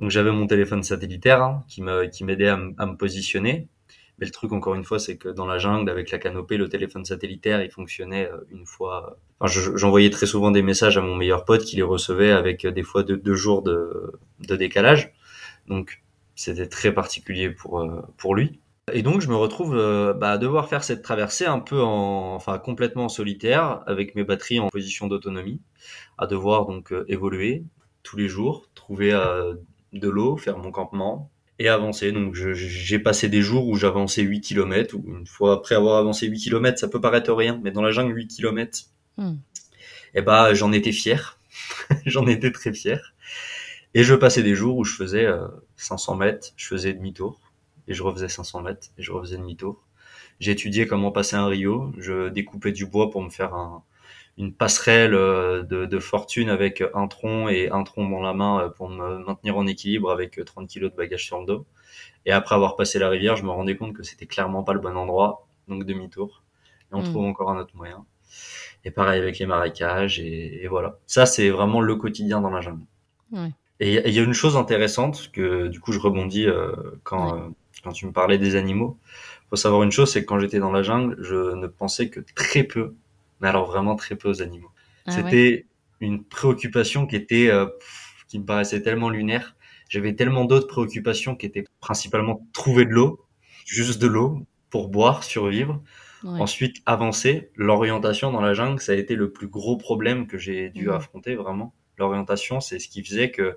Donc 0.00 0.10
j'avais 0.10 0.32
mon 0.32 0.46
téléphone 0.46 0.82
satellitaire 0.82 1.42
hein, 1.42 1.64
qui 1.68 1.82
me, 1.82 2.06
qui 2.06 2.24
m'aidait 2.24 2.48
à, 2.48 2.56
me 2.56 2.96
positionner. 2.96 3.68
Mais 4.18 4.26
le 4.26 4.32
truc, 4.32 4.52
encore 4.52 4.74
une 4.74 4.84
fois, 4.84 4.98
c'est 4.98 5.16
que 5.16 5.28
dans 5.28 5.46
la 5.46 5.58
jungle, 5.58 5.90
avec 5.90 6.10
la 6.10 6.18
canopée, 6.18 6.58
le 6.58 6.68
téléphone 6.68 7.04
satellitaire, 7.04 7.62
il 7.62 7.70
fonctionnait 7.70 8.30
euh, 8.30 8.38
une 8.50 8.66
fois. 8.66 9.18
Enfin, 9.40 9.60
j'envoyais 9.76 10.10
très 10.10 10.26
souvent 10.26 10.50
des 10.50 10.62
messages 10.62 10.98
à 10.98 11.00
mon 11.00 11.16
meilleur 11.16 11.44
pote 11.44 11.64
qui 11.64 11.76
les 11.76 11.82
recevait 11.82 12.30
avec 12.30 12.64
euh, 12.64 12.70
des 12.70 12.82
fois 12.82 13.02
deux, 13.02 13.16
deux 13.16 13.34
jours 13.34 13.62
de, 13.62 14.12
de 14.40 14.56
décalage. 14.56 15.12
Donc, 15.68 16.02
c'était 16.34 16.66
très 16.66 16.92
particulier 16.92 17.50
pour, 17.50 17.80
euh, 17.80 18.02
pour 18.16 18.34
lui. 18.34 18.60
Et 18.92 19.02
donc 19.02 19.20
je 19.20 19.28
me 19.28 19.36
retrouve 19.36 19.76
euh, 19.76 20.14
bah, 20.14 20.32
à 20.32 20.38
devoir 20.38 20.68
faire 20.68 20.84
cette 20.84 21.02
traversée 21.02 21.46
un 21.46 21.60
peu 21.60 21.80
en, 21.80 22.34
enfin 22.34 22.58
complètement 22.58 23.04
en 23.04 23.08
solitaire, 23.08 23.82
avec 23.86 24.14
mes 24.14 24.24
batteries 24.24 24.60
en 24.60 24.68
position 24.68 25.06
d'autonomie, 25.06 25.60
à 26.18 26.26
devoir 26.26 26.66
donc 26.66 26.92
euh, 26.92 27.04
évoluer 27.08 27.64
tous 28.02 28.16
les 28.16 28.28
jours, 28.28 28.68
trouver 28.74 29.12
euh, 29.12 29.54
de 29.92 30.08
l'eau, 30.08 30.36
faire 30.36 30.58
mon 30.58 30.70
campement 30.70 31.30
et 31.58 31.68
avancer. 31.68 32.12
Donc 32.12 32.34
j'ai 32.34 32.98
passé 32.98 33.28
des 33.28 33.42
jours 33.42 33.68
où 33.68 33.76
j'avançais 33.76 34.22
8 34.22 34.40
km, 34.40 34.96
ou 34.96 35.04
une 35.18 35.26
fois 35.26 35.54
après 35.54 35.74
avoir 35.74 35.98
avancé 35.98 36.26
8 36.26 36.38
km, 36.38 36.78
ça 36.78 36.88
peut 36.88 37.00
paraître 37.00 37.32
rien, 37.32 37.60
mais 37.62 37.70
dans 37.70 37.82
la 37.82 37.90
jungle 37.92 38.16
8 38.16 38.28
km, 38.28 38.86
et 40.14 40.22
bah 40.22 40.54
j'en 40.54 40.72
étais 40.72 40.92
fier, 40.92 41.38
j'en 42.06 42.26
étais 42.26 42.50
très 42.50 42.72
fier. 42.72 43.14
Et 43.92 44.04
je 44.04 44.14
passais 44.14 44.42
des 44.42 44.54
jours 44.54 44.76
où 44.76 44.84
je 44.84 44.94
faisais 44.94 45.26
500 45.76 46.16
mètres, 46.16 46.48
je 46.56 46.66
faisais 46.66 46.94
demi-tour 46.94 47.39
et 47.90 47.94
je 47.94 48.02
refaisais 48.02 48.28
500 48.28 48.62
mètres 48.62 48.88
et 48.96 49.02
je 49.02 49.12
refaisais 49.12 49.36
demi-tour. 49.36 49.84
J'ai 50.38 50.52
étudié 50.52 50.86
comment 50.86 51.10
passer 51.10 51.36
un 51.36 51.46
rio. 51.46 51.92
Je 51.98 52.28
découpais 52.28 52.72
du 52.72 52.86
bois 52.86 53.10
pour 53.10 53.20
me 53.20 53.28
faire 53.28 53.52
un, 53.52 53.82
une 54.38 54.54
passerelle 54.54 55.14
euh, 55.14 55.62
de, 55.62 55.84
de, 55.84 55.98
fortune 55.98 56.48
avec 56.48 56.82
un 56.94 57.08
tronc 57.08 57.48
et 57.48 57.68
un 57.68 57.82
tronc 57.82 58.08
dans 58.08 58.22
la 58.22 58.32
main 58.32 58.60
euh, 58.60 58.68
pour 58.70 58.88
me 58.88 59.18
maintenir 59.24 59.58
en 59.58 59.66
équilibre 59.66 60.10
avec 60.10 60.42
30 60.42 60.68
kilos 60.68 60.92
de 60.92 60.96
bagages 60.96 61.24
sur 61.24 61.40
le 61.40 61.46
dos. 61.46 61.66
Et 62.26 62.32
après 62.32 62.54
avoir 62.54 62.76
passé 62.76 62.98
la 62.98 63.08
rivière, 63.08 63.36
je 63.36 63.42
me 63.42 63.50
rendais 63.50 63.76
compte 63.76 63.92
que 63.92 64.04
c'était 64.04 64.26
clairement 64.26 64.62
pas 64.62 64.72
le 64.72 64.80
bon 64.80 64.96
endroit, 64.96 65.48
donc 65.68 65.84
demi-tour. 65.84 66.42
Et 66.90 66.94
on 66.94 67.02
hmm. 67.02 67.10
trouve 67.10 67.24
encore 67.24 67.50
un 67.50 67.58
autre 67.58 67.74
moyen. 67.76 68.06
Et 68.84 68.92
pareil 68.92 69.20
avec 69.20 69.38
les 69.38 69.46
marécages 69.46 70.20
et, 70.20 70.62
et 70.62 70.68
voilà. 70.68 70.98
Ça, 71.06 71.26
c'est 71.26 71.50
vraiment 71.50 71.80
le 71.80 71.96
quotidien 71.96 72.40
dans 72.40 72.50
la 72.50 72.60
jungle. 72.60 72.84
Ouais. 73.32 73.50
Et 73.80 74.08
il 74.08 74.14
y 74.14 74.18
a 74.20 74.22
une 74.22 74.34
chose 74.34 74.56
intéressante 74.56 75.30
que 75.32 75.68
du 75.68 75.80
coup 75.80 75.92
je 75.92 75.98
rebondis 75.98 76.46
quand, 77.02 77.50
quand 77.82 77.92
tu 77.92 78.06
me 78.06 78.12
parlais 78.12 78.38
des 78.38 78.56
animaux. 78.56 78.98
faut 79.48 79.56
savoir 79.56 79.82
une 79.82 79.92
chose, 79.92 80.12
c'est 80.12 80.22
que 80.22 80.26
quand 80.26 80.38
j'étais 80.38 80.58
dans 80.58 80.72
la 80.72 80.82
jungle, 80.82 81.16
je 81.20 81.54
ne 81.54 81.66
pensais 81.66 82.08
que 82.08 82.20
très 82.34 82.64
peu, 82.64 82.94
mais 83.40 83.48
alors 83.48 83.66
vraiment 83.66 83.96
très 83.96 84.16
peu 84.16 84.28
aux 84.28 84.42
animaux. 84.42 84.70
Ah 85.06 85.12
C'était 85.12 85.66
une 86.00 86.24
préoccupation 86.24 87.06
qui 87.06 87.16
était, 87.16 87.50
qui 88.28 88.38
me 88.38 88.44
paraissait 88.44 88.82
tellement 88.82 89.10
lunaire. 89.10 89.56
J'avais 89.88 90.14
tellement 90.14 90.44
d'autres 90.44 90.68
préoccupations 90.68 91.34
qui 91.34 91.46
étaient 91.46 91.64
principalement 91.80 92.46
trouver 92.52 92.84
de 92.84 92.90
l'eau, 92.90 93.24
juste 93.64 94.00
de 94.00 94.06
l'eau 94.06 94.46
pour 94.70 94.88
boire, 94.88 95.24
survivre. 95.24 95.82
Ensuite, 96.22 96.82
avancer. 96.86 97.50
L'orientation 97.56 98.30
dans 98.30 98.42
la 98.42 98.52
jungle, 98.52 98.80
ça 98.80 98.92
a 98.92 98.94
été 98.94 99.14
le 99.14 99.32
plus 99.32 99.48
gros 99.48 99.76
problème 99.76 100.26
que 100.26 100.38
j'ai 100.38 100.70
dû 100.70 100.90
affronter 100.90 101.34
vraiment. 101.34 101.74
L'orientation, 101.98 102.60
c'est 102.60 102.78
ce 102.78 102.88
qui 102.88 103.02
faisait 103.02 103.30
que 103.30 103.56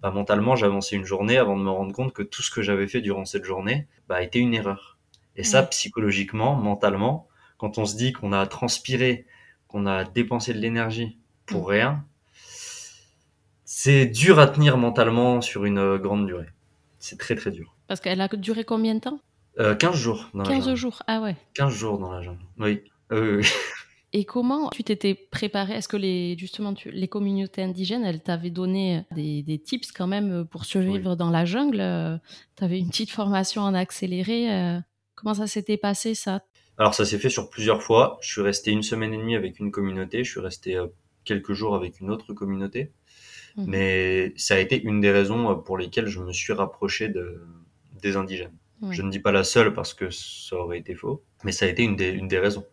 bah, 0.00 0.10
mentalement, 0.10 0.56
j'avançais 0.56 0.96
une 0.96 1.04
journée 1.04 1.36
avant 1.36 1.56
de 1.56 1.62
me 1.62 1.70
rendre 1.70 1.92
compte 1.92 2.12
que 2.12 2.22
tout 2.22 2.42
ce 2.42 2.50
que 2.50 2.62
j'avais 2.62 2.86
fait 2.86 3.00
durant 3.00 3.24
cette 3.24 3.44
journée 3.44 3.88
bah, 4.08 4.22
était 4.22 4.38
une 4.38 4.54
erreur. 4.54 4.98
Et 5.36 5.44
ça, 5.44 5.62
psychologiquement, 5.62 6.54
mentalement, 6.54 7.28
quand 7.58 7.78
on 7.78 7.84
se 7.84 7.96
dit 7.96 8.12
qu'on 8.12 8.32
a 8.32 8.46
transpiré, 8.46 9.26
qu'on 9.68 9.86
a 9.86 10.04
dépensé 10.04 10.52
de 10.52 10.58
l'énergie 10.58 11.18
pour 11.46 11.68
mm. 11.68 11.70
rien, 11.70 12.04
c'est 13.64 14.06
dur 14.06 14.38
à 14.38 14.46
tenir 14.46 14.78
mentalement 14.78 15.40
sur 15.40 15.64
une 15.64 15.78
euh, 15.78 15.98
grande 15.98 16.26
durée. 16.26 16.48
C'est 16.98 17.18
très 17.18 17.36
très 17.36 17.50
dur. 17.50 17.76
Parce 17.86 18.00
qu'elle 18.00 18.20
a 18.20 18.28
duré 18.28 18.64
combien 18.64 18.94
de 18.94 19.00
temps? 19.00 19.20
Euh, 19.60 19.74
15 19.74 19.94
jours. 19.94 20.28
Dans 20.34 20.44
15 20.44 20.74
jours, 20.74 21.02
ah 21.06 21.20
ouais. 21.20 21.36
15 21.54 21.72
jours 21.72 21.98
dans 21.98 22.12
la 22.12 22.22
jungle, 22.22 22.44
oui. 22.58 22.82
Et 24.12 24.24
comment 24.24 24.70
tu 24.70 24.84
t'étais 24.84 25.14
préparé 25.14 25.74
Est-ce 25.74 25.88
que 25.88 25.96
les, 25.96 26.36
justement 26.38 26.72
les 26.86 27.08
communautés 27.08 27.62
indigènes, 27.62 28.04
elles 28.04 28.22
t'avaient 28.22 28.50
donné 28.50 29.04
des, 29.14 29.42
des, 29.42 29.58
tips 29.58 29.92
quand 29.92 30.06
même 30.06 30.46
pour 30.50 30.64
survivre 30.64 31.14
dans 31.14 31.30
la 31.30 31.44
jungle? 31.44 31.80
Euh, 31.80 32.16
Tu 32.56 32.64
avais 32.64 32.78
une 32.78 32.88
petite 32.88 33.10
formation 33.10 33.62
en 33.62 33.74
accéléré. 33.74 34.50
Euh, 34.50 34.78
comment 35.14 35.34
ça 35.34 35.46
s'était 35.46 35.76
passé 35.76 36.14
ça? 36.14 36.42
Alors 36.78 36.94
ça 36.94 37.04
s'est 37.04 37.18
fait 37.18 37.28
sur 37.28 37.50
plusieurs 37.50 37.82
fois. 37.82 38.18
Je 38.22 38.30
suis 38.30 38.40
resté 38.40 38.70
une 38.70 38.82
semaine 38.82 39.12
et 39.12 39.18
demie 39.18 39.36
avec 39.36 39.58
une 39.58 39.70
communauté. 39.70 40.24
Je 40.24 40.30
suis 40.30 40.40
resté 40.40 40.80
quelques 41.24 41.52
jours 41.52 41.74
avec 41.74 42.00
une 42.00 42.10
autre 42.10 42.32
communauté. 42.32 42.92
Mhm. 43.56 43.64
Mais 43.68 44.32
ça 44.36 44.54
a 44.54 44.58
été 44.58 44.82
une 44.82 45.00
des 45.00 45.10
raisons 45.10 45.50
euh, 45.50 45.54
pour 45.54 45.76
lesquelles 45.76 46.06
je 46.06 46.20
me 46.20 46.32
suis 46.32 46.52
rapproché 46.52 47.08
de, 47.08 47.42
des 48.00 48.16
indigènes. 48.16 48.56
Je 48.92 49.02
ne 49.02 49.10
dis 49.10 49.18
pas 49.18 49.32
la 49.32 49.42
seule 49.42 49.74
parce 49.74 49.92
que 49.92 50.08
ça 50.10 50.54
aurait 50.54 50.78
été 50.78 50.94
faux, 50.94 51.24
mais 51.42 51.50
ça 51.50 51.64
a 51.66 51.68
été 51.68 51.82
une 51.82 51.96
des, 51.96 52.10
une 52.10 52.28
des 52.28 52.38
raisons. 52.38 52.64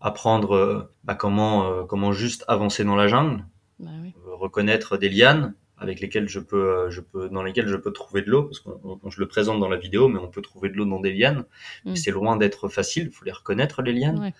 Apprendre 0.00 0.54
euh, 0.54 0.94
bah, 1.04 1.14
comment, 1.14 1.70
euh, 1.70 1.84
comment 1.84 2.12
juste 2.12 2.44
avancer 2.48 2.84
dans 2.84 2.96
la 2.96 3.08
jungle, 3.08 3.44
bah 3.80 3.90
reconnaître 4.26 4.96
des 4.96 5.08
lianes 5.08 5.54
avec 5.76 6.00
lesquelles 6.00 6.28
je 6.28 6.40
peux, 6.40 6.90
je 6.90 7.00
peux, 7.00 7.28
dans 7.28 7.42
lesquelles 7.42 7.68
je 7.68 7.76
peux 7.76 7.92
trouver 7.92 8.22
de 8.22 8.30
l'eau, 8.30 8.44
parce 8.44 8.60
que 8.60 8.70
je 9.08 9.20
le 9.20 9.28
présente 9.28 9.60
dans 9.60 9.68
la 9.68 9.76
vidéo, 9.76 10.08
mais 10.08 10.18
on 10.18 10.28
peut 10.28 10.42
trouver 10.42 10.68
de 10.68 10.74
l'eau 10.74 10.84
dans 10.84 11.00
des 11.00 11.12
lianes. 11.12 11.44
Mm. 11.84 11.94
C'est 11.94 12.10
loin 12.10 12.36
d'être 12.36 12.68
facile, 12.68 13.06
il 13.06 13.12
faut 13.12 13.24
les 13.24 13.32
reconnaître 13.32 13.82
les 13.82 13.92
lianes 13.92 14.32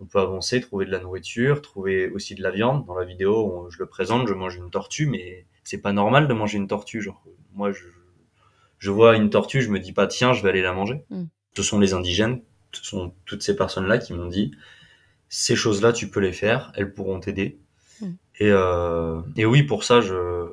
on 0.00 0.06
peut 0.06 0.20
avancer, 0.20 0.60
trouver 0.60 0.86
de 0.86 0.90
la 0.90 1.00
nourriture, 1.00 1.60
trouver 1.60 2.08
aussi 2.10 2.34
de 2.34 2.42
la 2.42 2.50
viande. 2.50 2.86
Dans 2.86 2.94
la 2.94 3.04
vidéo, 3.04 3.68
je 3.70 3.78
le 3.78 3.86
présente, 3.86 4.28
je 4.28 4.34
mange 4.34 4.56
une 4.56 4.70
tortue, 4.70 5.06
mais 5.06 5.46
c'est 5.64 5.78
pas 5.78 5.92
normal 5.92 6.28
de 6.28 6.34
manger 6.34 6.58
une 6.58 6.68
tortue. 6.68 7.00
Genre, 7.00 7.22
moi, 7.54 7.72
je, 7.72 7.84
je 8.78 8.90
vois 8.90 9.16
une 9.16 9.30
tortue, 9.30 9.60
je 9.60 9.70
me 9.70 9.80
dis 9.80 9.92
pas 9.92 10.06
tiens, 10.06 10.32
je 10.32 10.42
vais 10.42 10.50
aller 10.50 10.62
la 10.62 10.72
manger. 10.72 11.04
Mm. 11.10 11.24
Ce 11.56 11.62
sont 11.62 11.80
les 11.80 11.94
indigènes, 11.94 12.42
ce 12.72 12.84
sont 12.84 13.12
toutes 13.24 13.42
ces 13.42 13.56
personnes-là 13.56 13.98
qui 13.98 14.12
m'ont 14.12 14.28
dit 14.28 14.52
ces 15.28 15.56
choses-là, 15.56 15.92
tu 15.92 16.08
peux 16.08 16.20
les 16.20 16.32
faire, 16.32 16.72
elles 16.74 16.92
pourront 16.92 17.20
t'aider. 17.20 17.60
Mm. 18.00 18.06
Et, 18.40 18.50
euh, 18.50 19.20
et 19.36 19.46
oui, 19.46 19.62
pour 19.62 19.84
ça, 19.84 20.00
je, 20.00 20.46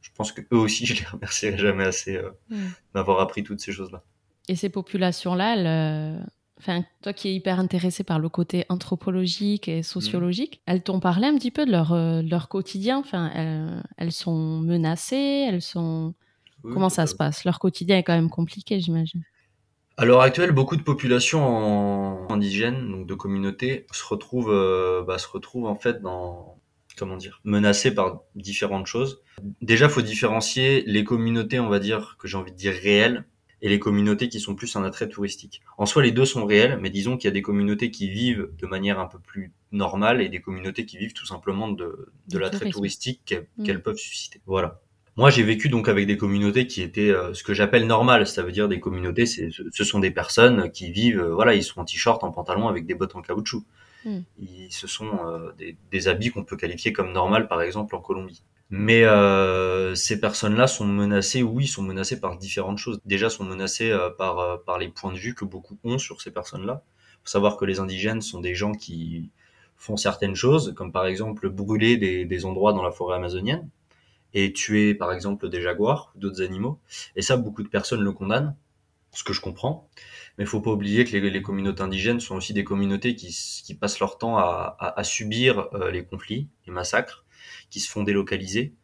je 0.00 0.10
pense 0.14 0.32
que 0.32 0.42
eux 0.52 0.58
aussi, 0.58 0.86
je 0.86 0.94
les 0.94 1.06
remercierai 1.06 1.58
jamais 1.58 1.84
assez 1.84 2.16
euh, 2.16 2.30
mm. 2.48 2.68
d'avoir 2.94 3.20
appris 3.20 3.42
toutes 3.42 3.60
ces 3.60 3.72
choses-là. 3.72 4.02
Et 4.48 4.56
ces 4.56 4.68
populations-là, 4.68 5.54
elles, 5.54 5.66
euh, 5.66 6.24
enfin, 6.58 6.84
toi 7.02 7.12
qui 7.12 7.28
es 7.28 7.34
hyper 7.34 7.60
intéressé 7.60 8.04
par 8.04 8.18
le 8.18 8.28
côté 8.28 8.64
anthropologique 8.68 9.68
et 9.68 9.82
sociologique, 9.82 10.56
mm. 10.56 10.60
elles 10.66 10.82
t'ont 10.82 11.00
parlé 11.00 11.26
un 11.26 11.36
petit 11.36 11.50
peu 11.50 11.66
de 11.66 11.70
leur, 11.70 11.92
euh, 11.92 12.22
leur 12.22 12.48
quotidien? 12.48 12.98
Enfin, 12.98 13.30
elles, 13.96 14.12
sont 14.12 14.60
menacées, 14.60 15.46
elles 15.48 15.62
sont. 15.62 16.14
Comment 16.62 16.90
ça 16.90 17.06
se 17.06 17.14
passe? 17.14 17.44
Leur 17.44 17.58
quotidien 17.58 17.96
est 17.96 18.02
quand 18.02 18.14
même 18.14 18.28
compliqué, 18.28 18.80
j'imagine. 18.80 19.22
À 20.00 20.06
l'heure 20.06 20.22
actuelle, 20.22 20.52
beaucoup 20.52 20.76
de 20.76 20.82
populations 20.82 22.26
indigènes, 22.30 22.90
donc 22.90 23.06
de 23.06 23.12
communautés, 23.12 23.84
se 23.92 24.02
retrouvent, 24.02 24.50
euh, 24.50 25.04
bah, 25.06 25.18
se 25.18 25.28
retrouvent 25.28 25.66
en 25.66 25.74
fait 25.74 26.00
dans 26.00 26.58
comment 26.96 27.18
dire, 27.18 27.42
menacées 27.44 27.94
par 27.94 28.22
différentes 28.34 28.86
choses. 28.86 29.20
Déjà, 29.60 29.90
faut 29.90 30.00
différencier 30.00 30.84
les 30.86 31.04
communautés, 31.04 31.60
on 31.60 31.68
va 31.68 31.80
dire, 31.80 32.16
que 32.18 32.28
j'ai 32.28 32.38
envie 32.38 32.50
de 32.50 32.56
dire 32.56 32.72
réelles, 32.72 33.26
et 33.60 33.68
les 33.68 33.78
communautés 33.78 34.30
qui 34.30 34.40
sont 34.40 34.54
plus 34.54 34.74
un 34.74 34.84
attrait 34.84 35.10
touristique. 35.10 35.60
En 35.76 35.84
soi, 35.84 36.02
les 36.02 36.12
deux 36.12 36.24
sont 36.24 36.46
réels, 36.46 36.78
mais 36.80 36.88
disons 36.88 37.18
qu'il 37.18 37.28
y 37.28 37.32
a 37.32 37.34
des 37.34 37.42
communautés 37.42 37.90
qui 37.90 38.08
vivent 38.08 38.48
de 38.58 38.66
manière 38.66 38.98
un 39.00 39.06
peu 39.06 39.18
plus 39.18 39.52
normale 39.70 40.22
et 40.22 40.30
des 40.30 40.40
communautés 40.40 40.86
qui 40.86 40.96
vivent 40.96 41.12
tout 41.12 41.26
simplement 41.26 41.68
de, 41.68 42.10
de 42.26 42.38
l'attrait 42.38 42.70
touristique 42.70 43.34
mm. 43.58 43.64
qu'elles 43.64 43.82
peuvent 43.82 43.98
susciter. 43.98 44.40
Voilà. 44.46 44.80
Moi, 45.20 45.28
j'ai 45.28 45.42
vécu 45.42 45.68
donc 45.68 45.90
avec 45.90 46.06
des 46.06 46.16
communautés 46.16 46.66
qui 46.66 46.80
étaient 46.80 47.10
euh, 47.10 47.34
ce 47.34 47.44
que 47.44 47.52
j'appelle 47.52 47.86
normales, 47.86 48.26
ça 48.26 48.42
veut 48.42 48.52
dire 48.52 48.68
des 48.68 48.80
communautés, 48.80 49.26
c'est, 49.26 49.50
ce 49.70 49.84
sont 49.84 49.98
des 49.98 50.10
personnes 50.10 50.70
qui 50.70 50.90
vivent, 50.90 51.20
euh, 51.20 51.34
voilà, 51.34 51.52
ils 51.52 51.62
sont 51.62 51.78
en 51.78 51.84
t-shirt, 51.84 52.24
en 52.24 52.30
pantalon, 52.30 52.68
avec 52.68 52.86
des 52.86 52.94
bottes 52.94 53.14
en 53.14 53.20
caoutchouc. 53.20 53.62
Mm. 54.06 54.20
Ils, 54.38 54.68
ce 54.70 54.86
sont 54.86 55.10
euh, 55.26 55.52
des, 55.58 55.76
des, 55.90 56.08
habits 56.08 56.30
qu'on 56.30 56.42
peut 56.42 56.56
qualifier 56.56 56.94
comme 56.94 57.12
normal, 57.12 57.48
par 57.48 57.60
exemple 57.60 57.94
en 57.96 58.00
Colombie. 58.00 58.42
Mais 58.70 59.02
ces 59.94 60.20
personnes-là 60.20 60.66
sont 60.66 60.86
menacées, 60.86 61.42
oui, 61.42 61.66
sont 61.66 61.82
menacées 61.82 62.18
par 62.18 62.38
différentes 62.38 62.78
choses. 62.78 62.98
Déjà, 63.04 63.28
sont 63.28 63.44
menacées 63.44 63.94
par, 64.16 64.62
par 64.64 64.78
les 64.78 64.88
points 64.88 65.12
de 65.12 65.18
vue 65.18 65.34
que 65.34 65.44
beaucoup 65.44 65.76
ont 65.84 65.98
sur 65.98 66.22
ces 66.22 66.30
personnes-là. 66.30 66.82
Il 66.86 67.16
faut 67.24 67.30
savoir 67.30 67.58
que 67.58 67.66
les 67.66 67.78
indigènes 67.78 68.22
sont 68.22 68.40
des 68.40 68.54
gens 68.54 68.72
qui 68.72 69.28
font 69.76 69.98
certaines 69.98 70.36
choses, 70.36 70.72
comme 70.74 70.92
par 70.92 71.04
exemple 71.04 71.50
brûler 71.50 71.98
des, 71.98 72.24
des 72.24 72.44
endroits 72.46 72.72
dans 72.72 72.82
la 72.82 72.92
forêt 72.92 73.16
amazonienne 73.16 73.68
et 74.34 74.52
tuer 74.52 74.94
par 74.94 75.12
exemple 75.12 75.48
des 75.48 75.60
jaguars, 75.60 76.12
d'autres 76.16 76.42
animaux. 76.42 76.80
Et 77.16 77.22
ça, 77.22 77.36
beaucoup 77.36 77.62
de 77.62 77.68
personnes 77.68 78.02
le 78.02 78.12
condamnent, 78.12 78.56
ce 79.12 79.24
que 79.24 79.32
je 79.32 79.40
comprends. 79.40 79.88
Mais 80.38 80.44
il 80.44 80.46
faut 80.46 80.60
pas 80.60 80.70
oublier 80.70 81.04
que 81.04 81.16
les, 81.16 81.42
communautés 81.42 81.82
indigènes 81.82 82.20
sont 82.20 82.36
aussi 82.36 82.52
des 82.54 82.64
communautés 82.64 83.14
qui, 83.14 83.28
qui 83.64 83.74
passent 83.74 84.00
leur 84.00 84.18
temps 84.18 84.38
à, 84.38 84.76
à, 84.78 85.04
subir 85.04 85.68
les 85.92 86.04
conflits, 86.04 86.48
les 86.66 86.72
massacres, 86.72 87.24
qui 87.70 87.80
se 87.80 87.90
font 87.90 88.04
délocaliser. 88.04 88.74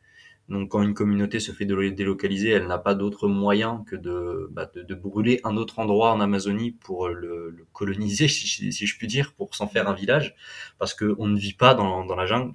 Donc 0.49 0.71
quand 0.71 0.83
une 0.83 0.95
communauté 0.95 1.41
se 1.41 1.51
fait 1.53 1.65
délocaliser, 1.65 2.51
elle 2.51 2.67
n'a 2.67 2.79
pas 2.79 2.95
d'autre 2.95 3.27
moyen 3.27 3.85
que 3.89 3.97
de, 3.97 4.49
bah, 4.53 4.71
de, 4.75 4.83
de, 4.83 4.95
brûler 4.95 5.41
un 5.43 5.57
autre 5.57 5.81
endroit 5.81 6.13
en 6.13 6.21
Amazonie 6.21 6.71
pour 6.71 7.09
le, 7.09 7.67
coloniser, 7.73 8.29
si, 8.29 8.73
si, 8.73 8.87
je 8.87 8.99
puis 8.99 9.09
dire, 9.09 9.35
pour 9.35 9.55
s'en 9.55 9.67
faire 9.67 9.89
un 9.89 9.95
village, 9.95 10.37
parce 10.79 10.95
qu'on 10.95 11.27
ne 11.27 11.37
vit 11.37 11.55
pas 11.55 11.75
dans, 11.75 12.05
dans 12.05 12.17
la 12.17 12.27
jungle. 12.27 12.55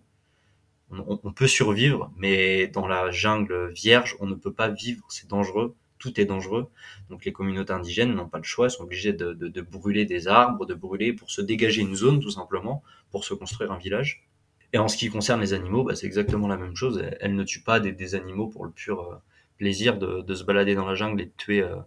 On, 0.92 1.32
peut 1.32 1.48
survivre, 1.48 2.12
mais 2.18 2.68
dans 2.68 2.86
la 2.86 3.12
jungle 3.12 3.72
vierge, 3.72 4.18
on 4.20 4.28
ne 4.28 4.36
peut 4.36 4.52
pas 4.52 4.70
vivre, 4.70 5.06
c'est 5.10 5.30
dangereux, 5.30 5.76
tout 6.00 6.20
est 6.20 6.26
dangereux. 6.26 6.70
Donc 7.10 7.24
les 7.24 7.32
communautés 7.32 7.72
indigènes 7.72 8.14
n'ont 8.14 8.28
pas 8.28 8.40
le 8.40 8.44
choix, 8.44 8.66
elles 8.66 8.72
sont 8.72 8.84
obligées 8.84 9.14
de, 9.14 9.62
brûler 9.62 10.06
des 10.06 10.28
arbres, 10.28 10.66
de 10.66 10.74
brûler 10.74 11.14
pour 11.14 11.32
se 11.32 11.42
dégager 11.42 11.82
une 11.82 11.96
zone 11.96 12.20
tout 12.20 12.32
simplement, 12.32 12.84
pour 13.10 13.24
se 13.24 13.34
construire 13.34 13.72
un 13.72 13.78
village. 13.78 14.28
Et 14.74 14.78
en 14.78 14.88
ce 14.88 14.98
qui 14.98 15.10
concerne 15.10 15.42
les 15.42 15.54
animaux, 15.54 15.84
bah, 15.84 15.96
c'est 15.96 16.06
exactement 16.06 16.48
la 16.48 16.58
même 16.58 16.76
chose. 16.76 17.02
Elles, 17.20 17.36
ne 17.36 17.44
tuent 17.44 17.64
pas 17.64 17.80
des, 17.80 18.16
animaux 18.16 18.48
pour 18.48 18.66
le 18.66 18.72
pur 18.72 19.02
euh, 19.02 19.16
plaisir 19.58 19.98
de, 19.98 20.34
se 20.34 20.44
balader 20.44 20.76
dans 20.76 20.86
la 20.86 20.96
jungle 20.96 21.22
et 21.22 21.26
de 21.26 21.34
tuer, 21.38 21.62
euh, 21.62 21.78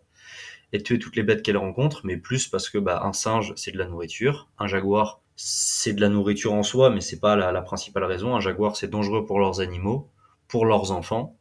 toutes 0.83 1.17
les 1.17 1.23
bêtes 1.23 1.43
qu'elles 1.43 1.57
rencontrent, 1.57 2.03
mais 2.05 2.17
plus 2.17 2.49
parce 2.49 2.69
que 2.69 2.79
bah, 2.79 3.03
un 3.05 3.13
singe, 3.13 3.53
c'est 3.57 3.73
de 3.73 3.79
la 3.79 3.87
nourriture. 3.87 4.49
Un 4.59 4.67
jaguar, 4.67 5.21
c'est 5.37 5.93
de 5.93 6.01
la 6.01 6.09
nourriture 6.09 6.53
en 6.53 6.63
soi, 6.63 6.91
mais 6.91 7.01
c'est 7.01 7.21
pas 7.21 7.37
la, 7.37 7.53
la, 7.53 7.63
principale 7.63 8.05
raison. 8.05 8.37
Un 8.37 8.41
jaguar, 8.41 8.77
c'est 8.77 8.89
dangereux 8.89 9.25
pour 9.25 9.41
leurs 9.41 9.61
animaux, 9.61 10.11
pour 10.49 10.67
leurs 10.67 10.93
enfants. 10.93 11.37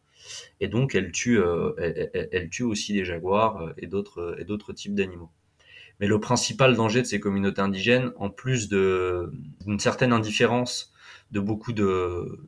Et 0.59 0.67
donc, 0.67 0.95
elles 0.95 1.11
tuent, 1.11 1.39
euh, 1.39 1.73
elles, 2.31 2.49
tuent 2.49 2.63
aussi 2.63 2.93
des 2.93 3.05
jaguars 3.05 3.61
euh, 3.61 3.73
et 3.77 3.87
d'autres, 3.87 4.37
et 4.39 4.45
d'autres 4.45 4.73
types 4.73 4.95
d'animaux. 4.95 5.29
Mais 5.99 6.07
le 6.07 6.19
principal 6.19 6.75
danger 6.75 7.01
de 7.01 7.07
ces 7.07 7.19
communautés 7.19 7.61
indigènes, 7.61 8.11
en 8.17 8.29
plus 8.29 8.67
d'une 8.67 9.79
certaine 9.79 10.11
indifférence 10.11 10.91
de 11.31 11.39
beaucoup 11.39 11.73
de 11.73 12.39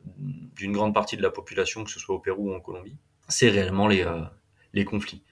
d'une 0.56 0.72
grande 0.72 0.94
partie 0.94 1.16
de 1.16 1.22
la 1.22 1.30
population, 1.30 1.84
que 1.84 1.90
ce 1.90 2.00
soit 2.00 2.14
au 2.14 2.18
Pérou 2.18 2.50
ou 2.50 2.54
en 2.54 2.60
Colombie, 2.60 2.96
c'est 3.28 3.48
réellement 3.48 3.88
les, 3.88 4.02
euh, 4.02 4.22
les 4.72 4.84
conflits. 4.84 5.22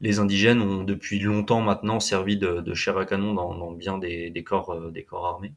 Les 0.00 0.18
indigènes 0.18 0.60
ont 0.60 0.84
depuis 0.84 1.18
longtemps 1.20 1.62
maintenant 1.62 2.00
servi 2.00 2.36
de, 2.36 2.60
de 2.60 2.74
chair 2.74 2.98
à 2.98 3.06
canon 3.06 3.32
dans, 3.32 3.72
bien 3.72 3.98
des, 3.98 4.44
corps, 4.44 4.70
euh, 4.70 4.90
des 4.90 5.04
corps 5.04 5.26
armés. 5.26 5.54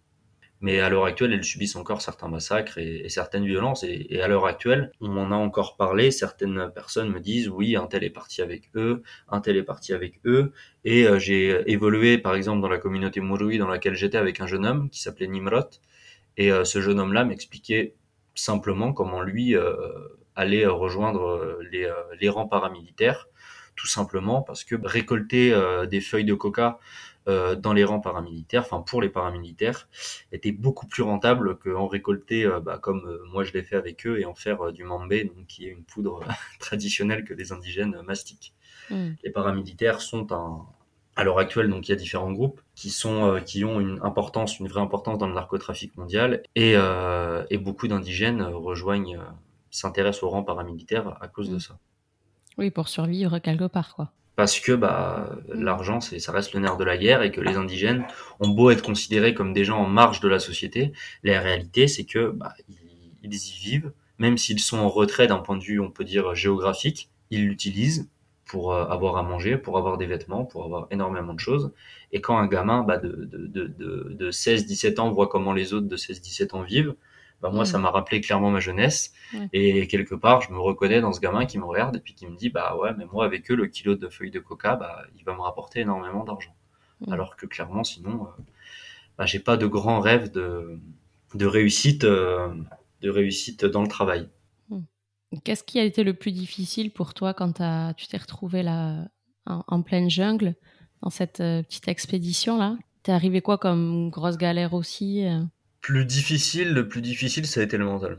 Mais 0.62 0.80
à 0.80 0.90
l'heure 0.90 1.06
actuelle, 1.06 1.34
elles 1.34 1.44
subissent 1.44 1.78
encore 1.78 2.02
certains 2.02 2.28
massacres 2.28 2.78
et, 2.78 3.08
certaines 3.08 3.46
violences. 3.46 3.84
Et, 3.84 4.22
à 4.22 4.28
l'heure 4.28 4.46
actuelle, 4.46 4.92
on 5.02 5.16
en 5.18 5.32
a 5.32 5.36
encore 5.36 5.78
parlé. 5.78 6.12
Certaines 6.12 6.70
personnes 6.74 7.10
me 7.10 7.20
disent 7.20 7.50
oui, 7.50 7.76
un 7.76 7.88
tel 7.88 8.04
est 8.04 8.10
parti 8.10 8.42
avec 8.42 8.70
eux, 8.76 9.04
un 9.30 9.42
tel 9.42 9.58
est 9.58 9.64
parti 9.64 9.94
avec 9.94 10.20
eux. 10.26 10.54
Et 10.86 11.06
euh, 11.06 11.20
j'ai 11.20 11.70
évolué, 11.72 12.18
par 12.18 12.36
exemple, 12.36 12.62
dans 12.62 12.70
la 12.70 12.78
communauté 12.78 13.22
Murui 13.22 13.58
dans 13.58 13.68
laquelle 13.68 13.96
j'étais 13.96 14.18
avec 14.18 14.42
un 14.42 14.48
jeune 14.48 14.66
homme 14.66 14.90
qui 14.90 15.02
s'appelait 15.02 15.28
Nimrod, 15.28 15.70
et 16.38 16.52
euh, 16.52 16.64
ce 16.64 16.82
jeune 16.82 17.00
homme-là 17.00 17.26
m'expliquait 17.26 17.96
simplement 18.36 18.94
comment 18.94 19.22
lui 19.22 19.56
aller 20.36 20.66
rejoindre 20.66 21.60
les, 21.72 21.92
les 22.22 22.30
rangs 22.30 22.48
paramilitaires, 22.48 23.28
tout 23.80 23.88
simplement 23.88 24.42
parce 24.42 24.64
que 24.64 24.76
récolter 24.84 25.56
des 25.90 26.02
feuilles 26.02 26.26
de 26.26 26.34
coca 26.34 26.80
euh, 27.30 27.56
dans 27.56 27.74
les 27.74 27.84
rangs 27.84 28.00
paramilitaires, 28.00 28.64
enfin 28.64 28.82
pour 28.82 29.02
les 29.02 29.10
paramilitaires, 29.10 29.88
était 30.32 30.52
beaucoup 30.52 30.88
plus 30.88 31.04
rentable 31.04 31.60
qu'en 31.60 31.88
récolter, 31.88 32.44
euh, 32.46 32.60
bah, 32.60 32.80
comme 32.80 33.06
euh, 33.06 33.24
moi 33.32 33.44
je 33.44 33.54
l'ai 33.54 33.62
fait 33.62 33.76
avec 33.76 34.08
eux, 34.08 34.20
et 34.20 34.26
en 34.26 34.34
faire 34.34 34.72
du 34.72 34.84
mambé, 34.84 35.26
donc, 35.26 35.46
qui 35.48 35.68
est 35.68 35.70
une 35.70 35.84
poudre 35.84 36.22
traditionnelle 36.60 37.24
que 37.24 37.34
les 37.36 37.52
indigènes 37.52 38.02
mastiquent. 38.04 38.54
Hmm. 38.90 39.12
Les 39.24 39.30
paramilitaires 39.30 40.02
sont 40.02 40.32
un, 40.32 40.66
à 41.16 41.24
l'heure 41.24 41.38
actuelle, 41.38 41.70
donc 41.70 41.88
il 41.88 41.92
y 41.92 41.94
a 41.94 41.98
différents 41.98 42.32
groupes 42.32 42.62
qui 42.74 42.90
sont 42.90 43.40
qui 43.46 43.64
ont 43.64 43.80
une 43.80 44.00
importance, 44.02 44.58
une 44.60 44.68
vraie 44.68 44.82
importance 44.82 45.20
dans 45.20 45.28
le 45.28 45.36
narcotrafic 45.36 45.96
mondial, 45.98 46.42
et, 46.56 46.76
et 47.50 47.58
beaucoup 47.58 47.88
d'indigènes 47.88 48.42
rejoignent, 48.42 49.20
s'intéressent 49.70 50.24
aux 50.24 50.30
rangs 50.30 50.44
paramilitaires 50.44 51.18
à 51.22 51.28
cause 51.28 51.50
de 51.50 51.58
hmm. 51.58 51.60
ça. 51.60 51.80
Oui, 52.60 52.72
pour 52.72 52.90
survivre 52.90 53.40
quelque 53.40 53.68
part, 53.68 53.96
quoi 53.96 54.12
parce 54.36 54.62
que 54.62 54.72
bah, 54.72 55.36
l'argent, 55.54 56.00
ça 56.00 56.32
reste 56.32 56.54
le 56.54 56.62
nerf 56.62 56.78
de 56.78 56.86
la 56.86 56.98
guerre 56.98 57.24
et 57.24 57.30
que 57.30 57.42
les 57.42 57.58
indigènes 57.58 58.06
ont 58.40 58.48
beau 58.48 58.70
être 58.70 58.82
considérés 58.82 59.34
comme 59.34 59.52
des 59.52 59.66
gens 59.66 59.80
en 59.80 59.86
marge 59.86 60.22
de 60.22 60.30
la 60.30 60.40
société, 60.40 60.94
la 61.26 61.42
réalité, 61.42 61.90
c'est 61.90 62.06
que 62.06 62.30
bah, 62.30 62.54
ils, 63.22 63.36
y 63.36 63.60
vivent, 63.60 63.92
même 64.18 64.38
s'ils 64.38 64.62
sont 64.62 64.78
en 64.78 64.88
retrait 64.88 65.28
d'un 65.28 65.40
point 65.40 65.58
de 65.58 65.64
vue, 65.66 65.82
on 65.82 65.92
peut 65.92 66.06
dire, 66.06 66.36
géographique, 66.36 67.10
ils 67.32 67.48
l'utilisent 67.48 68.10
pour 68.46 68.72
euh, 68.72 68.86
avoir 68.86 69.18
à 69.18 69.24
manger, 69.24 69.58
pour 69.58 69.78
avoir 69.78 69.98
des 69.98 70.06
vêtements, 70.06 70.46
pour 70.46 70.64
avoir 70.64 70.88
énormément 70.90 71.34
de 71.34 71.40
choses. 71.42 71.74
Et 72.14 72.22
quand 72.22 72.38
un 72.38 72.48
gamin 72.48 72.84
bah, 72.84 72.98
de, 72.98 73.28
de 73.34 74.32
16-17 74.32 75.02
ans 75.02 75.12
voit 75.12 75.28
comment 75.28 75.52
les 75.52 75.74
autres 75.74 75.90
de 75.90 75.98
16-17 75.98 76.56
ans 76.56 76.62
vivent, 76.62 76.96
bah 77.42 77.50
moi, 77.52 77.66
ça 77.66 77.78
mm. 77.78 77.82
m'a 77.82 77.92
rappelé 77.92 78.22
clairement 78.22 78.52
ma 78.52 78.60
jeunesse. 78.60 79.14
Et 79.54 79.88
quelque 79.88 80.16
part, 80.16 80.42
je 80.42 80.52
me 80.52 80.60
reconnais 80.60 81.02
dans 81.02 81.14
ce 81.14 81.20
gamin 81.20 81.46
qui 81.46 81.58
me 81.58 81.66
regarde 81.66 81.98
et 81.98 82.00
puis 82.00 82.14
qui 82.14 82.28
me 82.28 82.36
dit, 82.36 82.50
bah 82.50 82.76
ouais, 82.76 82.92
mais 82.98 83.06
moi, 83.12 83.26
avec 83.26 83.50
eux, 83.50 83.56
le 83.56 83.68
kilo 83.68 83.96
de 83.96 84.10
feuilles 84.10 84.32
de 84.32 84.40
coca, 84.40 84.76
bah, 84.76 85.04
il 85.18 85.24
va 85.24 85.34
me 85.34 85.42
rapporter 85.42 85.82
énormément 85.82 86.24
d'argent. 86.24 86.54
Mm. 87.02 87.14
Alors 87.14 87.36
que 87.36 87.46
clairement, 87.46 87.84
sinon, 87.84 88.24
euh, 88.24 88.42
bah, 89.18 89.26
j'ai 89.26 89.40
pas 89.40 89.58
de 89.58 89.68
grands 89.68 90.02
rêves 90.02 90.32
de, 90.32 90.80
de 91.36 91.46
réussite, 91.46 92.04
euh, 92.04 92.54
de 93.02 93.10
réussite 93.10 93.66
dans 93.66 93.82
le 93.82 93.88
travail. 93.88 94.30
Mm. 94.70 94.82
Qu'est-ce 95.44 95.64
qui 95.64 95.80
a 95.80 95.84
été 95.84 96.04
le 96.04 96.14
plus 96.14 96.32
difficile 96.32 96.92
pour 96.92 97.14
toi 97.14 97.34
quand 97.34 97.62
as, 97.62 97.94
tu 97.96 98.08
t'es 98.08 98.18
retrouvé 98.18 98.64
là 98.64 99.08
en, 99.46 99.82
pleine 99.82 100.10
jungle 100.10 100.56
dans 101.02 101.10
cette 101.10 101.40
euh, 101.40 101.64
petite 101.64 101.88
expédition 101.88 102.58
là 102.58 102.78
T'es 103.02 103.14
arrivé 103.14 103.42
quoi 103.42 103.58
comme 103.58 104.10
grosse 104.10 104.38
galère 104.38 104.74
aussi 104.74 105.26
plus 105.82 106.06
difficile, 106.06 106.74
le 106.74 106.88
plus 106.88 107.02
difficile, 107.02 107.46
ça 107.46 107.62
a 107.62 107.64
été 107.64 107.78
le 107.78 107.86
mental. 107.86 108.18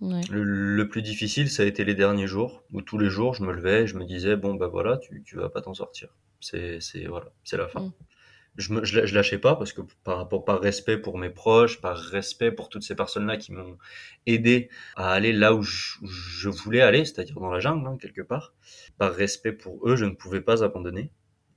Le, 0.00 0.82
plus 0.84 1.02
difficile, 1.02 1.50
ça 1.50 1.62
a 1.62 1.66
été 1.66 1.84
les 1.84 1.94
derniers 1.94 2.26
jours, 2.26 2.64
où 2.72 2.80
tous 2.80 2.96
les 2.96 3.10
jours, 3.10 3.34
je 3.34 3.42
me 3.44 3.52
levais 3.52 3.82
et 3.82 3.86
je 3.86 3.96
me 3.96 4.04
disais, 4.04 4.34
bon, 4.36 4.54
bah 4.54 4.68
voilà, 4.68 4.96
tu, 4.96 5.22
tu 5.24 5.36
vas 5.36 5.50
pas 5.50 5.60
t'en 5.60 5.74
sortir. 5.74 6.16
C'est, 6.40 6.80
c'est, 6.80 7.04
voilà, 7.04 7.26
c'est 7.44 7.58
la 7.58 7.68
fin. 7.68 7.80
Mm. 7.80 7.92
Je, 8.56 8.72
me, 8.72 8.84
je, 8.84 9.14
lâchais 9.14 9.38
pas 9.38 9.56
parce 9.56 9.72
que 9.72 9.82
par 10.02 10.16
rapport, 10.16 10.44
par 10.44 10.60
respect 10.60 10.96
pour 10.96 11.18
mes 11.18 11.30
proches, 11.30 11.80
par 11.80 11.96
respect 11.96 12.50
pour 12.50 12.68
toutes 12.68 12.82
ces 12.82 12.96
personnes-là 12.96 13.36
qui 13.36 13.52
m'ont 13.52 13.78
aidé 14.26 14.70
à 14.96 15.12
aller 15.12 15.32
là 15.32 15.54
où 15.54 15.62
je, 15.62 16.48
voulais 16.48 16.80
aller, 16.80 17.04
c'est-à-dire 17.04 17.38
dans 17.38 17.50
la 17.50 17.60
jungle, 17.60 17.86
hein, 17.86 17.96
quelque 18.00 18.22
part. 18.22 18.54
Par 18.98 19.14
respect 19.14 19.52
pour 19.52 19.86
eux, 19.88 19.96
je 19.96 20.06
ne 20.06 20.14
pouvais 20.14 20.40
pas 20.40 20.64
abandonner. 20.64 21.12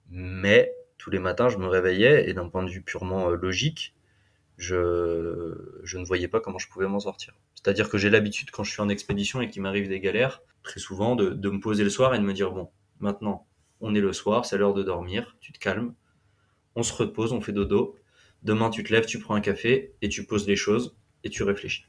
Mais 0.09 0.71
tous 0.97 1.09
les 1.09 1.19
matins, 1.19 1.49
je 1.49 1.57
me 1.57 1.67
réveillais 1.67 2.29
et 2.29 2.33
d'un 2.33 2.49
point 2.49 2.63
de 2.63 2.69
vue 2.69 2.83
purement 2.83 3.29
euh, 3.29 3.35
logique, 3.35 3.95
je, 4.57 5.97
ne 5.97 6.05
voyais 6.05 6.27
pas 6.27 6.39
comment 6.39 6.59
je 6.59 6.67
pouvais 6.67 6.87
m'en 6.87 6.99
sortir. 6.99 7.33
C'est-à-dire 7.55 7.89
que 7.89 7.97
j'ai 7.97 8.09
l'habitude, 8.09 8.51
quand 8.51 8.63
je 8.63 8.71
suis 8.71 8.81
en 8.81 8.89
expédition 8.89 9.41
et 9.41 9.49
qu'il 9.49 9.61
m'arrive 9.61 9.87
des 9.87 9.99
galères, 9.99 10.41
très 10.63 10.79
souvent, 10.79 11.15
de, 11.15 11.29
de, 11.29 11.49
me 11.49 11.59
poser 11.59 11.83
le 11.83 11.89
soir 11.89 12.13
et 12.15 12.19
de 12.19 12.23
me 12.23 12.33
dire, 12.33 12.51
bon, 12.51 12.69
maintenant, 12.99 13.47
on 13.81 13.95
est 13.95 14.01
le 14.01 14.13
soir, 14.13 14.45
c'est 14.45 14.57
l'heure 14.57 14.73
de 14.73 14.83
dormir, 14.83 15.35
tu 15.39 15.51
te 15.51 15.59
calmes, 15.59 15.93
on 16.75 16.83
se 16.83 16.93
repose, 16.93 17.33
on 17.33 17.41
fait 17.41 17.51
dodo, 17.51 17.95
demain 18.43 18.69
tu 18.69 18.83
te 18.83 18.91
lèves, 18.91 19.05
tu 19.05 19.19
prends 19.19 19.35
un 19.35 19.41
café 19.41 19.93
et 20.01 20.09
tu 20.09 20.25
poses 20.25 20.47
les 20.47 20.55
choses 20.55 20.95
et 21.23 21.29
tu 21.29 21.43
réfléchis. 21.43 21.85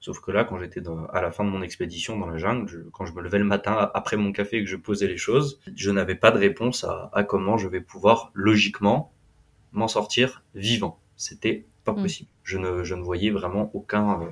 Sauf 0.00 0.20
que 0.20 0.30
là, 0.30 0.44
quand 0.44 0.58
j'étais 0.58 0.80
à 1.12 1.20
la 1.20 1.32
fin 1.32 1.44
de 1.44 1.50
mon 1.50 1.60
expédition 1.60 2.18
dans 2.18 2.28
la 2.28 2.38
jungle, 2.38 2.86
quand 2.92 3.04
je 3.04 3.12
me 3.12 3.20
levais 3.20 3.38
le 3.38 3.44
matin 3.44 3.90
après 3.94 4.16
mon 4.16 4.32
café 4.32 4.58
et 4.58 4.64
que 4.64 4.70
je 4.70 4.76
posais 4.76 5.08
les 5.08 5.16
choses, 5.16 5.60
je 5.74 5.90
n'avais 5.90 6.14
pas 6.14 6.30
de 6.30 6.38
réponse 6.38 6.84
à, 6.84 7.10
à 7.12 7.24
comment 7.24 7.58
je 7.58 7.66
vais 7.66 7.80
pouvoir 7.80 8.30
logiquement 8.32 9.12
m'en 9.72 9.88
sortir 9.88 10.44
vivant. 10.54 11.00
C'était 11.16 11.66
pas 11.92 11.98
mm. 11.98 12.02
possible. 12.02 12.30
Je 12.42 12.58
ne, 12.58 12.84
je 12.84 12.94
ne 12.94 13.02
voyais 13.02 13.30
vraiment 13.30 13.70
aucun. 13.74 14.22
Euh, 14.22 14.30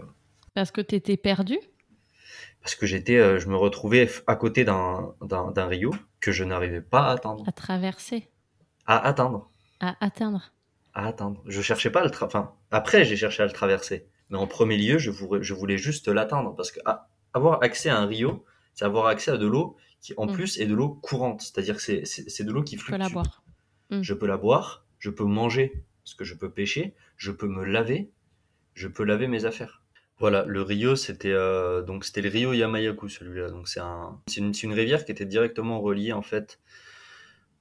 Parce 0.55 0.71
que 0.71 0.81
tu 0.81 0.95
étais 0.95 1.17
perdu? 1.17 1.59
Parce 2.61 2.75
que 2.75 2.87
j'étais, 2.87 3.17
euh, 3.17 3.39
je 3.39 3.49
me 3.49 3.57
retrouvais 3.57 4.11
à 4.27 4.37
côté 4.37 4.65
d'un, 4.65 5.15
rio 5.57 5.95
que 6.21 6.33
je 6.33 6.45
n'arrivais 6.45 6.81
pas 6.81 7.07
à 7.07 7.13
atteindre. 7.13 7.45
À 7.47 7.53
traverser 7.53 8.29
À 8.87 8.99
atteindre. 8.99 9.51
À 9.81 9.97
atteindre. 10.05 10.53
À 10.93 11.07
atteindre. 11.07 11.43
Je 11.47 11.61
cherchais 11.63 11.91
pas 11.91 12.01
à 12.01 12.05
le 12.05 12.11
Enfin, 12.23 12.53
après, 12.71 13.05
j'ai 13.05 13.17
cherché 13.17 13.43
à 13.43 13.47
le 13.47 13.53
traverser. 13.53 14.09
Mais 14.31 14.39
en 14.39 14.47
premier 14.47 14.77
lieu, 14.77 14.99
je 14.99 15.11
voulais, 15.11 15.43
je 15.43 15.55
voulais 15.55 15.79
juste 15.79 16.09
l'atteindre. 16.09 16.55
Parce 16.57 16.73
que 16.73 16.81
avoir 17.33 17.63
accès 17.63 17.89
à 17.89 17.99
un 17.99 18.07
rio, 18.07 18.45
c'est 18.75 18.85
avoir 18.85 19.07
accès 19.07 19.31
à 19.31 19.37
de 19.37 19.47
l'eau 19.47 19.77
qui, 20.01 20.15
en 20.17 20.27
mm. 20.27 20.33
plus, 20.33 20.59
est 20.59 20.67
de 20.67 20.75
l'eau 20.75 20.89
courante. 20.89 21.43
C'est-à-dire 21.43 21.77
que 21.77 21.83
c'est, 21.83 22.45
de 22.45 22.53
l'eau 22.53 22.65
qui 22.65 22.77
fluctue. 22.77 23.03
Je 23.03 23.09
peux 23.09 23.15
la 23.15 23.23
boire. 23.23 23.45
Mm. 23.91 24.03
Je 24.03 24.15
peux 24.15 24.27
la 24.27 24.37
boire, 24.37 24.87
je 24.99 25.11
peux 25.11 25.25
manger 25.25 25.85
parce 26.07 26.15
que 26.15 26.25
je 26.25 26.35
peux 26.35 26.51
pêcher, 26.51 26.95
je 27.17 27.33
peux 27.33 27.49
me 27.49 27.65
laver, 27.65 28.11
je 28.75 28.87
peux 28.87 29.03
laver 29.03 29.27
mes 29.27 29.45
affaires. 29.45 29.83
Voilà, 30.21 30.45
le 30.47 30.63
Rio, 30.63 30.95
c'était 30.95 31.33
euh, 31.33 31.83
donc 31.83 32.07
le 32.17 32.29
Rio 32.29 32.53
Yamayaku 32.53 33.09
celui-là. 33.09 33.49
C'est 33.65 33.81
un, 33.81 34.21
c'est 34.29 34.41
une, 34.41 34.73
rivière 34.73 35.05
qui 35.05 35.11
était 35.11 35.27
directement 35.27 35.81
reliée 35.81 36.13
en 36.13 36.23
fait 36.23 36.61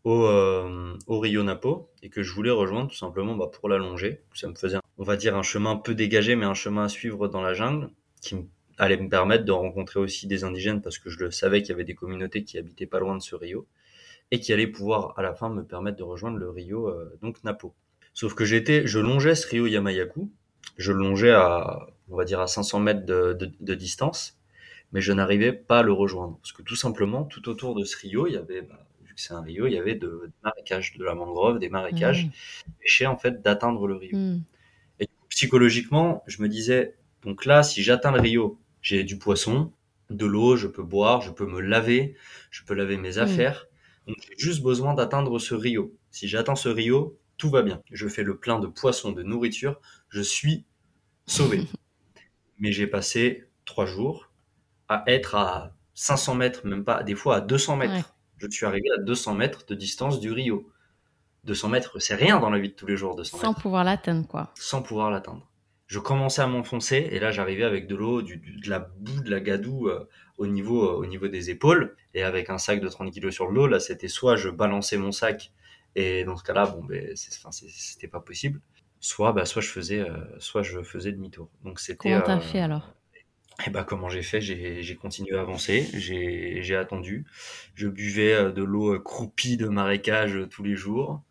au, 0.03 0.25
euh, 0.27 0.93
Rio 1.07 1.41
Napo 1.41 1.89
et 2.03 2.09
que 2.09 2.21
je 2.21 2.31
voulais 2.33 2.51
rejoindre 2.51 2.91
tout 2.91 2.95
simplement 2.95 3.35
bah, 3.35 3.49
pour 3.51 3.67
la 3.67 3.79
longer. 3.79 4.21
Ça 4.35 4.47
me 4.47 4.53
faisait, 4.53 4.77
on 4.99 5.03
va 5.03 5.17
dire, 5.17 5.35
un 5.35 5.41
chemin 5.41 5.75
peu 5.75 5.95
dégagé, 5.95 6.35
mais 6.35 6.45
un 6.45 6.53
chemin 6.53 6.83
à 6.83 6.89
suivre 6.89 7.27
dans 7.27 7.41
la 7.41 7.55
jungle 7.55 7.89
qui 8.21 8.35
allait 8.77 8.97
me 8.97 9.09
permettre 9.09 9.43
de 9.43 9.51
rencontrer 9.51 9.99
aussi 9.99 10.27
des 10.27 10.43
indigènes 10.43 10.83
parce 10.83 10.99
que 10.99 11.09
je 11.09 11.17
le 11.17 11.31
savais 11.31 11.63
qu'il 11.63 11.69
y 11.69 11.73
avait 11.73 11.83
des 11.83 11.95
communautés 11.95 12.43
qui 12.43 12.59
habitaient 12.59 12.85
pas 12.85 12.99
loin 12.99 13.17
de 13.17 13.23
ce 13.23 13.35
Rio 13.35 13.67
et 14.29 14.39
qui 14.39 14.53
allaient 14.53 14.67
pouvoir 14.67 15.17
à 15.17 15.23
la 15.23 15.33
fin 15.33 15.49
me 15.49 15.63
permettre 15.63 15.97
de 15.97 16.03
rejoindre 16.03 16.37
le 16.37 16.51
Rio 16.51 16.89
euh, 16.89 17.17
Napo. 17.43 17.73
Sauf 18.15 18.33
que 18.33 18.45
j'étais, 18.45 18.87
je 18.87 18.97
longeais 18.97 19.35
ce 19.35 19.45
rio 19.45 19.67
Yamayaku, 19.67 20.31
je 20.77 20.93
longeais 20.93 21.33
à, 21.33 21.85
on 22.09 22.15
va 22.15 22.23
dire 22.23 22.39
à 22.39 22.47
500 22.47 22.79
mètres 22.79 23.05
de, 23.05 23.37
de, 23.59 23.75
distance, 23.75 24.39
mais 24.93 25.01
je 25.01 25.11
n'arrivais 25.11 25.51
pas 25.51 25.79
à 25.79 25.83
le 25.83 25.91
rejoindre 25.91 26.37
parce 26.37 26.53
que 26.53 26.61
tout 26.61 26.77
simplement, 26.77 27.25
tout 27.25 27.49
autour 27.49 27.75
de 27.75 27.83
ce 27.83 27.97
rio, 27.97 28.25
il 28.27 28.33
y 28.33 28.37
avait, 28.37 28.61
bah, 28.61 28.87
vu 29.03 29.13
que 29.13 29.19
c'est 29.19 29.33
un 29.33 29.41
rio, 29.41 29.67
il 29.67 29.73
y 29.73 29.77
avait 29.77 29.95
de, 29.95 30.31
marécages, 30.45 30.95
de 30.97 31.03
la 31.03 31.13
mangrove, 31.13 31.59
des 31.59 31.67
marécages, 31.67 32.29
mmh. 33.01 33.05
en 33.05 33.17
fait 33.17 33.41
d'atteindre 33.41 33.85
le 33.85 33.95
rio. 33.95 34.17
Mmh. 34.17 34.43
Et 35.01 35.09
psychologiquement, 35.27 36.23
je 36.25 36.41
me 36.41 36.47
disais, 36.47 36.95
donc 37.21 37.43
là, 37.43 37.63
si 37.63 37.83
j'atteins 37.83 38.13
le 38.13 38.21
rio, 38.21 38.57
j'ai 38.81 39.03
du 39.03 39.17
poisson, 39.17 39.73
de 40.09 40.25
l'eau, 40.25 40.55
je 40.55 40.67
peux 40.67 40.83
boire, 40.83 41.19
je 41.19 41.31
peux 41.31 41.47
me 41.47 41.59
laver, 41.59 42.15
je 42.49 42.63
peux 42.63 42.75
laver 42.75 42.95
mes 42.95 43.17
mmh. 43.17 43.19
affaires. 43.19 43.67
Donc 44.07 44.15
j'ai 44.21 44.37
juste 44.37 44.63
besoin 44.63 44.93
d'atteindre 44.93 45.37
ce 45.37 45.53
rio. 45.53 45.93
Si 46.11 46.29
j'atteins 46.29 46.55
ce 46.55 46.69
rio, 46.69 47.17
tout 47.37 47.49
va 47.49 47.61
bien. 47.61 47.81
Je 47.91 48.07
fais 48.07 48.23
le 48.23 48.37
plein 48.37 48.59
de 48.59 48.67
poissons, 48.67 49.11
de 49.11 49.23
nourriture, 49.23 49.79
je 50.09 50.21
suis 50.21 50.65
sauvé. 51.25 51.61
Mais 52.59 52.71
j'ai 52.71 52.87
passé 52.87 53.49
trois 53.65 53.85
jours 53.85 54.31
à 54.87 55.03
être 55.07 55.35
à 55.35 55.73
500 55.95 56.35
mètres, 56.35 56.65
même 56.65 56.83
pas, 56.83 57.03
des 57.03 57.15
fois 57.15 57.37
à 57.37 57.41
200 57.41 57.77
mètres. 57.77 58.13
Je 58.37 58.47
suis 58.49 58.65
arrivé 58.65 58.87
à 58.97 59.01
200 59.01 59.33
mètres 59.35 59.65
de 59.65 59.75
distance 59.75 60.19
du 60.19 60.31
Rio. 60.31 60.69
200 61.45 61.69
mètres, 61.69 61.99
c'est 61.99 62.15
rien 62.15 62.39
dans 62.39 62.49
la 62.49 62.59
vie 62.59 62.69
de 62.69 62.73
tous 62.73 62.87
les 62.87 62.97
jours, 62.97 63.15
200 63.15 63.37
Sans 63.37 63.53
pouvoir 63.53 63.83
l'atteindre, 63.83 64.27
quoi. 64.27 64.51
Sans 64.55 64.81
pouvoir 64.81 65.11
l'atteindre. 65.11 65.47
Je 65.87 65.99
commençais 65.99 66.41
à 66.41 66.47
m'enfoncer 66.47 67.07
et 67.11 67.19
là 67.19 67.29
j'arrivais 67.29 67.63
avec 67.63 67.87
de 67.87 67.95
l'eau, 67.95 68.23
de 68.23 68.39
la 68.67 68.79
boue, 68.79 69.21
de 69.21 69.29
la 69.29 69.39
gadoue 69.39 69.87
euh, 69.87 70.09
au, 70.39 70.47
niveau, 70.47 70.83
euh, 70.83 70.95
au 70.95 71.05
niveau 71.05 71.27
des 71.27 71.51
épaules 71.51 71.95
et 72.15 72.23
avec 72.23 72.49
un 72.49 72.57
sac 72.57 72.81
de 72.81 72.87
30 72.87 73.13
kg 73.13 73.29
sur 73.29 73.47
le 73.47 73.53
dos. 73.53 73.67
Là 73.67 73.79
c'était 73.79 74.07
soit 74.07 74.35
je 74.35 74.49
balançais 74.49 74.97
mon 74.97 75.11
sac 75.11 75.51
et 75.95 76.25
dans 76.25 76.35
ce 76.35 76.43
cas-là, 76.43 76.65
bon, 76.67 76.83
ben, 76.83 77.15
c'était 77.15 78.07
pas 78.07 78.19
possible. 78.19 78.59
Soit, 78.99 79.33
bah, 79.33 79.45
soit 79.45 79.61
je 79.61 79.69
faisais, 79.69 79.99
euh, 79.99 80.17
soit 80.39 80.61
je 80.61 80.81
faisais 80.81 81.11
demi-tour. 81.11 81.49
Donc 81.63 81.79
c'était. 81.79 82.09
Comment 82.09 82.21
t'as 82.21 82.37
euh, 82.37 82.41
fait 82.41 82.59
alors? 82.59 82.93
Et 83.59 83.63
eh 83.67 83.69
bah, 83.69 83.85
comment 83.85 84.09
j'ai 84.09 84.23
fait? 84.23 84.41
J'ai 84.41 84.95
continué 84.95 85.37
à 85.37 85.41
avancer, 85.41 85.87
j'ai 85.93 86.75
attendu. 86.75 87.25
Je 87.73 87.87
buvais 87.87 88.33
euh, 88.33 88.51
de 88.51 88.63
l'eau 88.63 88.99
croupie 88.99 89.55
de 89.55 89.67
marécage 89.67 90.37
tous 90.49 90.63
les 90.63 90.75
jours. 90.75 91.23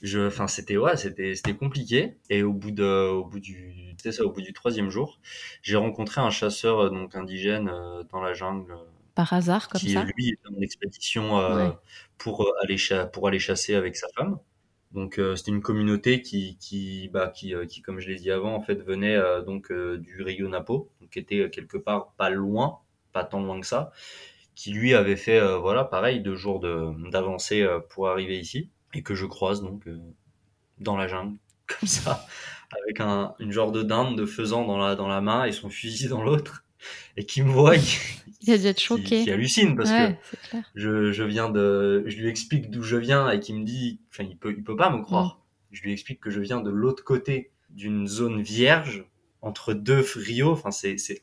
Je, 0.00 0.28
enfin, 0.28 0.46
c'était 0.46 0.76
ouais, 0.76 0.96
c'était 0.96 1.34
c'était 1.34 1.56
compliqué. 1.56 2.14
Et 2.28 2.44
au 2.44 2.52
bout 2.52 2.70
de, 2.70 3.08
au 3.08 3.24
bout 3.24 3.40
du, 3.40 3.96
ça, 3.98 4.24
au 4.24 4.30
bout 4.30 4.42
du 4.42 4.52
troisième 4.52 4.90
jour, 4.90 5.18
j'ai 5.62 5.76
rencontré 5.76 6.20
un 6.20 6.30
chasseur 6.30 6.90
donc 6.90 7.16
indigène 7.16 7.66
dans 8.10 8.20
la 8.20 8.32
jungle 8.32 8.76
par 9.14 9.32
hasard 9.32 9.68
comme 9.68 9.80
qui, 9.80 9.92
ça 9.92 10.04
lui 10.04 10.30
est 10.30 10.38
en 10.48 10.60
expédition 10.60 11.38
euh, 11.38 11.70
pour 12.18 12.44
euh, 12.44 12.52
aller 12.62 12.76
pour 13.12 13.28
aller 13.28 13.38
chasser 13.38 13.74
avec 13.74 13.96
sa 13.96 14.08
femme. 14.16 14.38
Donc 14.92 15.18
euh, 15.18 15.36
c'était 15.36 15.52
une 15.52 15.62
communauté 15.62 16.22
qui 16.22 16.56
qui 16.58 17.08
bah 17.08 17.28
qui, 17.28 17.54
qui 17.68 17.82
comme 17.82 18.00
je 18.00 18.08
l'ai 18.08 18.16
dit 18.16 18.30
avant 18.30 18.54
en 18.54 18.60
fait 18.60 18.82
venait 18.82 19.18
donc 19.46 19.72
du 19.72 20.22
Rio 20.22 20.48
Napo, 20.48 20.90
donc 21.00 21.10
qui 21.10 21.18
était 21.18 21.48
quelque 21.50 21.76
part 21.76 22.12
pas 22.16 22.30
loin 22.30 22.80
pas 23.12 23.24
tant 23.24 23.42
loin 23.42 23.60
que 23.60 23.66
ça, 23.66 23.90
qui 24.54 24.72
lui 24.72 24.94
avait 24.94 25.16
fait, 25.16 25.40
voilà, 25.58 25.82
pareil, 25.82 26.20
deux 26.20 26.36
jours 26.36 26.60
d'avancée 26.60 27.66
pour 27.88 28.08
arriver 28.08 28.38
ici, 28.38 28.70
et 28.94 29.02
que 29.02 29.16
je 29.16 29.26
croise 29.26 29.62
donc 29.62 29.82
dans 30.78 30.96
la 30.96 31.08
jungle, 31.08 31.36
comme 31.66 31.88
ça, 31.88 32.24
avec 32.84 33.00
un, 33.00 33.34
une 33.38 33.52
genre 33.52 33.72
de 33.72 33.82
dinde 33.82 34.16
de 34.16 34.26
faisant 34.26 34.64
dans 34.64 34.78
la, 34.78 34.94
dans 34.94 35.08
la 35.08 35.20
main 35.20 35.44
et 35.44 35.52
son 35.52 35.70
fusil 35.70 36.08
dans 36.08 36.22
l'autre, 36.22 36.64
et 37.16 37.24
qui 37.24 37.42
me 37.42 37.50
voit, 37.50 37.76
il 38.42 38.52
a 38.52 38.58
dû 38.58 38.66
être 38.66 38.80
choqué, 38.80 39.24
qui, 39.24 39.30
hallucine 39.30 39.76
parce 39.76 39.90
que 39.90 40.14
je, 40.74 41.12
je 41.12 41.24
viens 41.24 41.50
de, 41.50 42.04
je 42.06 42.16
lui 42.16 42.28
explique 42.28 42.70
d'où 42.70 42.82
je 42.82 42.96
viens 42.96 43.30
et 43.30 43.40
qui 43.40 43.52
me 43.52 43.64
dit, 43.64 44.00
enfin 44.10 44.24
il 44.24 44.36
peut, 44.36 44.54
il 44.56 44.64
peut 44.64 44.76
pas 44.76 44.90
me 44.90 45.02
croire. 45.02 45.26
Mm. 45.26 45.74
Je 45.74 45.82
lui 45.82 45.92
explique 45.92 46.20
que 46.20 46.30
je 46.30 46.40
viens 46.40 46.60
de 46.60 46.70
l'autre 46.70 47.04
côté 47.04 47.52
d'une 47.70 48.06
zone 48.06 48.40
vierge 48.40 49.04
entre 49.42 49.72
deux 49.72 50.04
rios. 50.16 50.52
Enfin 50.52 50.70
c'est, 50.70 50.98
c'est 50.98 51.20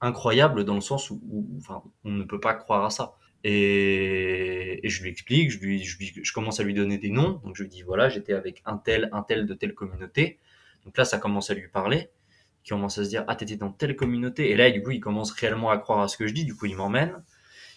incroyable 0.00 0.64
dans 0.64 0.74
le 0.74 0.80
sens 0.80 1.10
où, 1.10 1.48
enfin, 1.58 1.82
on 2.04 2.12
ne 2.12 2.24
peut 2.24 2.40
pas 2.40 2.54
croire 2.54 2.84
à 2.84 2.90
ça. 2.90 3.14
Et, 3.44 4.84
et, 4.84 4.88
je 4.88 5.02
lui 5.02 5.10
explique, 5.10 5.50
je, 5.50 5.58
lui, 5.60 5.84
je, 5.84 5.96
je, 6.22 6.32
commence 6.32 6.58
à 6.58 6.64
lui 6.64 6.74
donner 6.74 6.98
des 6.98 7.10
noms. 7.10 7.40
Donc 7.44 7.54
je 7.54 7.62
lui 7.62 7.70
dis 7.70 7.82
voilà, 7.82 8.08
j'étais 8.08 8.32
avec 8.32 8.62
un 8.64 8.78
tel, 8.78 9.08
un 9.12 9.22
tel 9.22 9.46
de 9.46 9.54
telle 9.54 9.74
communauté. 9.74 10.38
Donc 10.84 10.96
là, 10.96 11.04
ça 11.04 11.18
commence 11.18 11.50
à 11.50 11.54
lui 11.54 11.68
parler. 11.68 12.08
Il 12.68 12.74
commence 12.74 12.98
à 12.98 13.04
se 13.04 13.08
dire 13.08 13.24
ah 13.28 13.34
t'étais 13.34 13.56
dans 13.56 13.72
telle 13.72 13.96
communauté. 13.96 14.50
Et 14.50 14.56
là, 14.56 14.70
du 14.70 14.82
coup, 14.82 14.90
il 14.90 15.00
commence 15.00 15.32
réellement 15.32 15.70
à 15.70 15.78
croire 15.78 16.00
à 16.00 16.08
ce 16.08 16.18
que 16.18 16.26
je 16.26 16.34
dis. 16.34 16.44
Du 16.44 16.54
coup, 16.54 16.66
il 16.66 16.76
m'emmène, 16.76 17.24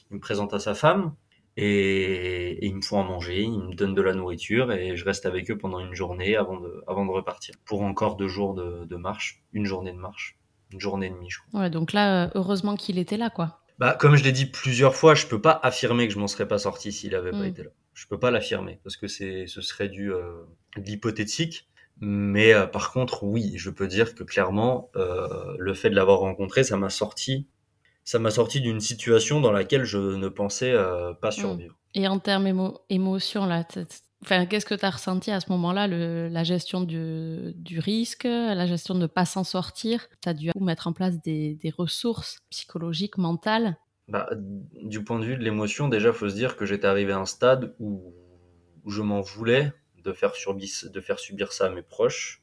il 0.09 0.15
me 0.15 0.19
présente 0.19 0.53
à 0.53 0.59
sa 0.59 0.73
femme 0.73 1.13
et, 1.55 2.51
et 2.59 2.65
ils 2.65 2.75
me 2.75 2.81
font 2.81 2.99
à 2.99 3.03
manger, 3.05 3.41
ils 3.41 3.51
me 3.51 3.73
donnent 3.73 3.95
de 3.95 4.01
la 4.01 4.13
nourriture 4.13 4.73
et 4.73 4.97
je 4.97 5.05
reste 5.05 5.25
avec 5.25 5.49
eux 5.49 5.57
pendant 5.57 5.79
une 5.79 5.93
journée 5.93 6.35
avant 6.35 6.59
de, 6.59 6.83
avant 6.87 7.05
de 7.05 7.11
repartir 7.11 7.55
pour 7.63 7.83
encore 7.83 8.17
deux 8.17 8.27
jours 8.27 8.53
de, 8.53 8.83
de 8.83 8.95
marche, 8.97 9.43
une 9.53 9.65
journée 9.65 9.93
de 9.93 9.97
marche, 9.97 10.37
une 10.71 10.81
journée 10.81 11.07
et 11.07 11.09
demie, 11.09 11.29
je 11.29 11.39
crois. 11.39 11.61
Ouais, 11.61 11.69
donc 11.69 11.93
là, 11.93 12.25
euh, 12.25 12.29
heureusement 12.35 12.75
qu'il 12.75 12.97
était 12.97 13.17
là, 13.17 13.29
quoi. 13.29 13.61
Bah, 13.79 13.95
comme 13.99 14.15
je 14.15 14.23
l'ai 14.23 14.31
dit 14.31 14.45
plusieurs 14.45 14.95
fois, 14.95 15.15
je 15.15 15.25
peux 15.25 15.41
pas 15.41 15.59
affirmer 15.63 16.07
que 16.07 16.13
je 16.13 16.19
m'en 16.19 16.27
serais 16.27 16.47
pas 16.47 16.59
sorti 16.59 16.91
s'il 16.91 17.15
avait 17.15 17.31
pas 17.31 17.37
mm. 17.37 17.45
été 17.45 17.63
là. 17.63 17.69
Je 17.93 18.07
peux 18.07 18.19
pas 18.19 18.29
l'affirmer 18.29 18.79
parce 18.83 18.95
que 18.95 19.07
c'est, 19.07 19.47
ce 19.47 19.61
serait 19.61 19.89
du 19.89 20.13
euh, 20.13 20.43
de 20.77 20.83
l'hypothétique. 20.83 21.67
Mais 22.01 22.51
euh, 22.53 22.65
par 22.65 22.91
contre, 22.91 23.23
oui, 23.23 23.53
je 23.55 23.69
peux 23.69 23.87
dire 23.87 24.15
que 24.15 24.23
clairement, 24.23 24.89
euh, 24.95 25.55
le 25.59 25.73
fait 25.75 25.91
de 25.91 25.95
l'avoir 25.95 26.19
rencontré, 26.19 26.63
ça 26.63 26.75
m'a 26.75 26.89
sorti, 26.89 27.47
ça 28.03 28.17
m'a 28.17 28.31
sorti 28.31 28.59
d'une 28.59 28.79
situation 28.79 29.39
dans 29.39 29.51
laquelle 29.51 29.83
je 29.83 29.99
ne 29.99 30.27
pensais 30.27 30.71
euh, 30.71 31.13
pas 31.13 31.29
mm. 31.29 31.33
survivre. 31.33 31.75
Et 31.93 32.07
en 32.07 32.17
termes 32.17 32.47
émo 32.47 32.81
émotion, 32.89 33.45
là, 33.45 33.63
Enfin, 34.23 34.45
qu'est-ce 34.45 34.67
que 34.67 34.75
tu 34.75 34.85
as 34.85 34.91
ressenti 34.91 35.31
à 35.31 35.39
ce 35.39 35.49
moment-là, 35.49 35.87
la 35.87 36.43
gestion 36.43 36.81
du, 36.81 37.53
du, 37.55 37.79
risque, 37.79 38.25
la 38.25 38.67
gestion 38.67 38.93
de 38.93 38.99
ne 38.99 39.07
pas 39.07 39.25
s'en 39.25 39.43
sortir? 39.43 40.07
Tu 40.21 40.29
as 40.29 40.35
dû 40.35 40.51
mettre 40.59 40.85
en 40.85 40.93
place 40.93 41.19
des, 41.23 41.55
des 41.55 41.71
ressources 41.71 42.37
psychologiques, 42.51 43.17
mentales? 43.17 43.77
Bah, 44.07 44.29
Du 44.83 45.03
point 45.03 45.17
de 45.17 45.25
vue 45.25 45.37
de 45.37 45.43
l'émotion, 45.43 45.87
déjà, 45.87 46.09
il 46.09 46.13
faut 46.13 46.29
se 46.29 46.35
dire 46.35 46.55
que 46.55 46.67
j'étais 46.67 46.85
arrivé 46.85 47.13
à 47.13 47.17
un 47.17 47.25
stade 47.25 47.73
où, 47.79 48.13
où 48.83 48.91
je 48.91 49.01
m'en 49.01 49.21
voulais 49.21 49.73
de 50.03 50.13
faire, 50.13 50.35
subir, 50.35 50.69
de 50.83 51.01
faire 51.01 51.19
subir 51.19 51.53
ça 51.53 51.67
à 51.67 51.69
mes 51.69 51.81
proches. 51.81 52.41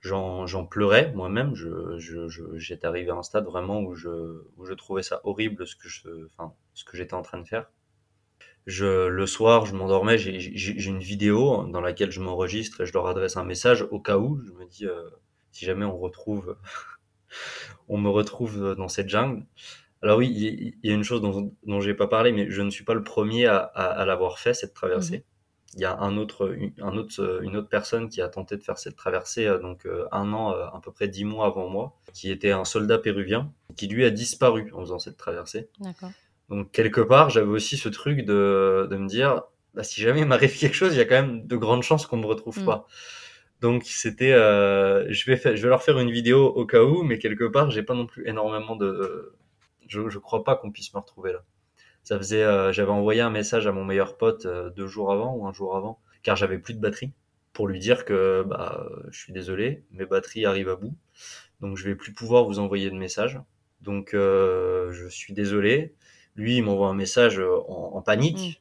J'en 0.00 0.66
pleurais 0.66 1.12
moi-même. 1.12 1.54
J'étais 1.54 1.98
je, 1.98 2.28
je, 2.28 2.86
arrivé 2.86 3.10
à 3.10 3.14
un 3.14 3.22
stade 3.22 3.44
vraiment 3.44 3.80
où 3.80 3.94
je, 3.94 4.42
où 4.56 4.64
je 4.64 4.74
trouvais 4.74 5.02
ça 5.02 5.20
horrible 5.24 5.66
ce 5.66 5.76
que 5.76 5.88
je, 5.88 6.26
enfin, 6.26 6.54
j'étais 6.92 7.14
en 7.14 7.22
train 7.22 7.38
de 7.38 7.46
faire 7.46 7.70
je, 8.66 9.06
le 9.06 9.26
soir, 9.26 9.66
je 9.66 9.74
m'endormais, 9.74 10.18
j'ai 10.18 10.88
une 10.88 11.00
vidéo 11.00 11.64
dans 11.64 11.80
laquelle 11.80 12.10
je 12.10 12.20
m'enregistre 12.20 12.82
et 12.82 12.86
je 12.86 12.92
leur 12.92 13.06
adresse 13.06 13.36
un 13.36 13.44
message 13.44 13.86
au 13.90 14.00
cas 14.00 14.18
où. 14.18 14.40
Je 14.44 14.52
me 14.52 14.66
dis, 14.66 14.86
euh, 14.86 15.02
si 15.50 15.64
jamais 15.64 15.84
on 15.84 15.98
retrouve, 15.98 16.56
on 17.88 17.98
me 17.98 18.08
retrouve 18.08 18.74
dans 18.76 18.88
cette 18.88 19.08
jungle. 19.08 19.44
Alors 20.02 20.18
oui, 20.18 20.28
il 20.82 20.88
y, 20.88 20.92
a 20.92 20.94
une 20.94 21.04
chose 21.04 21.20
dont, 21.20 21.54
dont 21.64 21.80
j'ai 21.80 21.94
pas 21.94 22.08
parlé, 22.08 22.32
mais 22.32 22.50
je 22.50 22.62
ne 22.62 22.70
suis 22.70 22.84
pas 22.84 22.94
le 22.94 23.04
premier 23.04 23.46
à, 23.46 23.58
à, 23.58 23.84
à 23.84 24.04
l'avoir 24.04 24.38
fait 24.38 24.54
cette 24.54 24.74
traversée. 24.74 25.24
Il 25.74 25.80
y 25.80 25.84
a 25.86 25.98
un 25.98 26.18
autre, 26.18 26.54
un 26.80 26.96
autre, 26.96 27.40
une 27.42 27.56
autre 27.56 27.68
personne 27.68 28.08
qui 28.10 28.20
a 28.20 28.28
tenté 28.28 28.56
de 28.56 28.62
faire 28.62 28.78
cette 28.78 28.96
traversée, 28.96 29.46
euh, 29.46 29.58
donc 29.58 29.86
euh, 29.86 30.06
un 30.12 30.32
an, 30.32 30.50
à 30.50 30.80
peu 30.82 30.92
près 30.92 31.08
dix 31.08 31.24
mois 31.24 31.46
avant 31.46 31.68
moi, 31.68 31.96
qui 32.12 32.30
était 32.30 32.50
un 32.50 32.64
soldat 32.64 32.98
péruvien, 32.98 33.52
qui 33.76 33.88
lui 33.88 34.04
a 34.04 34.10
disparu 34.10 34.70
en 34.74 34.80
faisant 34.80 34.98
cette 34.98 35.16
traversée. 35.16 35.70
Donc 36.50 36.70
quelque 36.72 37.00
part, 37.00 37.30
j'avais 37.30 37.46
aussi 37.46 37.78
ce 37.78 37.88
truc 37.88 38.26
de, 38.26 38.86
de 38.90 38.96
me 38.96 39.08
dire, 39.08 39.42
bah, 39.74 39.82
si 39.82 40.02
jamais 40.02 40.20
il 40.20 40.26
m'arrive 40.26 40.58
quelque 40.58 40.74
chose, 40.74 40.92
il 40.94 40.98
y 40.98 41.00
a 41.00 41.06
quand 41.06 41.22
même 41.22 41.46
de 41.46 41.56
grandes 41.56 41.82
chances 41.82 42.06
qu'on 42.06 42.18
me 42.18 42.26
retrouve 42.26 42.60
mm. 42.60 42.66
pas. 42.66 42.86
Donc 43.62 43.84
c'était, 43.86 44.32
euh, 44.32 45.06
je 45.10 45.30
vais 45.30 45.36
faire, 45.36 45.56
je 45.56 45.62
vais 45.62 45.68
leur 45.68 45.82
faire 45.82 45.98
une 45.98 46.10
vidéo 46.10 46.46
au 46.46 46.66
cas 46.66 46.82
où, 46.82 47.04
mais 47.04 47.18
quelque 47.18 47.44
part, 47.44 47.70
j'ai 47.70 47.82
pas 47.84 47.94
non 47.94 48.06
plus 48.06 48.28
énormément 48.28 48.76
de, 48.76 49.34
je, 49.86 50.08
je 50.08 50.18
crois 50.18 50.42
pas 50.44 50.56
qu'on 50.56 50.72
puisse 50.72 50.92
me 50.92 50.98
retrouver 50.98 51.32
là. 51.32 51.44
Ça 52.02 52.18
faisait, 52.18 52.42
euh, 52.42 52.72
j'avais 52.72 52.90
envoyé 52.90 53.20
un 53.20 53.30
message 53.30 53.66
à 53.66 53.72
mon 53.72 53.84
meilleur 53.84 54.16
pote 54.16 54.46
euh, 54.46 54.70
deux 54.70 54.86
jours 54.86 55.12
avant 55.12 55.34
ou 55.34 55.46
un 55.46 55.52
jour 55.52 55.76
avant, 55.76 56.00
car 56.22 56.36
j'avais 56.36 56.58
plus 56.58 56.74
de 56.74 56.80
batterie, 56.80 57.12
pour 57.52 57.68
lui 57.68 57.78
dire 57.78 58.04
que 58.04 58.44
bah, 58.46 58.88
je 59.10 59.18
suis 59.18 59.32
désolé, 59.32 59.84
mes 59.92 60.06
batteries 60.06 60.46
arrivent 60.46 60.70
à 60.70 60.76
bout, 60.76 60.94
donc 61.60 61.76
je 61.76 61.84
vais 61.84 61.94
plus 61.94 62.12
pouvoir 62.12 62.44
vous 62.44 62.58
envoyer 62.58 62.90
de 62.90 62.96
message. 62.96 63.40
Donc 63.80 64.10
je 64.12 65.06
suis 65.10 65.32
désolé. 65.32 65.94
Lui, 66.36 66.56
il 66.56 66.62
m'envoie 66.62 66.88
un 66.88 66.94
message 66.94 67.38
euh, 67.38 67.58
en, 67.68 68.00
panique. 68.02 68.60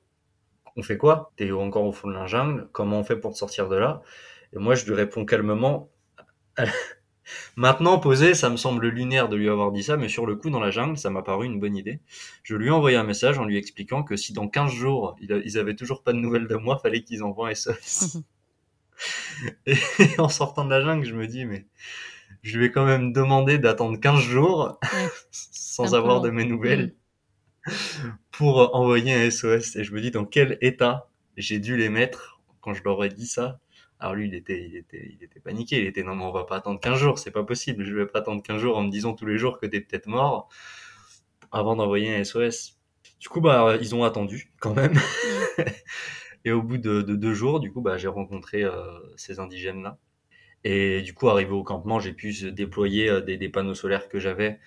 Mm. 0.66 0.72
On 0.78 0.84
fait 0.84 0.98
quoi? 0.98 1.32
T'es 1.36 1.52
encore 1.52 1.86
au 1.86 1.92
fond 1.92 2.08
de 2.08 2.14
la 2.14 2.26
jungle. 2.26 2.68
Comment 2.72 3.00
on 3.00 3.04
fait 3.04 3.16
pour 3.16 3.34
te 3.34 3.38
sortir 3.38 3.70
de 3.70 3.76
là? 3.76 4.02
Et 4.54 4.60
moi, 4.60 4.76
je 4.76 4.86
lui 4.86 4.94
réponds 4.94 5.26
calmement. 5.26 5.90
Maintenant, 7.56 8.00
posé, 8.00 8.34
ça 8.34 8.50
me 8.50 8.58
semble 8.58 8.88
lunaire 8.88 9.30
de 9.30 9.36
lui 9.36 9.50
avoir 9.50 9.72
dit 9.72 9.84
ça, 9.84 9.98
mais 9.98 10.10
sur 10.10 10.26
le 10.26 10.36
coup, 10.36 10.50
dans 10.50 10.60
la 10.60 10.72
jungle, 10.72 10.98
ça 10.98 11.10
m'a 11.10 11.22
paru 11.22 11.46
une 11.46 11.60
bonne 11.60 11.76
idée. 11.76 12.00
Je 12.44 12.56
lui 12.56 12.68
ai 12.68 12.72
envoyé 12.72 12.98
un 12.98 13.04
message 13.04 13.38
en 13.38 13.46
lui 13.46 13.58
expliquant 13.58 14.04
que 14.04 14.16
si 14.16 14.34
dans 14.34 14.48
15 14.48 14.72
jours, 14.72 15.16
ils 15.22 15.58
avaient 15.58 15.76
toujours 15.76 16.04
pas 16.04 16.14
de 16.14 16.20
nouvelles 16.20 16.48
de 16.48 16.56
moi, 16.56 16.78
fallait 16.84 17.04
qu'ils 17.04 17.24
envoient 17.24 17.50
un 17.50 17.56
SOS. 17.56 18.18
et 19.66 19.76
en 20.20 20.30
sortant 20.30 20.66
de 20.66 20.70
la 20.70 20.82
jungle, 20.82 21.06
je 21.06 21.16
me 21.16 21.28
dis, 21.28 21.46
mais 21.46 21.66
je 22.44 22.58
lui 22.58 22.66
ai 22.66 22.72
quand 22.72 22.86
même 22.86 23.14
demandé 23.14 23.58
d'attendre 23.58 24.00
15 24.00 24.20
jours 24.20 24.80
sans 25.32 25.96
avoir 25.96 26.22
de 26.22 26.30
mes 26.30 26.46
nouvelles. 26.46 26.88
Mm 26.88 26.92
pour 28.32 28.76
envoyer 28.76 29.14
un 29.14 29.30
SOS. 29.30 29.76
Et 29.76 29.84
je 29.84 29.94
me 29.94 30.02
dis 30.02 30.12
dans 30.12 30.26
quel 30.26 30.58
état 30.62 31.10
j'ai 31.38 31.60
dû 31.60 31.78
les 31.78 31.90
mettre 31.90 32.42
quand 32.60 32.74
je 32.74 32.84
leur 32.84 33.04
ai 33.04 33.10
dit 33.10 33.28
ça? 33.28 33.60
Alors 34.02 34.16
lui, 34.16 34.28
il 34.28 34.34
était, 34.34 34.68
il 34.68 34.76
était, 34.76 35.16
il 35.16 35.24
était 35.24 35.40
paniqué. 35.40 35.80
Il 35.80 35.86
était 35.86 36.02
non, 36.02 36.16
mais 36.16 36.24
on 36.24 36.32
va 36.32 36.44
pas 36.44 36.58
attendre 36.58 36.80
15 36.80 36.98
jours, 36.98 37.20
c'est 37.20 37.30
pas 37.30 37.44
possible. 37.44 37.84
Je 37.84 37.96
vais 37.96 38.08
pas 38.08 38.20
attendre 38.20 38.42
15 38.42 38.60
jours 38.60 38.76
en 38.78 38.84
me 38.84 38.90
disant 38.90 39.14
tous 39.14 39.28
les 39.28 39.38
jours 39.38 39.60
que 39.60 39.68
t'es 39.68 39.80
peut-être 39.80 40.08
mort 40.08 40.50
avant 41.52 41.76
d'envoyer 41.76 42.16
un 42.16 42.24
SOS. 42.24 42.80
Du 43.20 43.30
coup, 43.30 43.42
bah, 43.42 43.78
ils 43.80 43.94
ont 43.94 44.04
attendu 44.04 44.52
quand 44.60 44.74
même. 44.74 44.96
et 46.46 46.52
au 46.52 46.64
bout 46.64 46.80
de, 46.80 47.04
deux 47.04 47.34
jours, 47.36 47.60
du 47.60 47.72
coup, 47.72 47.82
bah, 47.82 47.98
j'ai 48.00 48.08
rencontré 48.08 48.64
euh, 48.64 48.74
ces 49.18 49.40
indigènes-là. 49.40 50.00
Et 50.64 51.04
du 51.04 51.14
coup, 51.14 51.30
arrivé 51.30 51.52
au 51.52 51.64
campement, 51.64 52.00
j'ai 52.00 52.14
pu 52.14 52.34
déployer 52.52 53.08
euh, 53.08 53.22
des, 53.22 53.50
panneaux 53.50 53.76
solaires 53.76 54.10
que 54.10 54.20
j'avais 54.20 54.60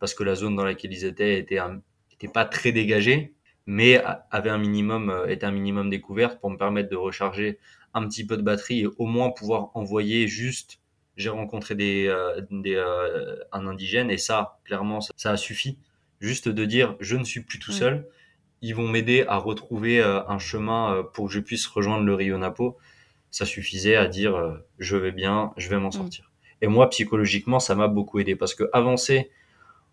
parce 0.00 0.14
que 0.14 0.24
la 0.24 0.34
zone 0.34 0.56
dans 0.56 0.64
laquelle 0.64 0.92
ils 0.92 1.04
étaient 1.04 1.38
était 1.38 2.28
pas 2.32 2.44
très 2.44 2.72
dégagé, 2.72 3.34
mais 3.66 4.02
avait 4.32 4.50
un 4.50 4.58
minimum, 4.58 5.10
euh, 5.10 5.26
était 5.26 5.46
un 5.46 5.52
minimum 5.52 5.90
découverte 5.90 6.40
pour 6.40 6.50
me 6.50 6.56
permettre 6.56 6.90
de 6.90 6.96
recharger 6.96 7.60
un 7.94 8.06
petit 8.08 8.26
peu 8.26 8.36
de 8.36 8.42
batterie 8.42 8.80
et 8.80 8.86
au 8.98 9.06
moins 9.06 9.30
pouvoir 9.30 9.70
envoyer 9.74 10.28
juste. 10.28 10.78
J'ai 11.16 11.28
rencontré 11.28 11.74
des, 11.74 12.06
euh, 12.08 12.40
des 12.50 12.76
euh, 12.76 13.36
un 13.52 13.66
indigène 13.66 14.10
et 14.10 14.18
ça, 14.18 14.58
clairement, 14.64 15.00
ça, 15.00 15.30
a 15.30 15.36
suffi. 15.36 15.78
Juste 16.20 16.48
de 16.48 16.64
dire, 16.64 16.96
je 17.00 17.16
ne 17.16 17.24
suis 17.24 17.40
plus 17.40 17.58
tout 17.58 17.72
seul. 17.72 18.06
Ils 18.62 18.74
vont 18.74 18.88
m'aider 18.88 19.24
à 19.26 19.36
retrouver 19.36 20.02
un 20.02 20.38
chemin 20.38 21.02
pour 21.14 21.28
que 21.28 21.32
je 21.32 21.40
puisse 21.40 21.66
rejoindre 21.66 22.04
le 22.04 22.14
Rio 22.14 22.36
Napo. 22.36 22.76
Ça 23.30 23.46
suffisait 23.46 23.96
à 23.96 24.06
dire, 24.06 24.60
je 24.78 24.96
vais 24.96 25.12
bien, 25.12 25.52
je 25.56 25.70
vais 25.70 25.78
m'en 25.78 25.90
sortir. 25.90 26.30
Et 26.60 26.66
moi, 26.66 26.90
psychologiquement, 26.90 27.58
ça 27.58 27.74
m'a 27.74 27.88
beaucoup 27.88 28.18
aidé 28.18 28.36
parce 28.36 28.54
que 28.54 28.64
avancer 28.74 29.30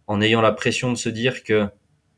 en 0.07 0.21
ayant 0.21 0.41
la 0.41 0.51
pression 0.51 0.91
de 0.91 0.97
se 0.97 1.09
dire 1.09 1.43
que 1.43 1.67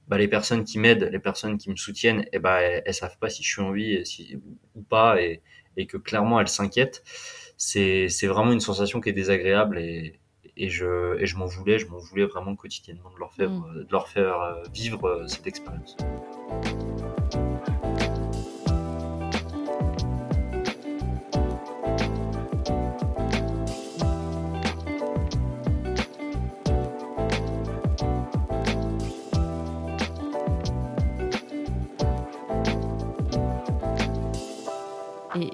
bah, 0.07 0.17
les 0.17 0.27
personnes 0.27 0.63
qui 0.63 0.79
m'aident, 0.79 1.09
les 1.11 1.19
personnes 1.19 1.57
qui 1.57 1.69
me 1.69 1.75
soutiennent, 1.75 2.21
et 2.21 2.29
eh 2.33 2.39
bah, 2.39 2.61
elles, 2.61 2.93
savent 2.93 3.17
pas 3.19 3.29
si 3.29 3.43
je 3.43 3.49
suis 3.49 3.61
en 3.61 3.71
vie 3.71 3.93
et 3.93 4.05
si, 4.05 4.39
ou 4.75 4.81
pas, 4.81 5.21
et, 5.21 5.41
et 5.79 5.85
que 5.85 5.97
clairement 5.97 6.39
elles 6.39 6.47
s'inquiètent. 6.47 7.03
C'est, 7.57 8.07
vraiment 8.27 8.51
une 8.51 8.59
sensation 8.59 9.01
qui 9.01 9.09
est 9.09 9.13
désagréable 9.13 9.79
et, 9.79 10.19
et 10.55 10.69
je, 10.69 11.19
et 11.19 11.25
je 11.25 11.37
m'en 11.37 11.45
voulais, 11.45 11.79
je 11.79 11.87
m'en 11.87 11.97
voulais 11.97 12.25
vraiment 12.25 12.55
quotidiennement 12.55 13.09
de 13.11 13.19
leur 13.19 13.33
faire, 13.33 13.49
mmh. 13.49 13.85
de 13.85 13.91
leur 13.91 14.07
faire 14.07 14.41
euh, 14.41 14.63
vivre 14.73 15.05
euh, 15.05 15.27
cette 15.27 15.47
expérience. 15.47 15.97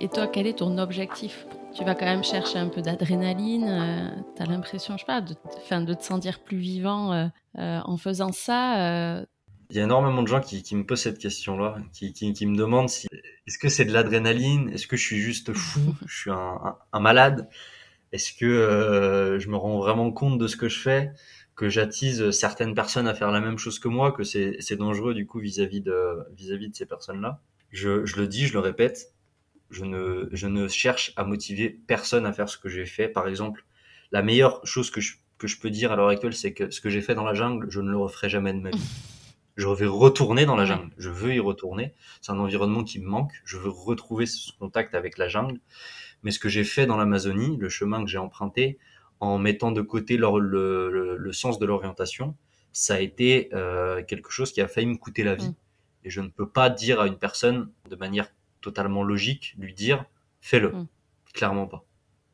Et, 0.06 0.08
toi, 0.08 0.28
quel 0.28 0.46
est 0.46 0.60
ton 0.60 0.78
objectif? 0.78 1.48
Tu 1.76 1.84
vas 1.84 1.96
quand 1.96 2.06
même 2.06 2.24
chercher 2.24 2.60
un 2.60 2.70
peu 2.70 2.84
d'adrénaline. 2.84 3.68
Euh, 3.68 4.22
tu 4.36 4.44
as 4.44 4.46
l'impression, 4.46 4.94
je 4.94 5.00
sais 5.00 5.06
pas, 5.08 5.20
de, 5.20 5.34
de 5.34 5.94
te 5.96 6.04
sentir 6.04 6.44
plus 6.44 6.60
vivant 6.60 7.12
euh, 7.12 7.26
euh, 7.58 7.80
en 7.84 7.98
faisant 7.98 8.32
ça. 8.32 9.26
Il 9.72 9.78
y 9.78 9.80
a 9.80 9.84
énormément 9.84 10.22
de 10.22 10.28
gens 10.28 10.42
qui, 10.42 10.62
qui 10.62 10.76
me 10.76 10.86
posent 10.86 11.02
cette 11.02 11.18
question-là, 11.18 11.78
qui, 11.92 12.14
qui, 12.14 12.34
qui, 12.34 12.46
me 12.46 12.56
demandent 12.56 12.88
si 12.88 13.08
est-ce 13.48 13.58
que 13.58 13.68
c'est 13.68 13.86
de 13.86 13.94
l'adrénaline, 13.94 14.70
est-ce 14.70 14.86
que 14.86 14.96
je 14.96 15.04
suis 15.04 15.18
juste 15.18 15.54
fou, 15.54 15.96
je 16.06 16.16
suis 16.16 16.30
un, 16.30 16.78
un, 16.94 17.00
malade, 17.00 17.50
est-ce 18.12 18.32
que 18.32 19.40
je 19.40 19.50
me 19.50 19.58
rends 19.58 19.80
vraiment 19.80 20.12
compte 20.12 20.38
de 20.38 20.46
ce 20.46 20.56
que 20.56 20.70
je 20.70 20.80
fais, 20.80 21.14
que 21.56 21.68
j'attise 21.68 22.30
certaines 22.30 22.76
personnes 22.76 23.08
à 23.08 23.16
faire 23.16 23.32
la 23.32 23.42
même 23.42 23.58
chose 23.58 23.80
que 23.80 23.88
moi, 23.88 24.12
que 24.12 24.24
c'est 24.24 24.78
dangereux 24.78 25.16
du 25.16 25.26
coup 25.26 25.40
vis-à-vis 25.40 25.82
de 25.82 26.28
vis-à-vis 26.38 26.70
de 26.70 26.76
ces 26.76 26.86
personnes-là? 26.86 27.42
Je, 27.72 28.06
je 28.06 28.18
le 28.18 28.28
dis, 28.28 28.46
je 28.46 28.54
le 28.54 28.60
répète, 28.60 29.15
je 29.76 29.86
ne, 29.86 30.30
je 30.32 30.48
ne 30.48 30.68
cherche 30.68 31.14
à 31.18 31.26
motiver 31.26 31.70
personne 31.70 32.26
à 32.26 32.34
faire 32.34 32.50
ce 32.50 32.58
que 32.58 32.70
j'ai 32.70 32.86
fait. 32.86 33.10
Par 33.10 33.28
exemple, 33.28 33.66
la 34.12 34.22
meilleure 34.22 34.66
chose 34.66 34.90
que 34.90 35.02
je, 35.02 35.16
que 35.38 35.48
je 35.48 35.60
peux 35.60 35.70
dire 35.70 35.92
à 35.92 35.96
l'heure 35.96 36.08
actuelle, 36.08 36.34
c'est 36.34 36.54
que 36.54 36.70
ce 36.72 36.80
que 36.80 36.90
j'ai 36.90 37.02
fait 37.02 37.14
dans 37.14 37.26
la 37.26 37.34
jungle, 37.34 37.68
je 37.70 37.82
ne 37.82 37.92
le 37.92 37.98
referai 37.98 38.30
jamais 38.30 38.54
de 38.54 38.60
ma 38.60 38.72
vie. 38.72 38.80
Je 39.58 39.70
vais 39.70 39.86
retourner 39.86 40.46
dans 40.46 40.58
la 40.58 40.66
jungle. 40.66 40.92
Je 40.98 41.10
veux 41.10 41.34
y 41.34 41.40
retourner. 41.40 41.94
C'est 42.20 42.34
un 42.34 42.40
environnement 42.40 42.84
qui 42.84 43.00
me 43.00 43.08
manque. 43.08 43.32
Je 43.46 43.58
veux 43.58 43.70
retrouver 43.70 44.26
ce 44.26 44.52
contact 44.60 44.94
avec 44.96 45.18
la 45.18 45.30
jungle. 45.30 45.62
Mais 46.24 46.32
ce 46.32 46.40
que 46.40 46.50
j'ai 46.50 46.66
fait 46.66 46.86
dans 46.86 46.98
l'Amazonie, 46.98 47.56
le 47.56 47.70
chemin 47.70 48.04
que 48.04 48.10
j'ai 48.10 48.18
emprunté, 48.18 48.78
en 49.22 49.38
mettant 49.38 49.72
de 49.72 49.82
côté 49.82 50.18
le, 50.18 50.28
le, 50.40 51.16
le, 51.16 51.32
sens 51.32 51.58
de 51.58 51.66
l'orientation, 51.66 52.36
ça 52.74 52.96
a 52.96 53.00
été 53.00 53.48
euh, 53.54 54.04
quelque 54.04 54.30
chose 54.30 54.52
qui 54.52 54.60
a 54.60 54.68
failli 54.68 54.88
me 54.88 54.98
coûter 54.98 55.24
la 55.24 55.36
vie. 55.36 55.48
Mm. 55.48 55.56
Et 56.04 56.10
je 56.10 56.20
ne 56.20 56.28
peux 56.28 56.50
pas 56.50 56.70
dire 56.70 57.00
à 57.00 57.08
une 57.08 57.18
personne 57.18 57.72
de 57.90 57.96
manière 57.96 58.28
totalement 58.66 59.04
logique 59.04 59.54
lui 59.60 59.74
dire 59.74 60.06
fais-le. 60.42 60.72
Mm. 60.72 60.88
Clairement 61.34 61.68
pas. 61.68 61.86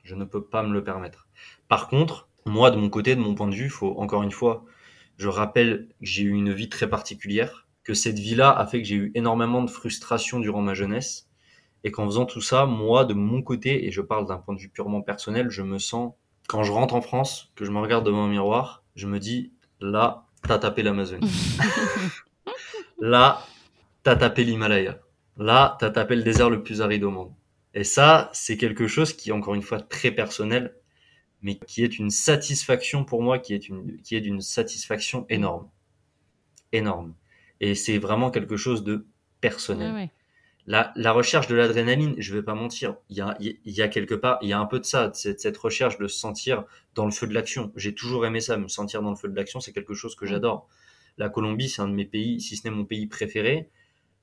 Je 0.04 0.16
ne 0.16 0.24
peux 0.24 0.44
pas 0.44 0.64
me 0.64 0.74
le 0.74 0.84
permettre. 0.84 1.28
Par 1.68 1.88
contre, 1.90 2.30
moi, 2.46 2.72
de 2.72 2.78
mon 2.78 2.90
côté, 2.90 3.16
de 3.16 3.22
mon 3.22 3.36
point 3.36 3.48
de 3.48 3.56
vue, 3.56 3.70
faut 3.70 3.96
encore 4.00 4.24
une 4.24 4.32
fois, 4.32 4.66
je 5.18 5.28
rappelle 5.28 5.88
que 5.90 6.06
j'ai 6.06 6.24
eu 6.24 6.32
une 6.32 6.54
vie 6.54 6.70
très 6.70 6.90
particulière, 6.90 7.68
que 7.84 7.94
cette 7.94 8.18
vie-là 8.18 8.50
a 8.50 8.66
fait 8.66 8.82
que 8.82 8.88
j'ai 8.88 8.96
eu 8.96 9.12
énormément 9.14 9.62
de 9.62 9.70
frustration 9.70 10.40
durant 10.40 10.62
ma 10.62 10.74
jeunesse, 10.74 11.30
et 11.84 11.92
qu'en 11.92 12.06
faisant 12.06 12.26
tout 12.26 12.42
ça, 12.42 12.66
moi, 12.66 13.06
de 13.06 13.14
mon 13.14 13.42
côté, 13.42 13.86
et 13.86 13.92
je 13.92 14.02
parle 14.02 14.26
d'un 14.26 14.38
point 14.38 14.56
de 14.56 14.60
vue 14.60 14.70
purement 14.70 15.02
personnel, 15.02 15.50
je 15.50 15.62
me 15.62 15.80
sens, 15.80 16.14
quand 16.48 16.64
je 16.64 16.72
rentre 16.72 16.96
en 16.96 17.02
France, 17.02 17.52
que 17.56 17.66
je 17.66 17.72
me 17.72 17.80
regarde 17.80 18.06
devant 18.06 18.24
un 18.24 18.30
miroir, 18.30 18.84
je 18.96 19.08
me 19.08 19.20
dis, 19.20 19.52
là, 19.80 20.26
t'as 20.48 20.60
tapé 20.60 20.84
l'Amazonie. 20.84 21.30
là, 23.00 23.44
t'as 24.04 24.16
tapé 24.16 24.44
l'Himalaya. 24.44 25.00
Là, 25.38 25.78
tu 25.80 25.86
as 25.86 25.90
tapé 25.90 26.16
le 26.16 26.24
désert 26.24 26.50
le 26.50 26.64
plus 26.64 26.82
aride 26.82 27.04
au 27.04 27.12
monde. 27.12 27.34
Et 27.74 27.84
ça, 27.84 28.30
c'est 28.34 28.58
quelque 28.58 28.88
chose 28.88 29.14
qui 29.14 29.30
est 29.30 29.34
encore 29.34 29.56
une 29.56 29.62
fois 29.62 29.80
très 29.80 30.12
personnel, 30.12 30.76
mais 31.42 31.58
qui 31.58 31.84
est 31.84 31.98
une 31.98 32.10
satisfaction 32.10 33.06
pour 33.06 33.22
moi, 33.22 33.40
qui 33.40 33.54
est 33.54 33.68
une, 33.68 34.02
qui 34.02 34.16
est 34.16 34.22
d'une 34.22 34.42
satisfaction 34.42 35.26
énorme, 35.30 35.70
énorme. 36.72 37.16
Et 37.60 37.76
c'est 37.76 37.98
vraiment 37.98 38.30
quelque 38.30 38.58
chose 38.58 38.84
de 38.84 39.08
personnel. 39.40 40.10
La, 40.68 40.92
la, 40.96 41.12
recherche 41.12 41.48
de 41.48 41.56
l'adrénaline, 41.56 42.14
je 42.20 42.36
vais 42.36 42.44
pas 42.44 42.54
mentir, 42.54 42.96
il 43.10 43.18
y 43.18 43.22
a, 43.22 43.36
il 43.40 43.58
y 43.66 43.82
a 43.82 43.88
quelque 43.88 44.14
part, 44.14 44.38
il 44.44 44.50
y 44.50 44.54
a 44.54 44.60
un 44.60 44.68
peu 44.68 44.80
de 44.80 44.86
ça, 44.86 45.12
cette, 45.16 45.40
cette 45.40 45.58
recherche 45.58 45.98
de 45.98 46.08
se 46.08 46.20
sentir 46.20 46.66
dans 46.94 47.06
le 47.06 47.12
feu 47.12 47.26
de 47.26 47.34
l'action. 47.34 47.72
J'ai 47.76 47.96
toujours 47.96 48.28
aimé 48.28 48.42
ça, 48.42 48.58
me 48.58 48.68
sentir 48.68 49.02
dans 49.02 49.10
le 49.10 49.16
feu 49.16 49.28
de 49.28 49.36
l'action, 49.36 49.60
c'est 49.60 49.74
quelque 49.74 49.96
chose 49.96 50.16
que 50.16 50.28
j'adore. 50.28 50.68
La 51.18 51.30
Colombie, 51.30 51.68
c'est 51.68 51.82
un 51.82 51.88
de 51.88 51.94
mes 51.94 52.06
pays, 52.06 52.40
si 52.42 52.56
ce 52.58 52.68
n'est 52.68 52.74
mon 52.74 52.86
pays 52.86 53.08
préféré. 53.08 53.70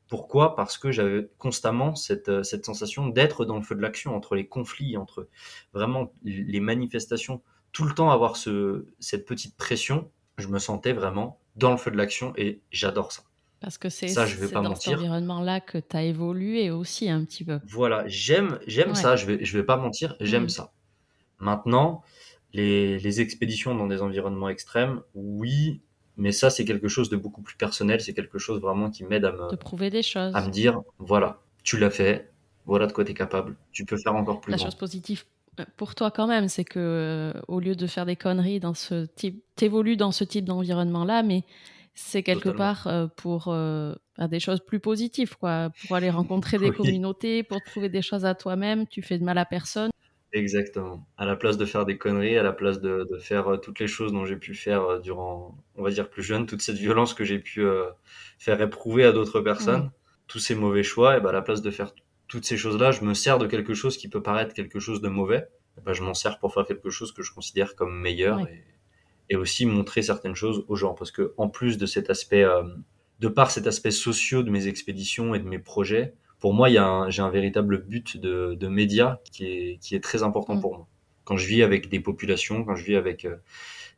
Pourquoi? 0.09 0.57
Parce 0.57 0.79
que 0.79 0.91
j'avais 0.91 1.29
constamment 1.39 1.95
cette, 1.95 2.29
euh, 2.29 2.43
cette 2.43 2.65
sensation 2.65 3.09
d'être 3.09 3.45
dans 3.45 3.57
le 3.57 3.63
feu 3.63 3.75
de 3.75 3.83
l'action, 3.83 4.17
entre 4.17 4.35
les 4.35 4.47
conflits, 4.47 4.97
entre 4.97 5.29
vraiment 5.73 6.13
les 6.25 6.61
manifestations, 6.61 7.43
tout 7.73 7.85
le 7.85 7.95
temps 7.95 8.11
avoir 8.11 8.37
ce, 8.37 8.87
cette 8.99 9.27
petite 9.27 9.57
pression, 9.57 10.11
je 10.39 10.49
me 10.49 10.59
sentais 10.59 10.93
vraiment 10.93 11.41
dans 11.57 11.71
le 11.71 11.77
feu 11.77 11.91
de 11.91 11.97
l'action 11.97 12.33
et 12.37 12.63
j'adore 12.71 13.13
ça. 13.13 13.23
Parce 13.61 13.77
que 13.77 13.89
c'est 13.89 14.09
ça, 14.09 14.25
je 14.25 14.37
vais 14.37 14.49
pas 14.49 14.61
dans 14.61 14.75
cet 14.77 14.95
environnement-là 14.95 15.61
que 15.61 15.79
tu 15.79 15.97
as 15.97 16.05
évolué 16.05 16.71
aussi 16.71 17.11
un 17.11 17.25
petit 17.25 17.45
peu. 17.45 17.59
Voilà, 17.67 18.05
j'aime 18.07 18.61
j'aime 18.69 18.95
ça, 18.95 19.17
je 19.17 19.27
vais, 19.27 19.45
je 19.45 19.59
vais 19.59 19.65
pas 19.65 19.77
mentir, 19.77 20.17
j'aime 20.21 20.45
mmh. 20.45 20.51
ça. 20.51 20.73
Maintenant, 21.41 22.03
les, 22.53 22.99
les 23.01 23.21
expéditions 23.21 23.75
dans 23.75 23.89
des 23.89 24.01
environnements 24.01 24.49
extrêmes, 24.49 25.03
oui, 25.15 25.83
mais 26.19 26.33
ça, 26.33 26.51
c'est 26.51 26.65
quelque 26.65 26.89
chose 26.89 27.09
de 27.09 27.17
beaucoup 27.17 27.43
plus 27.43 27.57
personnel. 27.57 28.01
C'est 28.01 28.13
quelque 28.13 28.39
chose 28.39 28.61
vraiment 28.61 28.91
qui 28.91 29.05
m'aide 29.05 29.25
à 29.25 29.33
me, 29.33 29.57
prouver 29.57 29.89
des 29.89 30.03
choses. 30.03 30.35
à 30.35 30.45
me 30.45 30.51
dire, 30.51 30.83
voilà, 30.99 31.41
tu 31.63 31.79
l'as 31.79 31.91
fait, 31.91 32.31
voilà 32.67 32.87
de 32.87 32.93
quoi 32.93 33.05
tu 33.05 33.13
es 33.13 33.15
capable, 33.15 33.57
tu 33.73 33.85
peux 33.85 33.97
faire 33.97 34.17
encore 34.17 34.41
plus. 34.41 34.51
La 34.51 34.59
chose 34.59 34.75
positive 34.75 35.25
euh, 35.61 35.65
pour 35.77 35.95
toi 35.95 36.11
quand 36.11 36.27
même, 36.27 36.49
c'est 36.49 36.65
que 36.65 36.79
euh, 36.79 37.41
au 37.47 37.61
lieu 37.61 37.77
de 37.77 37.87
faire 37.87 38.05
des 38.05 38.17
conneries 38.17 38.61
dans 38.61 38.75
ce 38.75 39.07
type, 39.07 39.43
t'évolues 39.55 39.97
dans 39.97 40.13
ce 40.13 40.25
type 40.25 40.45
d'environnement-là, 40.45 41.23
mais 41.23 41.45
c'est 41.95 42.23
quelque 42.23 42.51
part 42.51 42.87
euh, 42.87 43.07
pour 43.17 43.45
faire 43.45 44.29
des 44.29 44.41
choses 44.41 44.61
plus 44.61 44.81
positives, 44.81 45.37
quoi, 45.37 45.71
pour 45.87 45.97
aller 45.97 46.11
rencontrer 46.11 46.59
des 46.59 46.71
communautés, 46.73 47.43
pour 47.43 47.63
trouver 47.63 47.89
des 47.89 48.03
choses 48.03 48.25
à 48.25 48.35
toi-même. 48.35 48.87
Tu 48.87 49.03
fais 49.03 49.19
de 49.19 49.25
mal 49.25 49.39
à 49.39 49.45
personne. 49.45 49.91
Exactement. 50.33 51.07
À 51.17 51.25
la 51.25 51.37
place 51.37 51.57
de 51.57 51.65
faire 51.65 51.87
des 51.87 51.97
conneries, 51.97 52.37
à 52.37 52.43
la 52.43 52.53
place 52.53 52.81
de, 52.81 53.09
de 53.11 53.19
faire 53.19 53.49
euh, 53.49 53.57
toutes 53.57 53.79
les 53.79 53.87
choses 53.87 54.13
dont 54.13 54.27
j'ai 54.27 54.37
pu 54.37 54.55
faire 54.55 54.83
euh, 54.83 54.99
durant, 54.99 55.57
on 55.75 55.83
va 55.83 55.91
dire 55.91 56.11
plus 56.11 56.23
jeune, 56.23 56.47
toute 56.47 56.61
cette 56.61 56.77
violence 56.77 57.15
que 57.15 57.25
j'ai 57.25 57.39
pu 57.39 57.63
euh, 57.63 57.87
faire 58.39 58.61
éprouver 58.61 59.05
à 59.05 59.13
d'autres 59.13 59.41
personnes, 59.41 59.91
tous 60.27 60.39
ces 60.39 60.55
mauvais 60.55 60.83
choix, 60.83 61.17
et 61.17 61.21
ben 61.21 61.31
à 61.31 61.33
la 61.33 61.41
place 61.41 61.63
de 61.63 61.71
faire 61.71 61.95
toutes 62.27 62.45
ces 62.45 62.59
choses-là, 62.59 62.93
je 62.93 63.05
me 63.05 63.15
sers 63.15 63.39
de 63.39 63.47
quelque 63.47 63.73
chose 63.73 63.97
qui 63.97 64.09
peut 64.09 64.23
paraître 64.23 64.53
quelque 64.53 64.79
chose 64.79 65.01
de 65.01 65.09
mauvais. 65.09 65.49
Et 65.79 65.81
ben 65.81 65.95
je 65.95 66.03
m'en 66.03 66.15
sers 66.15 66.39
pour 66.39 66.53
faire 66.53 66.67
quelque 66.67 66.91
chose 66.91 67.13
que 67.13 67.23
je 67.23 67.33
considère 67.33 67.75
comme 67.75 67.99
meilleur 67.99 68.41
et, 68.41 68.65
et, 69.31 69.37
aussi 69.37 69.65
montrer 69.65 70.03
certaines 70.03 70.35
choses 70.35 70.65
aux 70.69 70.77
gens. 70.77 70.93
Parce 70.93 71.11
que 71.11 71.33
en 71.39 71.49
plus 71.49 71.79
de 71.79 71.87
cet 71.87 72.11
aspect, 72.11 72.45
de 73.21 73.29
par 73.29 73.51
cet 73.51 73.67
aspect 73.67 73.93
social 73.93 74.45
de 74.45 74.51
mes 74.51 74.67
expéditions 74.67 75.35
et 75.35 75.39
de 75.39 75.49
mes 75.49 75.59
projets, 75.59 76.15
pour 76.39 76.55
moi, 76.55 76.69
j'ai 76.69 77.23
un 77.23 77.31
véritable 77.31 77.85
but 77.85 78.17
de, 78.17 78.55
de 78.55 78.69
média 78.69 79.21
qui 79.33 79.47
est, 79.47 79.79
qui 79.81 79.95
est 79.95 80.01
très 80.01 80.23
important 80.23 80.57
mm. 80.57 80.61
pour 80.61 80.77
moi. 80.77 80.89
Quand 81.25 81.37
je 81.37 81.47
vis 81.47 81.63
avec 81.63 81.89
des 81.89 82.01
populations, 82.01 82.65
quand 82.65 82.75
je 82.75 82.85
vis 82.85 82.97
avec 82.97 83.25
euh, 83.25 83.37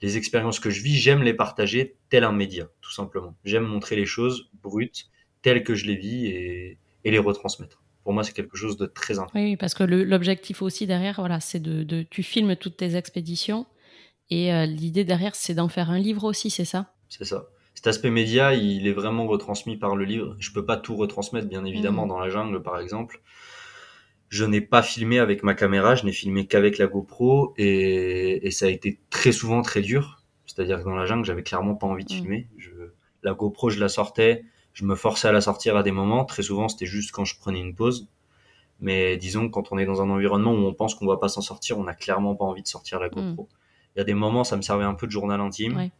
les 0.02 0.16
expériences 0.16 0.58
que 0.58 0.70
je 0.70 0.82
vis, 0.82 0.96
j'aime 0.96 1.22
les 1.22 1.34
partager 1.34 1.96
tel 2.08 2.24
un 2.24 2.32
média, 2.32 2.68
tout 2.80 2.92
simplement. 2.92 3.36
J'aime 3.44 3.64
montrer 3.64 3.94
les 3.94 4.06
choses 4.06 4.50
brutes, 4.62 5.10
telles 5.42 5.62
que 5.62 5.74
je 5.74 5.86
les 5.86 5.96
vis 5.96 6.26
et, 6.26 6.78
et 7.04 7.10
les 7.10 7.18
retransmettre. 7.18 7.82
Pour 8.02 8.14
moi, 8.14 8.24
c'est 8.24 8.32
quelque 8.32 8.56
chose 8.56 8.76
de 8.76 8.86
très 8.86 9.18
important. 9.18 9.38
Oui, 9.38 9.56
parce 9.56 9.74
que 9.74 9.84
l'objectif 9.84 10.62
aussi 10.62 10.86
derrière, 10.86 11.16
voilà, 11.18 11.38
c'est 11.38 11.60
de, 11.60 11.82
de, 11.82 12.02
tu 12.02 12.22
filmes 12.22 12.56
toutes 12.56 12.78
tes 12.78 12.96
expéditions 12.96 13.66
et 14.30 14.52
euh, 14.52 14.64
l'idée 14.64 15.04
derrière, 15.04 15.34
c'est 15.34 15.54
d'en 15.54 15.68
faire 15.68 15.90
un 15.90 15.98
livre 15.98 16.24
aussi, 16.24 16.50
c'est 16.50 16.64
ça? 16.64 16.94
C'est 17.08 17.24
ça 17.24 17.46
cet 17.80 17.86
aspect 17.86 18.10
média, 18.10 18.52
il 18.52 18.86
est 18.86 18.92
vraiment 18.92 19.26
retransmis 19.26 19.78
par 19.78 19.96
le 19.96 20.04
livre. 20.04 20.36
Je 20.38 20.52
peux 20.52 20.66
pas 20.66 20.76
tout 20.76 20.96
retransmettre, 20.96 21.48
bien 21.48 21.64
évidemment, 21.64 22.04
mm. 22.04 22.08
dans 22.10 22.18
la 22.18 22.28
jungle, 22.28 22.62
par 22.62 22.78
exemple. 22.78 23.22
Je 24.28 24.44
n'ai 24.44 24.60
pas 24.60 24.82
filmé 24.82 25.18
avec 25.18 25.42
ma 25.42 25.54
caméra, 25.54 25.94
je 25.94 26.04
n'ai 26.04 26.12
filmé 26.12 26.46
qu'avec 26.46 26.76
la 26.76 26.88
GoPro 26.88 27.54
et, 27.56 28.46
et, 28.46 28.50
ça 28.50 28.66
a 28.66 28.68
été 28.68 29.00
très 29.08 29.32
souvent 29.32 29.62
très 29.62 29.80
dur. 29.80 30.22
C'est-à-dire 30.44 30.80
que 30.80 30.84
dans 30.84 30.94
la 30.94 31.06
jungle, 31.06 31.24
j'avais 31.24 31.42
clairement 31.42 31.74
pas 31.74 31.86
envie 31.86 32.04
de 32.04 32.12
mm. 32.12 32.16
filmer. 32.16 32.48
Je, 32.58 32.68
la 33.22 33.32
GoPro, 33.32 33.70
je 33.70 33.80
la 33.80 33.88
sortais, 33.88 34.44
je 34.74 34.84
me 34.84 34.94
forçais 34.94 35.28
à 35.28 35.32
la 35.32 35.40
sortir 35.40 35.74
à 35.74 35.82
des 35.82 35.90
moments. 35.90 36.26
Très 36.26 36.42
souvent, 36.42 36.68
c'était 36.68 36.84
juste 36.84 37.12
quand 37.12 37.24
je 37.24 37.38
prenais 37.38 37.60
une 37.60 37.74
pause. 37.74 38.10
Mais 38.80 39.16
disons, 39.16 39.48
quand 39.48 39.72
on 39.72 39.78
est 39.78 39.86
dans 39.86 40.02
un 40.02 40.10
environnement 40.10 40.52
où 40.52 40.66
on 40.66 40.74
pense 40.74 40.94
qu'on 40.94 41.06
va 41.06 41.16
pas 41.16 41.30
s'en 41.30 41.40
sortir, 41.40 41.78
on 41.78 41.84
n'a 41.84 41.94
clairement 41.94 42.34
pas 42.34 42.44
envie 42.44 42.62
de 42.62 42.68
sortir 42.68 43.00
la 43.00 43.08
GoPro. 43.08 43.44
Mm. 43.44 43.56
Il 43.96 43.98
y 44.00 44.02
a 44.02 44.04
des 44.04 44.12
moments, 44.12 44.44
ça 44.44 44.58
me 44.58 44.62
servait 44.62 44.84
un 44.84 44.92
peu 44.92 45.06
de 45.06 45.12
journal 45.12 45.40
intime 45.40 45.90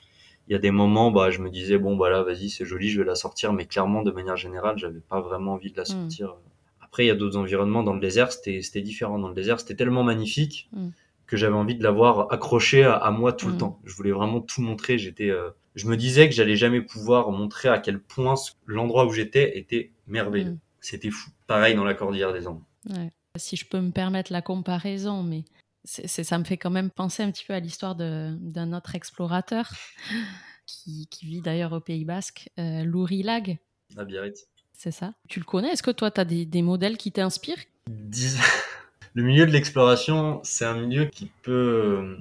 il 0.50 0.54
y 0.54 0.56
a 0.56 0.58
des 0.58 0.72
moments, 0.72 1.12
bah, 1.12 1.30
je 1.30 1.38
me 1.38 1.48
disais, 1.48 1.78
bon, 1.78 1.96
bah 1.96 2.10
là, 2.10 2.24
vas-y, 2.24 2.50
c'est 2.50 2.64
joli, 2.64 2.90
je 2.90 3.00
vais 3.00 3.06
la 3.06 3.14
sortir, 3.14 3.52
mais 3.52 3.66
clairement, 3.66 4.02
de 4.02 4.10
manière 4.10 4.36
générale, 4.36 4.76
j'avais 4.76 4.98
pas 4.98 5.20
vraiment 5.20 5.52
envie 5.52 5.70
de 5.70 5.76
la 5.76 5.84
hmm. 5.84 5.86
sortir. 5.86 6.34
Après, 6.80 7.04
il 7.04 7.06
y 7.06 7.10
a 7.10 7.14
d'autres 7.14 7.36
environnements 7.36 7.84
dans 7.84 7.94
le 7.94 8.00
désert, 8.00 8.32
c'était 8.32 8.80
différent. 8.82 9.20
Dans 9.20 9.28
le 9.28 9.34
désert, 9.34 9.60
c'était 9.60 9.76
tellement 9.76 10.02
magnifique 10.02 10.68
hmm. 10.72 10.88
que 11.28 11.36
j'avais 11.36 11.54
envie 11.54 11.76
de 11.76 11.84
l'avoir 11.84 12.32
accroché 12.32 12.82
à, 12.82 13.08
moi 13.12 13.32
tout 13.32 13.46
le 13.46 13.54
hmm. 13.54 13.58
temps. 13.58 13.80
Je 13.84 13.94
voulais 13.94 14.10
vraiment 14.10 14.40
tout 14.40 14.60
montrer. 14.60 14.98
J'étais, 14.98 15.30
euh, 15.30 15.50
je 15.76 15.86
me 15.86 15.96
disais 15.96 16.28
que 16.28 16.34
j'allais 16.34 16.56
jamais 16.56 16.80
pouvoir 16.80 17.30
montrer 17.30 17.68
à 17.68 17.78
quel 17.78 18.00
point 18.00 18.34
l'endroit 18.66 19.06
où 19.06 19.12
j'étais 19.12 19.56
était 19.56 19.92
merveilleux. 20.08 20.58
C'était 20.80 21.10
fou. 21.10 21.30
Pareil 21.46 21.76
dans 21.76 21.84
la 21.84 21.94
Cordillère 21.94 22.32
des 22.32 22.48
Andes. 22.48 22.62
Ouais. 22.88 23.12
Si 23.36 23.54
je 23.54 23.66
peux 23.66 23.80
me 23.80 23.92
permettre 23.92 24.32
la 24.32 24.42
comparaison, 24.42 25.22
mais 25.22 25.44
c'est, 25.84 26.24
ça 26.24 26.38
me 26.38 26.44
fait 26.44 26.56
quand 26.56 26.70
même 26.70 26.90
penser 26.90 27.22
un 27.22 27.30
petit 27.30 27.44
peu 27.44 27.54
à 27.54 27.60
l'histoire 27.60 27.94
d'un 27.94 28.72
autre 28.72 28.94
explorateur 28.94 29.70
qui, 30.66 31.06
qui 31.10 31.26
vit 31.26 31.40
d'ailleurs 31.40 31.72
au 31.72 31.80
Pays 31.80 32.04
Basque, 32.04 32.50
euh, 32.58 32.84
Louri 32.84 33.22
Lag. 33.22 33.58
À 33.96 34.04
Biarritz. 34.04 34.46
C'est 34.72 34.92
ça. 34.92 35.14
Tu 35.28 35.40
le 35.40 35.44
connais? 35.44 35.68
Est-ce 35.68 35.82
que 35.82 35.90
toi, 35.90 36.10
tu 36.10 36.20
as 36.20 36.24
des, 36.24 36.46
des, 36.46 36.62
modèles 36.62 36.96
qui 36.96 37.12
t'inspirent? 37.12 37.64
Le 39.14 39.24
milieu 39.24 39.44
de 39.44 39.50
l'exploration, 39.50 40.40
c'est 40.44 40.64
un 40.64 40.80
milieu 40.80 41.06
qui 41.06 41.32
peut 41.42 41.96
euh, 41.98 42.16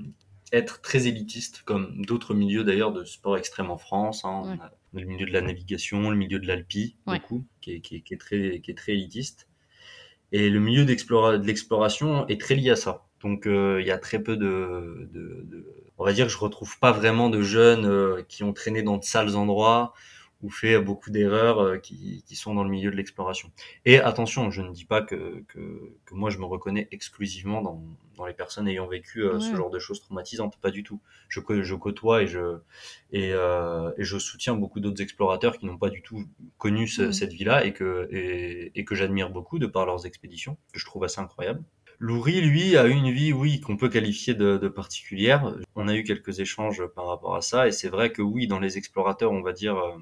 être 0.52 0.82
très 0.82 1.06
élitiste, 1.06 1.62
comme 1.64 2.04
d'autres 2.04 2.34
milieux 2.34 2.64
d'ailleurs 2.64 2.92
de 2.92 3.06
sport 3.06 3.38
extrême 3.38 3.70
en 3.70 3.78
France. 3.78 4.26
Hein. 4.26 4.42
On 4.44 4.60
a 4.60 4.72
le 4.94 5.06
milieu 5.06 5.28
de 5.28 5.32
la 5.32 5.42
navigation, 5.42 6.10
le 6.10 6.16
milieu 6.16 6.40
de 6.40 6.48
l'alpi, 6.48 6.98
beaucoup, 7.06 7.46
qui 7.62 7.74
est, 7.74 7.82
qui, 7.82 7.98
est, 7.98 8.02
qui 8.02 8.16
est, 8.16 8.18
très, 8.18 8.60
qui 8.60 8.72
est 8.72 8.76
très 8.76 8.94
élitiste. 8.94 9.48
Et 10.32 10.50
le 10.50 10.60
milieu 10.60 10.84
de 10.84 11.46
l'exploration 11.46 12.28
est 12.28 12.42
très 12.42 12.56
lié 12.56 12.72
à 12.72 12.76
ça. 12.76 13.06
Donc 13.22 13.44
il 13.46 13.86
y 13.86 13.92
a 13.92 13.98
très 13.98 14.20
peu 14.20 14.38
de, 14.38 15.10
de, 15.12 15.44
de, 15.44 15.66
on 15.98 16.06
va 16.06 16.14
dire 16.14 16.26
que 16.26 16.32
je 16.32 16.38
retrouve 16.38 16.80
pas 16.80 16.92
vraiment 16.92 17.30
de 17.30 17.42
jeunes 17.42 18.24
qui 18.28 18.44
ont 18.44 18.54
traîné 18.54 18.82
dans 18.82 18.98
de 18.98 19.04
sales 19.04 19.36
endroits 19.36 19.94
ou 20.42 20.50
fait 20.50 20.80
beaucoup 20.80 21.10
d'erreurs 21.10 21.60
euh, 21.60 21.78
qui, 21.78 22.24
qui, 22.26 22.36
sont 22.36 22.54
dans 22.54 22.64
le 22.64 22.70
milieu 22.70 22.92
de 22.92 22.96
l'exploration. 22.96 23.52
Et 23.86 24.00
attention, 24.00 24.52
je 24.52 24.62
ne 24.62 24.72
dis 24.72 24.86
pas 24.86 25.02
que, 25.02 25.44
que, 25.48 25.94
que, 26.06 26.14
moi 26.14 26.30
je 26.30 26.38
me 26.38 26.46
reconnais 26.46 26.88
exclusivement 26.92 27.62
dans, 27.62 27.84
dans 28.16 28.26
les 28.26 28.34
personnes 28.34 28.68
ayant 28.68 28.88
vécu 28.88 29.24
euh, 29.24 29.40
ce 29.40 29.54
genre 29.56 29.70
de 29.70 29.80
choses 29.80 30.00
traumatisantes, 30.02 30.58
pas 30.62 30.72
du 30.72 30.84
tout. 30.84 31.02
Je, 31.28 31.42
je 31.62 31.76
côtoie 31.76 32.24
et 32.24 32.28
je, 32.28 32.58
et, 33.12 33.34
euh, 33.34 33.92
et 33.98 34.04
je 34.04 34.18
soutiens 34.18 34.56
beaucoup 34.56 34.80
d'autres 34.80 35.02
explorateurs 35.02 35.58
qui 35.58 35.66
n'ont 35.66 35.78
pas 35.78 35.90
du 35.90 36.02
tout 36.02 36.26
connu 36.58 36.88
cette 36.88 37.34
vie-là 37.34 37.66
et 37.66 37.74
que, 37.74 38.08
et, 38.12 38.72
et 38.80 38.86
que 38.86 38.96
j'admire 38.96 39.30
beaucoup 39.30 39.60
de 39.60 39.68
par 39.68 39.86
leurs 39.86 40.06
expéditions, 40.06 40.58
que 40.72 40.80
je 40.80 40.86
trouve 40.86 41.04
assez 41.04 41.20
incroyable. 41.20 41.64
Louri, 42.00 42.42
lui, 42.42 42.78
a 42.78 42.88
eu 42.88 42.92
une 42.92 43.12
vie, 43.12 43.34
oui, 43.34 43.60
qu'on 43.60 43.76
peut 43.76 43.90
qualifier 43.90 44.34
de, 44.34 44.58
de, 44.58 44.68
particulière. 44.70 45.54
On 45.76 45.88
a 45.88 45.96
eu 45.96 46.04
quelques 46.04 46.40
échanges 46.40 46.86
par 46.96 47.08
rapport 47.08 47.36
à 47.36 47.42
ça, 47.42 47.68
et 47.68 47.72
c'est 47.72 47.90
vrai 47.90 48.12
que 48.12 48.22
oui, 48.22 48.48
dans 48.48 48.60
les 48.60 48.78
explorateurs, 48.78 49.34
on 49.34 49.42
va 49.42 49.52
dire, 49.52 49.78
euh, 49.78 49.98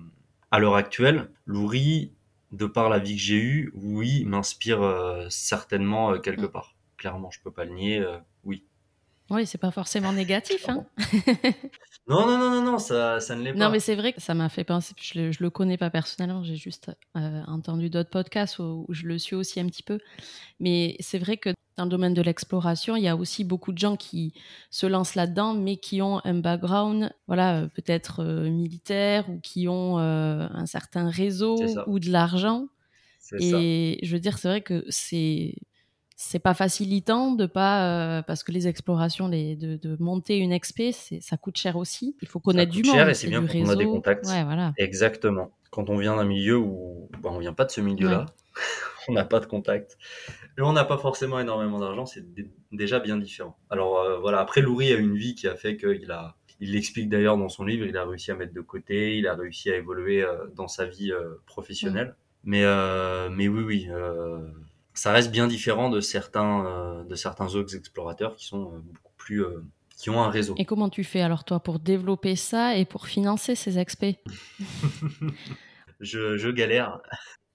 à 0.52 0.60
l'heure 0.60 0.76
actuelle, 0.76 1.30
Louri, 1.46 2.12
de 2.52 2.66
par 2.66 2.90
la 2.90 3.00
vie 3.00 3.16
que 3.16 3.22
j'ai 3.22 3.38
eue, 3.38 3.72
oui, 3.76 4.24
m'inspire 4.26 4.82
euh, 4.82 5.26
certainement 5.30 6.12
euh, 6.14 6.20
quelque 6.20 6.46
mm. 6.46 6.52
part. 6.52 6.76
Clairement, 6.98 7.32
je 7.32 7.42
peux 7.42 7.52
pas 7.52 7.66
le 7.66 7.74
nier, 7.74 8.00
euh, 8.00 8.18
oui. 8.44 8.64
Oui, 9.30 9.46
c'est 9.46 9.58
pas 9.58 9.72
forcément 9.72 10.14
négatif. 10.14 10.68
Hein 10.70 10.86
non, 12.08 12.26
non, 12.26 12.38
non, 12.38 12.50
non, 12.50 12.62
non, 12.62 12.78
ça, 12.78 13.20
ça 13.20 13.36
ne 13.36 13.44
l'est 13.44 13.54
pas. 13.54 13.60
Non, 13.60 13.70
mais 13.70 13.80
c'est 13.80 13.96
vrai 13.96 14.14
que 14.14 14.22
ça 14.22 14.34
m'a 14.34 14.50
fait 14.50 14.64
penser, 14.64 14.94
je 15.02 15.20
le, 15.20 15.32
je 15.32 15.44
le 15.44 15.50
connais 15.50 15.78
pas 15.78 15.90
personnellement, 15.90 16.44
j'ai 16.44 16.56
juste 16.56 16.92
entendu 17.14 17.90
d'autres 17.90 18.10
podcasts 18.10 18.60
où, 18.60 18.86
je 18.90 19.06
le 19.06 19.18
suis 19.18 19.36
aussi 19.36 19.60
un 19.60 19.68
petit 19.68 19.84
peu. 19.84 20.00
Mais 20.60 20.96
c'est 21.00 21.20
vrai 21.20 21.38
que 21.38 21.54
dans 21.78 21.84
le 21.84 21.90
domaine 21.90 22.16
de 22.16 22.22
l'exploration, 22.22 22.96
il 22.96 23.04
y 23.04 23.08
a 23.08 23.16
aussi 23.16 23.44
beaucoup 23.44 23.72
de 23.72 23.78
gens 23.78 23.96
qui 23.96 24.34
se 24.72 24.88
lancent 24.88 25.16
là-dedans, 25.16 25.54
mais 25.54 25.78
qui 25.78 26.02
ont 26.02 26.20
un 26.26 26.34
background, 26.34 27.14
voilà, 27.28 27.62
euh, 27.62 27.68
peut-être 27.68 28.24
euh, 28.24 28.50
militaire 28.50 29.30
ou 29.30 29.40
qui 29.40 29.68
ont 29.68 30.00
euh, 30.00 30.48
un 30.52 30.66
certain 30.66 31.10
réseau 31.10 31.56
ou 31.86 32.00
de 32.00 32.10
l'argent. 32.10 32.68
Et 33.40 34.00
je 34.04 34.14
veux 34.14 34.20
dire, 34.20 34.38
c'est 34.38 34.48
vrai 34.48 34.62
que 34.62 34.86
c'est 34.90 35.54
c'est 36.20 36.40
pas 36.40 36.56
facilitant 36.56 37.32
de 37.32 37.46
pas 37.46 38.24
parce 38.24 38.44
que 38.44 38.52
les 38.52 38.68
explorations, 38.68 39.28
les, 39.28 39.56
de, 39.56 39.98
monter 40.00 40.38
une 40.38 40.52
expé, 40.52 40.92
ça 40.92 41.38
coûte 41.38 41.58
cher 41.58 41.78
aussi. 41.78 42.18
Il 42.22 42.28
faut 42.28 42.40
connaître 42.40 42.72
du 42.72 42.84
monde, 42.84 42.96
cher 42.96 43.08
et 43.08 43.14
c'est 43.14 43.28
bien 43.28 43.46
quand 43.46 43.60
on 43.60 43.70
a 43.70 43.76
des 43.76 43.86
contacts. 43.86 44.26
voilà. 44.26 44.74
Exactement. 44.78 45.52
Quand 45.70 45.90
on 45.92 45.98
vient 45.98 46.16
d'un 46.16 46.26
milieu 46.26 46.58
où 46.58 47.10
bah, 47.22 47.30
on 47.32 47.38
vient 47.38 47.54
pas 47.54 47.66
de 47.66 47.72
ce 47.72 47.82
milieu-là, 47.82 48.26
on 49.08 49.14
n'a 49.14 49.26
pas 49.26 49.40
de 49.40 49.46
contact. 49.46 49.98
Et 50.58 50.62
on 50.62 50.74
n'a 50.74 50.86
pas 50.86 50.98
forcément 50.98 51.40
énormément 51.40 51.80
d'argent, 51.80 52.08
c'est 52.08 52.26
déjà 52.72 53.00
bien 53.00 53.18
différent. 53.18 53.56
Alors 53.70 54.00
euh, 54.00 54.18
voilà, 54.18 54.40
après 54.40 54.62
Louri 54.62 54.92
a 54.92 54.96
une 54.96 55.16
vie 55.16 55.36
qui 55.36 55.48
a 55.48 55.56
fait 55.56 55.78
qu'il 55.78 56.10
a, 56.10 56.36
il 56.60 56.72
l'explique 56.72 57.10
d'ailleurs 57.10 57.38
dans 57.38 57.50
son 57.50 57.64
livre, 57.64 57.86
il 57.86 57.96
a 57.96 58.06
réussi 58.06 58.32
à 58.32 58.36
mettre 58.36 58.56
de 58.56 58.62
côté, 58.62 59.18
il 59.18 59.28
a 59.28 59.36
réussi 59.36 59.70
à 59.70 59.76
évoluer 59.76 60.24
euh, 60.24 60.48
dans 60.56 60.68
sa 60.68 60.86
vie 60.86 61.12
euh, 61.12 61.36
professionnelle. 61.46 62.16
Mais 62.44 62.64
mais 63.30 63.50
oui 63.50 63.64
oui, 63.64 63.90
ça 64.98 65.12
reste 65.12 65.32
bien 65.32 65.48
différent 65.48 65.90
de 65.90 66.02
certains 66.02 67.06
de 67.08 67.16
certains 67.16 67.56
autres 67.56 67.76
explorateurs 67.76 68.36
qui 68.36 68.46
sont 68.46 68.64
beaucoup 68.64 69.14
plus 69.18 69.44
qui 69.98 70.10
ont 70.10 70.22
un 70.22 70.30
réseau. 70.30 70.56
Et 70.58 70.66
comment 70.66 70.90
tu 70.90 71.04
fais 71.04 71.22
alors 71.22 71.44
toi 71.44 71.60
pour 71.60 71.80
développer 71.80 72.36
ça 72.36 72.78
et 72.78 72.86
pour 72.86 73.08
financer 73.08 73.56
ces 73.56 73.80
expés? 73.80 74.20
Je, 76.00 76.38
je 76.38 76.50
galère 76.50 77.02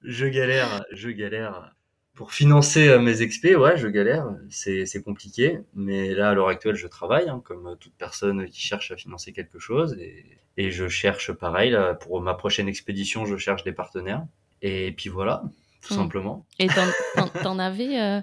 je 0.04 0.26
galère, 0.26 0.84
je 0.92 1.10
galère. 1.10 1.74
Pour 2.14 2.32
financer 2.32 2.88
euh, 2.88 3.00
mes 3.00 3.22
expés, 3.22 3.56
ouais, 3.56 3.78
je 3.78 3.88
galère. 3.88 4.26
C'est, 4.50 4.84
c'est 4.84 5.02
compliqué. 5.02 5.60
Mais 5.74 6.14
là, 6.14 6.30
à 6.30 6.34
l'heure 6.34 6.48
actuelle, 6.48 6.74
je 6.74 6.86
travaille, 6.86 7.28
hein, 7.28 7.40
comme 7.44 7.76
toute 7.80 7.94
personne 7.94 8.46
qui 8.48 8.60
cherche 8.60 8.90
à 8.90 8.96
financer 8.96 9.32
quelque 9.32 9.58
chose. 9.58 9.96
Et, 9.98 10.26
et 10.58 10.70
je 10.70 10.88
cherche 10.88 11.32
pareil. 11.32 11.70
Là, 11.70 11.94
pour 11.94 12.20
ma 12.20 12.34
prochaine 12.34 12.68
expédition, 12.68 13.24
je 13.24 13.36
cherche 13.36 13.64
des 13.64 13.72
partenaires. 13.72 14.26
Et 14.60 14.92
puis 14.92 15.08
voilà, 15.08 15.42
tout 15.82 15.94
hmm. 15.94 15.96
simplement. 15.96 16.46
Et 16.58 16.68
t'en, 16.68 17.58
avais, 17.58 18.00
euh, 18.00 18.20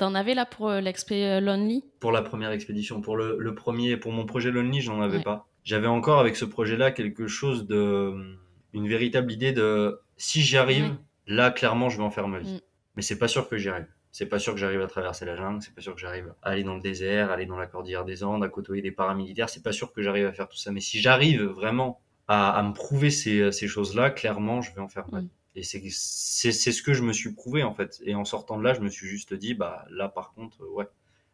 avais 0.00 0.34
là 0.34 0.46
pour 0.46 0.68
euh, 0.68 0.80
l'expé 0.80 1.40
Lonely? 1.40 1.84
Pour 2.00 2.12
la 2.12 2.22
première 2.22 2.50
expédition. 2.50 3.00
Pour 3.00 3.16
le, 3.16 3.36
le 3.38 3.54
premier, 3.54 3.96
pour 3.96 4.12
mon 4.12 4.26
projet 4.26 4.50
Lonely, 4.50 4.80
j'en 4.80 5.00
avais 5.00 5.20
pas. 5.20 5.46
J'avais 5.64 5.88
encore 5.88 6.20
avec 6.20 6.36
ce 6.36 6.44
projet-là 6.44 6.92
quelque 6.92 7.26
chose 7.26 7.66
de, 7.66 8.38
une 8.72 8.88
véritable 8.88 9.32
idée 9.32 9.52
de 9.52 10.00
si 10.16 10.42
j'y 10.42 10.56
arrive, 10.56 10.96
là, 11.26 11.50
clairement, 11.50 11.88
je 11.88 11.98
vais 11.98 12.04
en 12.04 12.10
faire 12.10 12.28
ma 12.28 12.38
vie. 12.38 12.54
Mm. 12.54 12.60
Mais 12.96 13.02
c'est 13.02 13.18
pas 13.18 13.28
sûr 13.28 13.48
que 13.48 13.56
j'y 13.56 13.68
arrive. 13.68 13.88
C'est 14.12 14.26
pas 14.26 14.38
sûr 14.38 14.54
que 14.54 14.58
j'arrive 14.58 14.80
à 14.80 14.86
traverser 14.86 15.26
la 15.26 15.36
jungle, 15.36 15.60
c'est 15.60 15.74
pas 15.74 15.82
sûr 15.82 15.94
que 15.94 16.00
j'arrive 16.00 16.32
à 16.42 16.50
aller 16.50 16.64
dans 16.64 16.74
le 16.74 16.80
désert, 16.80 17.30
aller 17.30 17.44
dans 17.44 17.58
la 17.58 17.66
cordillère 17.66 18.04
des 18.04 18.24
Andes, 18.24 18.42
à 18.42 18.48
côtoyer 18.48 18.80
des 18.80 18.90
paramilitaires, 18.90 19.50
c'est 19.50 19.62
pas 19.62 19.72
sûr 19.72 19.92
que 19.92 20.00
j'arrive 20.00 20.26
à 20.26 20.32
faire 20.32 20.48
tout 20.48 20.56
ça. 20.56 20.72
Mais 20.72 20.80
si 20.80 21.00
j'arrive 21.00 21.42
vraiment 21.42 22.00
à, 22.26 22.62
me 22.62 22.72
prouver 22.72 23.10
ces, 23.10 23.50
choses-là, 23.52 24.10
clairement, 24.10 24.62
je 24.62 24.74
vais 24.74 24.80
en 24.80 24.88
faire 24.88 25.04
ma 25.12 25.18
mm. 25.18 25.24
vie. 25.24 25.30
Et 25.56 25.62
c'est, 25.62 25.82
c'est, 25.90 26.52
ce 26.52 26.82
que 26.82 26.94
je 26.94 27.02
me 27.02 27.12
suis 27.12 27.32
prouvé, 27.32 27.62
en 27.62 27.74
fait. 27.74 28.00
Et 28.04 28.14
en 28.14 28.24
sortant 28.24 28.58
de 28.58 28.62
là, 28.62 28.74
je 28.74 28.80
me 28.80 28.88
suis 28.88 29.08
juste 29.08 29.34
dit, 29.34 29.54
bah, 29.54 29.86
là, 29.90 30.08
par 30.08 30.34
contre, 30.34 30.58
ouais, 30.74 30.86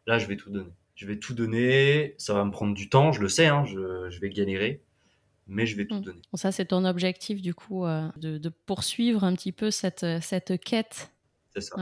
là, 0.07 0.17
je 0.17 0.27
vais 0.27 0.37
tout 0.37 0.49
donner. 0.49 0.71
Je 0.95 1.05
vais 1.05 1.17
tout 1.17 1.33
donner, 1.33 2.15
ça 2.17 2.33
va 2.33 2.45
me 2.45 2.51
prendre 2.51 2.73
du 2.73 2.89
temps, 2.89 3.11
je 3.11 3.21
le 3.21 3.27
sais, 3.27 3.47
hein, 3.47 3.65
je, 3.65 4.09
je 4.09 4.19
vais 4.19 4.29
galérer 4.29 4.81
mais 5.47 5.65
je 5.65 5.75
vais 5.75 5.85
tout 5.85 5.95
mm. 5.95 6.01
donner. 6.01 6.21
ça, 6.33 6.51
c'est 6.51 6.65
ton 6.65 6.85
objectif, 6.85 7.41
du 7.41 7.53
coup, 7.53 7.85
euh, 7.85 8.07
de, 8.17 8.49
poursuivre 8.65 9.23
un 9.23 9.33
petit 9.33 9.51
peu 9.51 9.71
cette, 9.71 10.05
cette 10.21 10.59
quête. 10.61 11.11
C'est 11.53 11.61
ça. 11.61 11.75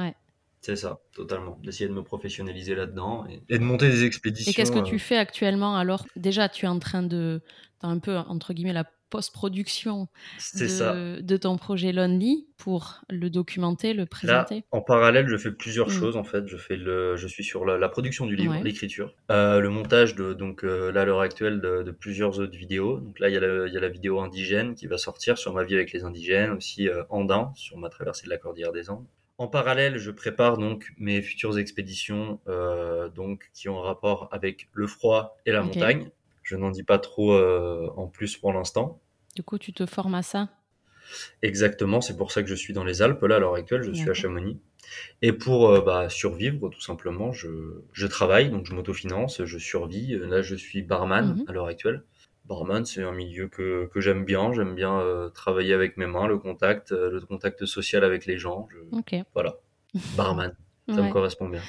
C'est 0.62 0.76
ça, 0.76 1.00
totalement. 1.14 1.58
D'essayer 1.64 1.90
de 1.90 1.94
me 1.94 2.04
professionnaliser 2.04 2.76
là-dedans 2.76 3.26
et, 3.26 3.58
de 3.58 3.64
monter 3.64 3.90
des 3.90 4.04
expéditions. 4.04 4.52
Et 4.52 4.54
qu'est-ce 4.54 4.72
que 4.72 4.84
tu 4.84 4.96
euh, 4.96 5.00
fais 5.00 5.18
actuellement 5.18 5.76
Alors, 5.76 6.06
déjà, 6.16 6.50
tu 6.50 6.66
es 6.66 6.70
en 6.70 6.78
train 6.78 7.02
de. 7.02 7.42
Tu 7.80 7.88
as 7.88 7.90
un 7.90 7.98
peu, 7.98 8.16
entre 8.16 8.54
guillemets, 8.54 8.74
la 8.74 8.86
post-production 9.12 10.08
de, 10.56 11.22
de, 11.22 11.38
ton 11.38 11.58
projet 11.58 11.92
Lonely 11.92 12.48
pour 12.58 13.02
le 13.10 13.30
documenter, 13.30 13.94
le 13.94 14.08
présenter 14.08 14.64
En 14.72 14.82
parallèle, 14.82 15.28
je 15.28 15.38
fais 15.38 15.52
plusieurs 15.52 15.90
mm. 15.90 15.92
choses 15.92 16.18
en 16.18 16.24
fait. 16.24 16.48
Je 16.48 16.58
fais 16.58 16.78
le, 16.78 17.16
je 17.18 17.28
suis 17.28 17.44
sur 17.44 17.66
la, 17.66 17.90
production 17.90 18.26
du 18.26 18.36
livre, 18.36 18.56
l'écriture, 18.64 19.14
euh, 19.30 19.60
le 19.60 19.70
montage 19.70 20.16
de 20.16 20.34
donc 20.34 20.64
euh, 20.64 20.92
là 20.92 21.02
à 21.02 21.06
l'heure 21.06 21.22
actuelle 21.22 21.62
de, 21.62 21.92
plusieurs 21.92 22.40
autres 22.40 22.58
vidéos. 22.58 23.00
Donc 23.00 23.20
là 23.20 23.30
il 23.30 23.34
y, 23.34 23.38
a 23.38 23.68
il 23.68 23.74
y, 23.74 23.78
a 23.78 23.80
la 23.80 23.90
vidéo 23.90 24.20
indigène 24.22 24.74
qui 24.74 24.88
va 24.88 24.98
sortir 24.98 25.38
sur 25.38 25.54
ma 25.54 25.64
vie 25.64 25.76
avec 25.76 25.92
les 25.92 26.04
indigènes, 26.04 26.52
aussi 26.52 26.88
euh, 26.88 27.04
andin 27.10 27.52
sur 27.56 27.78
ma 27.78 27.90
traversée 27.90 28.26
de 28.26 28.30
la 28.30 28.38
cordillère 28.38 28.72
des 28.72 28.90
Andes. 28.90 29.06
En 29.42 29.48
parallèle, 29.48 29.98
je 29.98 30.12
prépare 30.12 30.60
donc 30.60 30.94
mes 31.00 31.20
futures 31.24 31.58
expéditions, 31.58 32.40
euh, 32.48 33.10
donc 33.10 33.50
qui 33.56 33.70
ont 33.70 33.80
un 33.80 33.82
rapport 33.82 34.30
avec 34.32 34.70
le 34.72 34.86
froid 34.86 35.36
et 35.48 35.52
la 35.52 35.64
montagne. 35.64 36.12
Je 36.52 36.58
n'en 36.58 36.70
dis 36.70 36.84
pas 36.84 37.00
trop 37.00 37.32
euh, 37.32 37.90
en 37.96 38.08
plus 38.08 38.36
pour 38.36 38.52
l'instant. 38.52 39.00
Du 39.38 39.42
coup, 39.42 39.58
tu 39.58 39.72
te 39.72 39.86
formes 39.86 40.16
à 40.16 40.22
ça? 40.22 40.50
Exactement, 41.42 42.02
c'est 42.02 42.18
pour 42.18 42.34
ça 42.34 42.44
que 42.44 42.50
je 42.50 42.56
suis 42.56 42.74
dans 42.74 42.84
les 42.84 43.02
Alpes. 43.02 43.22
Là, 43.22 43.38
à 43.38 43.40
l'heure 43.40 43.56
actuelle, 43.56 43.84
je 43.84 43.94
suis 43.94 44.10
à 44.10 44.14
Chamonix. 44.14 44.60
Et 45.22 45.32
pour 45.32 45.70
euh, 45.70 45.80
bah, 45.80 46.10
survivre, 46.10 46.68
tout 46.68 46.82
simplement, 46.82 47.32
je, 47.32 48.06
travaille, 48.08 48.50
donc 48.50 48.66
je 48.66 48.74
m'autofinance, 48.74 49.46
je 49.46 49.58
survis. 49.58 50.18
Là, 50.18 50.42
je 50.42 50.56
suis 50.56 50.82
barman 50.82 51.38
mhm. 51.38 51.46
à 51.48 51.54
l'heure 51.54 51.68
actuelle. 51.68 52.04
Barman, 52.44 52.84
c'est 52.84 53.02
un 53.02 53.14
milieu 53.14 53.48
que, 53.48 53.90
j'aime 53.96 54.26
bien. 54.26 54.52
J'aime 54.52 54.76
bien 54.76 55.00
euh, 55.00 55.30
travailler 55.30 55.74
avec 55.74 55.96
mes 55.96 56.06
mains, 56.06 56.28
le 56.28 56.38
contact, 56.38 56.92
le 56.92 57.22
contact 57.22 57.66
social 57.66 58.04
avec 58.04 58.26
les 58.26 58.38
gens. 58.38 58.68
Voilà, 59.34 59.56
barman, 60.18 60.54
ça 60.90 61.02
me 61.02 61.14
correspond 61.14 61.48
bien. 61.48 61.62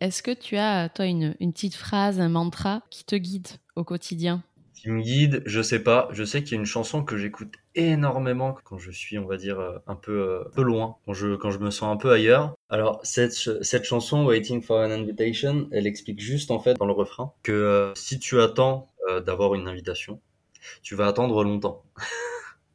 Est-ce 0.00 0.22
que 0.22 0.30
tu 0.30 0.56
as, 0.56 0.88
toi, 0.88 1.04
une, 1.04 1.34
petite 1.34 1.74
phrase, 1.74 2.20
un 2.20 2.30
mantra 2.30 2.82
qui 2.88 3.04
te 3.04 3.16
guide 3.16 3.48
au 3.76 3.84
quotidien? 3.84 4.42
Qui 4.74 4.88
me 4.88 5.02
guide, 5.02 5.42
je 5.44 5.60
sais 5.60 5.82
pas. 5.82 6.08
Je 6.10 6.24
sais 6.24 6.42
qu'il 6.42 6.52
y 6.52 6.54
a 6.54 6.60
une 6.60 6.66
chanson 6.66 7.04
que 7.04 7.18
j'écoute 7.18 7.52
énormément 7.74 8.56
quand 8.64 8.78
je 8.78 8.90
suis, 8.90 9.18
on 9.18 9.26
va 9.26 9.36
dire, 9.36 9.60
euh, 9.60 9.76
un 9.86 9.94
peu, 9.94 10.22
euh, 10.22 10.44
peu 10.54 10.62
loin, 10.62 10.96
quand 11.04 11.12
je, 11.12 11.36
quand 11.36 11.50
je 11.50 11.58
me 11.58 11.70
sens 11.70 11.92
un 11.94 11.98
peu 11.98 12.10
ailleurs. 12.12 12.54
Alors, 12.70 13.00
cette, 13.02 13.34
cette 13.34 13.84
chanson, 13.84 14.24
Waiting 14.24 14.62
for 14.62 14.78
an 14.78 14.90
Invitation, 14.90 15.68
elle 15.70 15.86
explique 15.86 16.20
juste, 16.20 16.50
en 16.50 16.60
fait, 16.60 16.74
dans 16.78 16.86
le 16.86 16.94
refrain, 16.94 17.34
que 17.42 17.52
euh, 17.52 17.94
si 17.94 18.18
tu 18.18 18.40
attends 18.40 18.88
d'avoir 19.26 19.56
une 19.56 19.66
invitation, 19.66 20.20
tu 20.82 20.94
vas 20.94 21.08
attendre 21.08 21.42
longtemps. 21.42 21.82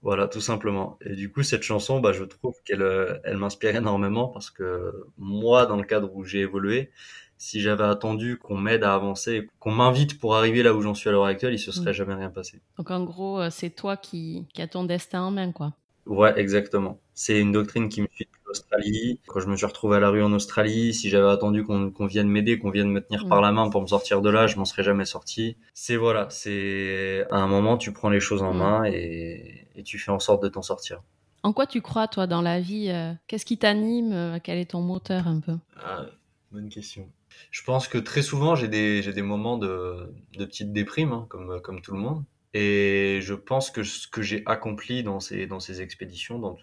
Voilà, 0.06 0.28
tout 0.28 0.40
simplement. 0.40 1.00
Et 1.02 1.16
du 1.16 1.32
coup, 1.32 1.42
cette 1.42 1.64
chanson, 1.64 2.00
bah, 2.00 2.14
je 2.14 2.24
trouve 2.24 2.54
qu'elle 2.64 2.84
euh, 2.84 3.18
elle 3.24 3.38
m'inspire 3.38 3.76
énormément 3.76 4.28
parce 4.28 4.52
que 4.52 4.94
moi, 5.18 5.66
dans 5.66 5.78
le 5.78 5.84
cadre 5.84 6.16
où 6.16 6.24
j'ai 6.24 6.42
évolué, 6.42 6.92
si 7.40 7.60
j'avais 7.60 7.86
attendu 7.86 8.38
qu'on 8.38 8.56
m'aide 8.56 8.84
à 8.84 8.94
avancer, 8.94 9.50
qu'on 9.58 9.72
m'invite 9.72 10.20
pour 10.20 10.36
arriver 10.36 10.62
là 10.62 10.76
où 10.76 10.82
j'en 10.84 10.94
suis 10.94 11.10
à 11.10 11.12
l'heure 11.12 11.26
actuelle, 11.26 11.56
il 11.56 11.60
se 11.60 11.72
serait 11.72 11.90
mm. 11.90 11.96
jamais 11.96 12.14
rien 12.14 12.30
passé. 12.30 12.62
Donc 12.78 12.92
en 12.92 13.04
gros, 13.04 13.42
euh, 13.42 13.50
c'est 13.50 13.72
toi 13.72 13.98
qui, 13.98 14.46
qui 14.54 14.62
as 14.62 14.68
ton 14.68 14.84
destin 14.84 15.24
en 15.24 15.32
main, 15.32 15.52
quoi. 15.52 15.74
Ouais, 16.06 16.40
exactement. 16.40 17.00
C'est 17.16 17.40
une 17.40 17.52
doctrine 17.52 17.90
qui 17.90 18.04
me 18.04 18.08
suit 18.14 18.28
depuis 18.64 18.70
l'Australie. 18.82 19.20
Quand 19.28 19.40
je 19.40 19.48
me 19.48 19.56
suis 19.56 19.66
retrouvé 19.66 19.98
à 19.98 20.00
la 20.00 20.10
rue 20.10 20.24
en 20.24 20.32
Australie, 20.34 20.94
si 20.94 21.10
j'avais 21.10 21.30
attendu 21.30 21.64
qu'on 21.64 22.06
vienne 22.08 22.30
m'aider, 22.30 22.60
qu'on 22.60 22.70
vienne 22.72 22.90
me 22.90 23.02
tenir 23.02 23.28
par 23.28 23.42
la 23.42 23.52
main 23.52 23.70
pour 23.70 23.82
me 23.82 23.88
sortir 23.88 24.22
de 24.22 24.30
là, 24.30 24.48
je 24.48 24.58
m'en 24.58 24.66
serais 24.66 24.84
jamais 24.84 25.06
sorti. 25.06 25.58
C'est 25.74 25.96
voilà, 25.96 26.28
c'est 26.30 27.26
à 27.32 27.38
un 27.38 27.48
moment 27.48 27.78
tu 27.78 27.92
prends 27.94 28.10
les 28.10 28.20
choses 28.20 28.42
en 28.42 28.54
main 28.54 28.84
et, 28.86 29.68
et 29.76 29.84
tu 29.84 29.98
fais 30.00 30.12
en 30.12 30.20
sorte 30.20 30.44
de 30.44 30.50
t'en 30.50 30.62
sortir. 30.62 31.02
En 31.44 31.54
quoi 31.54 31.68
tu 31.68 31.82
crois, 31.82 32.08
toi, 32.08 32.26
dans 32.26 32.42
la 32.42 32.60
vie 32.60 32.90
euh, 32.90 33.14
Qu'est-ce 33.28 33.46
qui 33.46 33.58
t'anime 33.60 34.40
Quel 34.44 34.58
est 34.58 34.72
ton 34.72 34.82
moteur 34.82 35.28
un 35.28 35.40
peu? 35.40 35.54
Ah, 35.78 36.06
Bonne 36.52 36.70
question. 36.70 37.08
Je 37.52 37.64
pense 37.64 37.88
que 37.88 37.98
très 37.98 38.22
souvent, 38.22 38.56
j'ai 38.56 38.68
des, 38.70 39.02
des 39.02 39.22
moments 39.22 39.58
de, 39.58 40.14
de 40.38 40.46
petite 40.46 40.72
déprime, 40.72 41.12
hein, 41.12 41.26
comme, 41.30 41.60
comme 41.62 41.82
tout 41.82 41.92
le 41.94 42.00
monde. 42.00 42.24
Et 42.58 43.20
je 43.22 43.34
pense 43.34 43.70
que 43.70 43.84
ce 43.84 44.08
que 44.08 44.22
j'ai 44.22 44.42
accompli 44.46 45.04
dans 45.04 45.20
ces, 45.20 45.46
dans 45.46 45.60
ces 45.60 45.82
expéditions, 45.82 46.40
dans, 46.40 46.58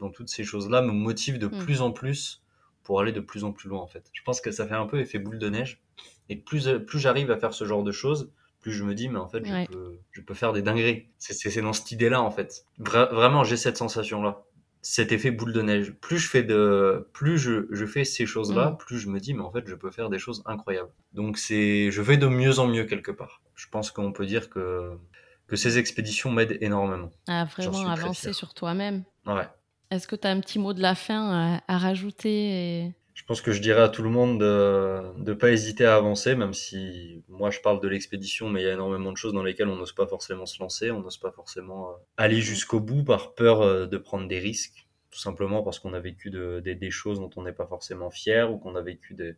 dans 0.00 0.10
toutes 0.10 0.28
ces 0.28 0.42
choses-là, 0.42 0.82
me 0.82 0.90
motive 0.90 1.38
de 1.38 1.46
hmm. 1.46 1.58
plus 1.58 1.82
en 1.82 1.92
plus 1.92 2.42
pour 2.82 3.00
aller 3.00 3.12
de 3.12 3.20
plus 3.20 3.44
en 3.44 3.52
plus 3.52 3.68
loin, 3.68 3.80
en 3.80 3.86
fait. 3.86 4.10
Je 4.12 4.22
pense 4.24 4.40
que 4.40 4.50
ça 4.50 4.66
fait 4.66 4.74
un 4.74 4.86
peu 4.86 4.98
effet 4.98 5.20
boule 5.20 5.38
de 5.38 5.48
neige. 5.48 5.80
Et 6.28 6.34
plus, 6.34 6.68
plus 6.84 6.98
j'arrive 6.98 7.30
à 7.30 7.36
faire 7.36 7.54
ce 7.54 7.64
genre 7.64 7.84
de 7.84 7.92
choses, 7.92 8.32
plus 8.60 8.72
je 8.72 8.82
me 8.82 8.92
dis, 8.92 9.08
mais 9.08 9.20
en 9.20 9.28
fait, 9.28 9.44
je, 9.44 9.66
peux, 9.68 9.98
je 10.10 10.20
peux 10.20 10.34
faire 10.34 10.52
des 10.52 10.62
dingueries. 10.62 11.06
C'est 11.18 11.60
dans 11.60 11.72
cette 11.72 11.92
idée-là, 11.92 12.20
en 12.20 12.32
fait. 12.32 12.64
vraiment, 12.78 13.44
j'ai 13.44 13.56
cette 13.56 13.76
sensation-là. 13.76 14.42
Cet 14.82 15.12
effet 15.12 15.30
boule 15.30 15.52
de 15.52 15.62
neige. 15.62 15.92
Plus 15.92 16.18
je 16.18 16.28
fais 16.28 16.42
de, 16.42 17.08
plus 17.12 17.38
je, 17.38 17.68
je 17.70 17.86
fais 17.86 18.04
ces 18.04 18.26
choses-là, 18.26 18.70
hmm. 18.70 18.78
plus 18.78 18.98
je 18.98 19.08
me 19.08 19.20
dis, 19.20 19.32
mais 19.32 19.42
en 19.42 19.52
fait, 19.52 19.62
je 19.68 19.76
peux 19.76 19.92
faire 19.92 20.10
des 20.10 20.18
choses 20.18 20.42
incroyables. 20.44 20.90
Donc 21.12 21.38
c'est, 21.38 21.92
je 21.92 22.02
vais 22.02 22.16
de 22.16 22.26
mieux 22.26 22.58
en 22.58 22.66
mieux 22.66 22.82
quelque 22.82 23.12
part. 23.12 23.42
Je 23.54 23.68
pense 23.68 23.92
qu'on 23.92 24.10
peut 24.10 24.26
dire 24.26 24.50
que 24.50 24.98
que 25.46 25.56
ces 25.56 25.78
expéditions 25.78 26.30
m'aident 26.30 26.58
énormément. 26.60 27.10
À 27.28 27.44
vraiment 27.44 27.88
avancer 27.88 28.32
sur 28.32 28.54
toi-même. 28.54 29.04
Ouais. 29.26 29.46
Est-ce 29.90 30.08
que 30.08 30.16
tu 30.16 30.26
as 30.26 30.30
un 30.30 30.40
petit 30.40 30.58
mot 30.58 30.72
de 30.72 30.82
la 30.82 30.94
fin 30.94 31.60
à, 31.68 31.78
rajouter 31.78 32.92
Je 33.14 33.24
pense 33.24 33.40
que 33.40 33.52
je 33.52 33.60
dirais 33.60 33.82
à 33.82 33.88
tout 33.88 34.02
le 34.02 34.10
monde 34.10 34.40
de 34.40 35.02
ne 35.16 35.32
pas 35.32 35.50
hésiter 35.50 35.84
à 35.84 35.94
avancer, 35.94 36.34
même 36.34 36.54
si 36.54 37.22
moi 37.28 37.50
je 37.50 37.60
parle 37.60 37.80
de 37.80 37.86
l'expédition, 37.86 38.48
mais 38.48 38.62
il 38.62 38.64
y 38.64 38.68
a 38.68 38.72
énormément 38.72 39.12
de 39.12 39.16
choses 39.16 39.32
dans 39.32 39.44
lesquelles 39.44 39.68
on 39.68 39.76
n'ose 39.76 39.92
pas 39.92 40.06
forcément 40.06 40.46
se 40.46 40.60
lancer, 40.60 40.90
on 40.90 41.00
n'ose 41.00 41.18
pas 41.18 41.30
forcément 41.30 41.90
euh, 41.90 41.92
aller 42.16 42.40
jusqu'au 42.40 42.80
bout 42.80 43.04
par 43.04 43.34
peur 43.34 43.62
euh, 43.62 43.86
de 43.86 43.96
prendre 43.96 44.26
des 44.26 44.40
risques 44.40 44.85
tout 45.16 45.22
simplement 45.22 45.62
parce 45.62 45.78
qu'on 45.78 45.94
a 45.94 45.98
vécu 45.98 46.30
des 46.30 46.90
choses 46.90 47.20
dont 47.20 47.30
on 47.36 47.42
n'est 47.42 47.54
pas 47.54 47.66
forcément 47.66 48.10
fier 48.10 48.52
ou 48.52 48.58
qu'on 48.58 48.76
a 48.76 48.82
vécu 48.82 49.14
des, 49.14 49.34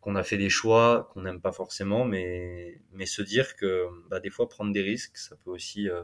qu'on 0.00 0.14
a 0.14 0.22
fait 0.22 0.38
des 0.38 0.50
choix 0.50 1.10
qu'on 1.12 1.22
n'aime 1.22 1.40
pas 1.40 1.50
forcément, 1.50 2.04
mais, 2.04 2.80
mais 2.92 3.06
se 3.06 3.22
dire 3.22 3.56
que 3.56 3.88
bah, 4.08 4.20
des 4.20 4.30
fois 4.30 4.48
prendre 4.48 4.72
des 4.72 4.82
risques, 4.82 5.16
ça 5.16 5.34
peut 5.44 5.50
aussi 5.50 5.88
euh, 5.88 6.02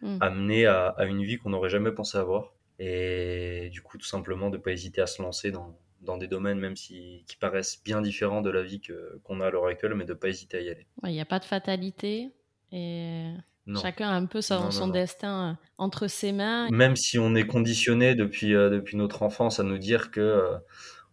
mm. 0.00 0.16
amener 0.22 0.64
à, 0.64 0.94
une 1.00 1.22
vie 1.22 1.36
qu'on 1.36 1.50
n'aurait 1.50 1.68
jamais 1.68 1.92
pensé 1.92 2.16
avoir. 2.16 2.54
Et 2.78 3.68
du 3.70 3.82
coup, 3.82 3.98
tout 3.98 4.06
simplement, 4.06 4.48
de 4.48 4.56
ne 4.56 4.62
pas 4.62 4.72
hésiter 4.72 5.02
à 5.02 5.06
se 5.06 5.20
lancer 5.20 5.50
dans, 5.50 5.78
dans 6.00 6.16
des 6.16 6.26
domaines, 6.26 6.58
même 6.58 6.74
si, 6.74 7.22
qui 7.28 7.36
paraissent 7.36 7.82
bien 7.84 8.00
différents 8.00 8.40
de 8.40 8.48
la 8.48 8.62
vie 8.62 8.80
que, 8.80 9.20
qu'on 9.24 9.42
a 9.42 9.48
à 9.48 9.50
l'heure 9.50 9.66
actuelle, 9.66 9.94
mais 9.94 10.06
de 10.06 10.14
ne 10.14 10.18
pas 10.18 10.28
hésiter 10.28 10.56
à 10.56 10.60
y 10.62 10.70
aller. 10.70 10.86
Il 11.02 11.12
n'y 11.12 11.20
a 11.20 11.26
pas 11.26 11.38
de 11.38 11.44
fatalité. 11.44 12.32
Et 12.72 13.30
Chacun 13.80 14.10
a 14.10 14.14
un 14.14 14.26
peu 14.26 14.42
son, 14.42 14.88
destin 14.88 15.50
euh, 15.50 15.66
entre 15.78 16.06
ses 16.06 16.32
mains. 16.32 16.68
Même 16.70 16.96
si 16.96 17.18
on 17.18 17.34
est 17.34 17.46
conditionné 17.46 18.14
depuis, 18.14 18.54
euh, 18.54 18.68
depuis 18.68 18.96
notre 18.96 19.22
enfance 19.22 19.58
à 19.58 19.62
nous 19.62 19.78
dire 19.78 20.10
que 20.10 20.20
euh, 20.20 20.58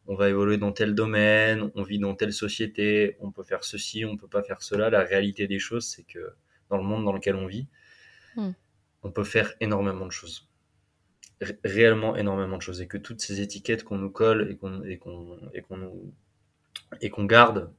on 0.05 0.15
va 0.15 0.29
évoluer 0.29 0.57
dans 0.57 0.73
tel 0.73 0.93
domaine, 0.93 1.71
on 1.75 1.83
vit 1.83 1.99
dans 1.99 2.13
telle 2.13 2.33
société, 2.33 3.15
on 3.21 3.31
peut 3.31 3.43
faire 3.43 3.63
ceci, 3.63 4.03
on 4.03 4.17
peut 4.17 4.27
pas 4.27 4.43
faire 4.43 4.61
cela. 4.61 4.89
La 4.89 5.03
réalité 5.03 5.47
des 5.47 5.59
choses, 5.59 5.85
c'est 5.85 6.03
que 6.03 6.33
dans 6.69 6.77
le 6.77 6.83
monde 6.83 7.05
dans 7.05 7.13
lequel 7.13 7.35
on 7.35 7.47
vit, 7.47 7.67
hmm. 8.35 8.51
on 9.03 9.11
peut 9.11 9.23
faire 9.23 9.53
énormément 9.61 10.05
de 10.05 10.11
choses. 10.11 10.49
réellement 11.63 12.17
énormément 12.17 12.57
de 12.57 12.61
choses. 12.61 12.81
Et 12.81 12.87
que 12.87 12.97
toutes 12.97 13.21
ces 13.21 13.39
étiquettes 13.39 13.85
qu'on 13.85 13.97
nous 13.97 14.11
colle 14.11 14.51
et 14.51 14.57
qu'on 14.57 14.83
et 14.83 14.97
qu'on 14.97 15.39
et 15.53 15.61
qu'on 15.61 16.11
et 16.99 17.09
qu'on 17.09 17.23
garde, 17.23 17.71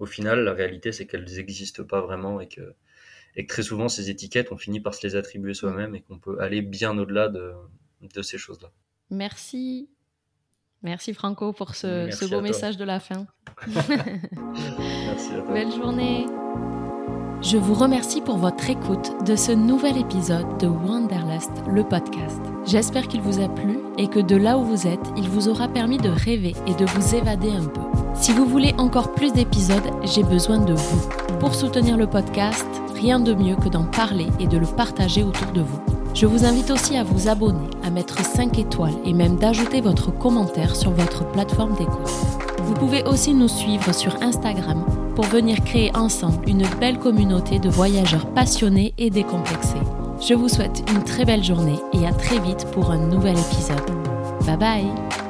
au 0.00 0.06
final, 0.06 0.42
la 0.42 0.54
réalité, 0.54 0.90
c'est 0.90 1.06
qu'elles 1.06 1.30
n'existent 1.36 1.84
pas 1.84 2.00
vraiment 2.00 2.40
et 2.40 2.48
que 2.48 2.74
et 3.36 3.46
que 3.46 3.52
très 3.52 3.62
souvent 3.62 3.88
ces 3.88 4.10
étiquettes, 4.10 4.52
on 4.52 4.56
finit 4.56 4.80
par 4.80 4.94
se 4.94 5.06
les 5.06 5.16
attribuer 5.16 5.54
soi-même 5.54 5.94
et 5.94 6.02
qu'on 6.02 6.18
peut 6.18 6.40
aller 6.40 6.62
bien 6.62 6.96
au-delà 6.98 7.28
de, 7.28 7.52
de 8.02 8.22
ces 8.22 8.38
choses-là. 8.38 8.70
Merci. 9.10 9.88
Merci 10.82 11.12
Franco 11.12 11.52
pour 11.52 11.74
ce, 11.74 12.08
ce 12.10 12.24
beau 12.24 12.40
message 12.40 12.76
de 12.76 12.84
la 12.84 13.00
fin. 13.00 13.26
Merci 13.66 15.34
à 15.34 15.42
toi. 15.42 15.52
Belle 15.52 15.72
journée. 15.72 16.26
Je 17.42 17.56
vous 17.56 17.74
remercie 17.74 18.20
pour 18.20 18.36
votre 18.36 18.68
écoute 18.68 19.24
de 19.26 19.34
ce 19.34 19.50
nouvel 19.52 19.96
épisode 19.96 20.58
de 20.58 20.66
Wanderlust, 20.66 21.50
le 21.70 21.82
podcast. 21.84 22.40
J'espère 22.66 23.08
qu'il 23.08 23.22
vous 23.22 23.40
a 23.40 23.48
plu 23.48 23.78
et 23.96 24.08
que 24.08 24.20
de 24.20 24.36
là 24.36 24.58
où 24.58 24.64
vous 24.64 24.86
êtes, 24.86 25.00
il 25.16 25.28
vous 25.28 25.48
aura 25.48 25.66
permis 25.68 25.96
de 25.96 26.10
rêver 26.10 26.54
et 26.66 26.74
de 26.74 26.84
vous 26.84 27.14
évader 27.14 27.50
un 27.50 27.66
peu. 27.66 27.99
Si 28.20 28.32
vous 28.32 28.44
voulez 28.44 28.74
encore 28.76 29.14
plus 29.14 29.32
d'épisodes, 29.32 29.90
j'ai 30.04 30.22
besoin 30.22 30.58
de 30.58 30.74
vous. 30.74 31.08
Pour 31.38 31.54
soutenir 31.54 31.96
le 31.96 32.06
podcast, 32.06 32.66
rien 32.94 33.18
de 33.18 33.32
mieux 33.32 33.56
que 33.56 33.70
d'en 33.70 33.84
parler 33.84 34.26
et 34.38 34.46
de 34.46 34.58
le 34.58 34.66
partager 34.66 35.22
autour 35.22 35.50
de 35.52 35.62
vous. 35.62 35.80
Je 36.12 36.26
vous 36.26 36.44
invite 36.44 36.70
aussi 36.70 36.98
à 36.98 37.02
vous 37.02 37.28
abonner, 37.28 37.70
à 37.82 37.88
mettre 37.88 38.22
5 38.22 38.58
étoiles 38.58 38.96
et 39.06 39.14
même 39.14 39.36
d'ajouter 39.36 39.80
votre 39.80 40.10
commentaire 40.10 40.76
sur 40.76 40.90
votre 40.90 41.24
plateforme 41.32 41.74
d'écoute. 41.76 42.10
Vous 42.64 42.74
pouvez 42.74 43.04
aussi 43.04 43.32
nous 43.32 43.48
suivre 43.48 43.94
sur 43.94 44.22
Instagram 44.22 44.84
pour 45.14 45.24
venir 45.24 45.64
créer 45.64 45.90
ensemble 45.96 46.46
une 46.46 46.66
belle 46.78 46.98
communauté 46.98 47.58
de 47.58 47.70
voyageurs 47.70 48.26
passionnés 48.26 48.92
et 48.98 49.08
décomplexés. 49.08 49.80
Je 50.20 50.34
vous 50.34 50.48
souhaite 50.48 50.84
une 50.90 51.04
très 51.04 51.24
belle 51.24 51.42
journée 51.42 51.78
et 51.94 52.06
à 52.06 52.12
très 52.12 52.38
vite 52.38 52.66
pour 52.72 52.90
un 52.90 52.98
nouvel 52.98 53.38
épisode. 53.38 53.80
Bye 54.44 54.58
bye 54.58 55.29